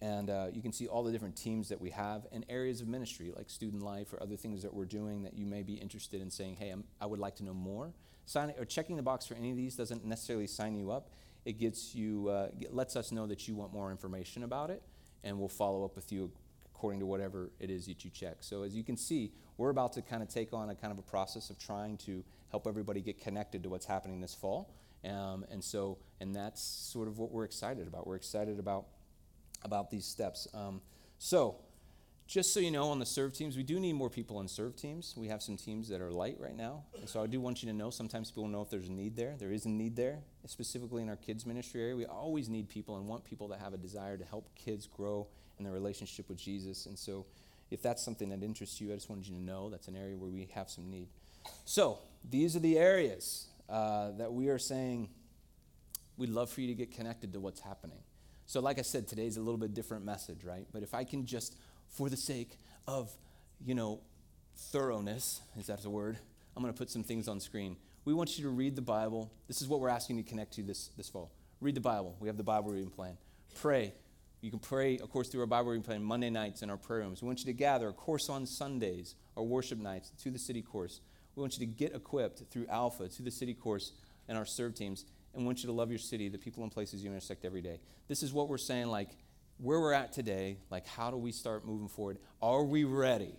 And 0.00 0.30
uh, 0.30 0.46
you 0.52 0.62
can 0.62 0.72
see 0.72 0.86
all 0.86 1.02
the 1.02 1.10
different 1.10 1.36
teams 1.36 1.68
that 1.70 1.80
we 1.80 1.90
have 1.90 2.26
and 2.30 2.44
areas 2.48 2.80
of 2.80 2.88
ministry 2.88 3.32
like 3.36 3.50
student 3.50 3.82
life 3.82 4.12
or 4.12 4.22
other 4.22 4.36
things 4.36 4.62
that 4.62 4.72
we're 4.72 4.84
doing 4.84 5.22
that 5.22 5.34
you 5.36 5.44
may 5.44 5.62
be 5.62 5.74
interested 5.74 6.20
in 6.20 6.30
saying, 6.30 6.56
hey, 6.56 6.70
I'm, 6.70 6.84
i 7.00 7.06
would 7.06 7.18
like 7.18 7.36
to 7.36 7.44
know 7.44 7.54
more. 7.54 7.92
Sign, 8.26 8.52
or 8.58 8.64
checking 8.64 8.96
the 8.96 9.02
box 9.02 9.26
for 9.26 9.34
any 9.34 9.50
of 9.50 9.56
these 9.56 9.74
doesn't 9.74 10.04
necessarily 10.04 10.46
sign 10.46 10.76
you 10.76 10.90
up. 10.90 11.10
It 11.44 11.58
gets 11.58 11.94
you, 11.94 12.28
uh, 12.28 12.48
lets 12.70 12.94
us 12.94 13.10
know 13.10 13.26
that 13.26 13.48
you 13.48 13.54
want 13.56 13.72
more 13.72 13.90
information 13.90 14.44
about 14.44 14.70
it, 14.70 14.82
and 15.24 15.38
we'll 15.38 15.48
follow 15.48 15.84
up 15.84 15.96
with 15.96 16.12
you 16.12 16.30
according 16.78 17.00
to 17.00 17.06
whatever 17.06 17.50
it 17.58 17.70
is 17.70 17.86
that 17.86 18.04
you 18.04 18.10
check. 18.10 18.36
So 18.38 18.62
as 18.62 18.72
you 18.72 18.84
can 18.84 18.96
see, 18.96 19.32
we're 19.56 19.70
about 19.70 19.94
to 19.94 20.02
kind 20.02 20.22
of 20.22 20.28
take 20.28 20.52
on 20.52 20.70
a 20.70 20.76
kind 20.76 20.92
of 20.92 20.98
a 20.98 21.02
process 21.02 21.50
of 21.50 21.58
trying 21.58 21.96
to 21.98 22.22
help 22.52 22.68
everybody 22.68 23.00
get 23.00 23.20
connected 23.20 23.64
to 23.64 23.68
what's 23.68 23.84
happening 23.84 24.20
this 24.20 24.34
fall. 24.34 24.72
Um, 25.04 25.44
and 25.50 25.62
so, 25.62 25.98
and 26.20 26.32
that's 26.32 26.62
sort 26.62 27.08
of 27.08 27.18
what 27.18 27.32
we're 27.32 27.44
excited 27.44 27.88
about. 27.88 28.06
We're 28.06 28.14
excited 28.14 28.60
about 28.60 28.86
about 29.64 29.90
these 29.90 30.04
steps. 30.04 30.46
Um, 30.54 30.80
so, 31.18 31.56
just 32.28 32.54
so 32.54 32.60
you 32.60 32.70
know, 32.70 32.90
on 32.90 33.00
the 33.00 33.06
serve 33.06 33.32
teams, 33.32 33.56
we 33.56 33.64
do 33.64 33.80
need 33.80 33.94
more 33.94 34.10
people 34.10 34.36
on 34.36 34.46
serve 34.46 34.76
teams. 34.76 35.14
We 35.16 35.26
have 35.28 35.42
some 35.42 35.56
teams 35.56 35.88
that 35.88 36.00
are 36.00 36.12
light 36.12 36.36
right 36.38 36.56
now. 36.56 36.84
And 37.00 37.08
so 37.08 37.22
I 37.22 37.26
do 37.26 37.40
want 37.40 37.60
you 37.60 37.68
to 37.70 37.74
know 37.74 37.90
sometimes 37.90 38.30
people 38.30 38.46
know 38.46 38.62
if 38.62 38.70
there's 38.70 38.88
a 38.88 38.92
need 38.92 39.16
there. 39.16 39.34
There 39.36 39.50
is 39.50 39.64
a 39.64 39.68
need 39.68 39.96
there, 39.96 40.20
specifically 40.46 41.02
in 41.02 41.08
our 41.08 41.16
kids' 41.16 41.44
ministry 41.44 41.80
area. 41.80 41.96
We 41.96 42.04
always 42.04 42.48
need 42.48 42.68
people 42.68 42.98
and 42.98 43.08
want 43.08 43.24
people 43.24 43.48
that 43.48 43.60
have 43.60 43.74
a 43.74 43.78
desire 43.78 44.16
to 44.16 44.24
help 44.24 44.54
kids 44.54 44.86
grow 44.86 45.26
in 45.58 45.64
their 45.64 45.72
relationship 45.72 46.28
with 46.28 46.38
Jesus. 46.38 46.86
And 46.86 46.98
so, 46.98 47.26
if 47.70 47.82
that's 47.82 48.02
something 48.02 48.30
that 48.30 48.42
interests 48.42 48.80
you, 48.80 48.92
I 48.92 48.94
just 48.94 49.10
wanted 49.10 49.28
you 49.28 49.34
to 49.34 49.42
know 49.42 49.68
that's 49.68 49.88
an 49.88 49.96
area 49.96 50.16
where 50.16 50.30
we 50.30 50.48
have 50.54 50.70
some 50.70 50.90
need. 50.90 51.08
So, 51.64 51.98
these 52.28 52.56
are 52.56 52.60
the 52.60 52.78
areas 52.78 53.46
uh, 53.68 54.12
that 54.12 54.32
we 54.32 54.48
are 54.48 54.58
saying 54.58 55.08
we'd 56.16 56.30
love 56.30 56.50
for 56.50 56.60
you 56.60 56.68
to 56.68 56.74
get 56.74 56.90
connected 56.90 57.32
to 57.32 57.40
what's 57.40 57.60
happening. 57.60 57.98
So, 58.46 58.60
like 58.60 58.78
I 58.78 58.82
said, 58.82 59.06
today's 59.06 59.36
a 59.36 59.40
little 59.40 59.58
bit 59.58 59.74
different 59.74 60.04
message, 60.04 60.44
right? 60.44 60.66
But 60.72 60.82
if 60.82 60.94
I 60.94 61.04
can 61.04 61.26
just, 61.26 61.56
for 61.86 62.08
the 62.08 62.16
sake 62.16 62.56
of, 62.86 63.10
you 63.64 63.74
know, 63.74 64.00
thoroughness, 64.56 65.42
is 65.58 65.66
that 65.66 65.84
a 65.84 65.90
word? 65.90 66.18
I'm 66.56 66.62
going 66.62 66.72
to 66.72 66.78
put 66.78 66.90
some 66.90 67.04
things 67.04 67.28
on 67.28 67.40
screen. 67.40 67.76
We 68.04 68.14
want 68.14 68.38
you 68.38 68.44
to 68.44 68.50
read 68.50 68.74
the 68.74 68.82
Bible. 68.82 69.30
This 69.46 69.60
is 69.60 69.68
what 69.68 69.80
we're 69.80 69.90
asking 69.90 70.16
you 70.16 70.22
to 70.22 70.28
connect 70.28 70.54
to 70.54 70.62
this, 70.62 70.88
this 70.96 71.08
fall. 71.08 71.30
Read 71.60 71.74
the 71.74 71.80
Bible. 71.80 72.16
We 72.20 72.28
have 72.28 72.36
the 72.36 72.42
Bible 72.42 72.70
reading 72.70 72.90
plan. 72.90 73.18
Pray. 73.60 73.92
You 74.40 74.50
can 74.50 74.60
pray, 74.60 74.98
of 74.98 75.10
course, 75.10 75.28
through 75.28 75.40
our 75.40 75.46
Bible 75.46 75.70
reading 75.70 75.82
plan 75.82 76.02
Monday 76.02 76.30
nights 76.30 76.62
in 76.62 76.70
our 76.70 76.76
prayer 76.76 77.00
rooms. 77.00 77.22
We 77.22 77.26
want 77.26 77.40
you 77.40 77.46
to 77.46 77.52
gather, 77.52 77.88
of 77.88 77.96
course, 77.96 78.28
on 78.28 78.46
Sundays, 78.46 79.16
our 79.36 79.42
worship 79.42 79.78
nights, 79.78 80.12
to 80.22 80.30
the 80.30 80.38
city 80.38 80.62
course. 80.62 81.00
We 81.34 81.40
want 81.40 81.58
you 81.58 81.66
to 81.66 81.72
get 81.72 81.94
equipped 81.94 82.42
through 82.50 82.66
Alpha, 82.68 83.08
to 83.08 83.22
the 83.22 83.30
city 83.30 83.54
course, 83.54 83.92
and 84.28 84.38
our 84.38 84.44
serve 84.46 84.74
teams. 84.74 85.04
And 85.32 85.42
we 85.42 85.46
want 85.46 85.62
you 85.62 85.66
to 85.66 85.72
love 85.72 85.90
your 85.90 85.98
city, 85.98 86.28
the 86.28 86.38
people 86.38 86.62
and 86.62 86.70
places 86.70 87.02
you 87.02 87.10
intersect 87.10 87.44
every 87.44 87.62
day. 87.62 87.80
This 88.06 88.22
is 88.22 88.32
what 88.32 88.48
we're 88.48 88.58
saying, 88.58 88.86
like, 88.86 89.10
where 89.58 89.80
we're 89.80 89.92
at 89.92 90.12
today, 90.12 90.58
like, 90.70 90.86
how 90.86 91.10
do 91.10 91.16
we 91.16 91.32
start 91.32 91.66
moving 91.66 91.88
forward? 91.88 92.18
Are 92.40 92.62
we 92.62 92.84
ready? 92.84 93.34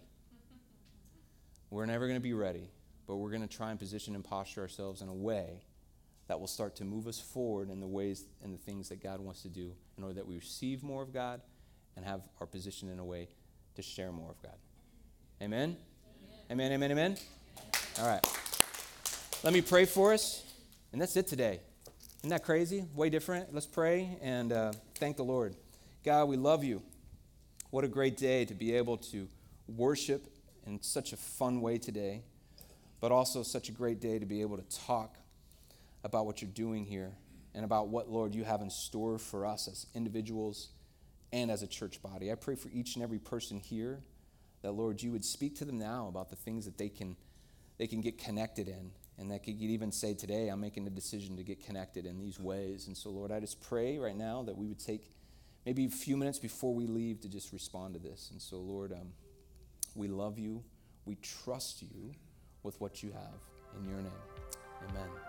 We're 1.70 1.86
never 1.86 2.08
going 2.08 2.18
to 2.18 2.24
be 2.24 2.34
ready, 2.34 2.72
but 3.08 3.18
we're 3.18 3.30
going 3.30 3.48
to 3.48 3.48
try 3.48 3.70
and 3.72 3.80
position 3.80 4.16
and 4.16 4.24
posture 4.24 4.62
ourselves 4.62 5.02
in 5.02 5.08
a 5.08 5.14
way 5.14 5.62
that 6.30 6.40
will 6.40 6.48
start 6.48 6.76
to 6.76 6.86
move 6.86 7.08
us 7.08 7.20
forward 7.20 7.72
in 7.72 7.80
the 7.80 7.88
ways 7.88 8.26
and 8.44 8.54
the 8.54 8.58
things 8.60 8.88
that 8.90 9.02
God 9.02 9.20
wants 9.20 9.42
to 9.42 9.50
do 9.50 9.74
in 9.98 10.04
order 10.04 10.14
that 10.14 10.28
we 10.28 10.36
receive 10.36 10.84
more 10.84 11.02
of 11.02 11.12
God 11.12 11.42
and 11.96 12.06
have 12.06 12.22
our 12.40 12.46
position 12.46 12.88
in 12.88 13.00
a 13.00 13.04
way 13.04 13.28
to 13.76 13.82
share 13.82 14.12
more 14.12 14.30
of 14.30 14.42
God. 14.44 14.54
Amen? 15.42 15.76
Amen, 16.52 16.72
amen, 16.72 16.92
amen. 16.92 17.18
All 18.00 18.08
right. 18.08 18.24
Let 19.44 19.54
me 19.54 19.62
pray 19.62 19.86
for 19.86 20.14
us, 20.14 20.44
and 20.94 21.02
that's 21.02 21.18
it 21.18 21.26
today. 21.26 21.62
Isn't 22.20 22.30
that 22.30 22.44
crazy? 22.44 22.86
Way 22.94 23.10
different. 23.10 23.52
Let's 23.52 23.66
pray 23.66 24.20
and 24.22 24.54
uh, 24.54 24.74
thank 24.96 25.18
the 25.18 25.24
Lord. 25.24 25.56
God, 26.06 26.30
we 26.30 26.38
love 26.38 26.64
you. 26.64 26.84
What 27.72 27.84
a 27.84 27.88
great 27.88 28.18
day 28.18 28.46
to 28.46 28.54
be 28.54 28.76
able 28.76 28.98
to 28.98 29.28
worship 29.68 30.28
in 30.68 30.80
such 30.84 31.12
a 31.12 31.18
fun 31.18 31.60
way 31.60 31.80
today, 31.80 32.22
but 33.00 33.12
also 33.12 33.42
such 33.42 33.68
a 33.70 33.72
great 33.72 34.00
day 34.00 34.20
to 34.20 34.28
be 34.28 34.42
able 34.42 34.58
to 34.58 34.80
talk 34.86 35.16
about 36.04 36.26
what 36.26 36.42
you're 36.42 36.52
doing 36.52 36.86
here 36.86 37.12
and 37.54 37.66
about 37.66 37.90
what, 37.90 38.10
Lord, 38.10 38.34
you 38.36 38.44
have 38.44 38.62
in 38.62 38.70
store 38.70 39.18
for 39.18 39.46
us 39.46 39.68
as 39.68 39.88
individuals 39.94 40.70
and 41.32 41.52
as 41.52 41.62
a 41.62 41.68
church 41.68 42.02
body. 42.02 42.32
I 42.32 42.36
pray 42.36 42.56
for 42.56 42.70
each 42.70 42.96
and 42.96 43.04
every 43.04 43.20
person 43.20 43.58
here 43.58 44.00
that, 44.62 44.72
Lord, 44.72 45.02
you 45.02 45.12
would 45.12 45.26
speak 45.26 45.58
to 45.58 45.66
them 45.66 45.78
now 45.78 46.08
about 46.08 46.30
the 46.30 46.36
things 46.36 46.66
that 46.66 46.78
they 46.78 46.90
can, 46.90 47.16
they 47.78 47.88
can 47.88 48.02
get 48.02 48.18
connected 48.18 48.68
in. 48.68 48.92
And 49.18 49.30
that 49.32 49.44
could 49.44 49.62
even 49.62 49.92
say 49.92 50.14
today, 50.14 50.48
I'm 50.48 50.62
making 50.62 50.88
a 50.88 50.90
decision 50.90 51.36
to 51.38 51.44
get 51.44 51.64
connected 51.66 52.06
in 52.06 52.18
these 52.18 52.40
ways. 52.40 52.88
And 52.88 52.96
so, 52.96 53.10
Lord, 53.10 53.32
I 53.32 53.42
just 53.42 53.62
pray 53.62 53.98
right 53.98 54.16
now 54.16 54.44
that 54.44 54.58
we 54.58 54.66
would 54.66 54.80
take 54.80 55.12
maybe 55.66 55.86
a 55.86 55.90
few 55.90 56.16
minutes 56.16 56.40
before 56.40 56.74
we 56.74 56.88
leave 56.88 57.20
to 57.22 57.28
just 57.30 57.52
respond 57.52 57.96
to 57.96 58.00
this. 58.00 58.30
And 58.32 58.42
so, 58.42 58.58
Lord, 58.58 58.94
um, 58.94 59.12
we 59.94 60.08
love 60.08 60.40
you. 60.40 60.64
We 61.06 61.16
trust 61.16 61.82
you 61.82 62.16
with 62.64 62.80
what 62.80 63.04
you 63.04 63.12
have. 63.12 63.42
In 63.78 63.90
your 63.90 64.02
name, 64.02 64.12
amen. 64.90 65.29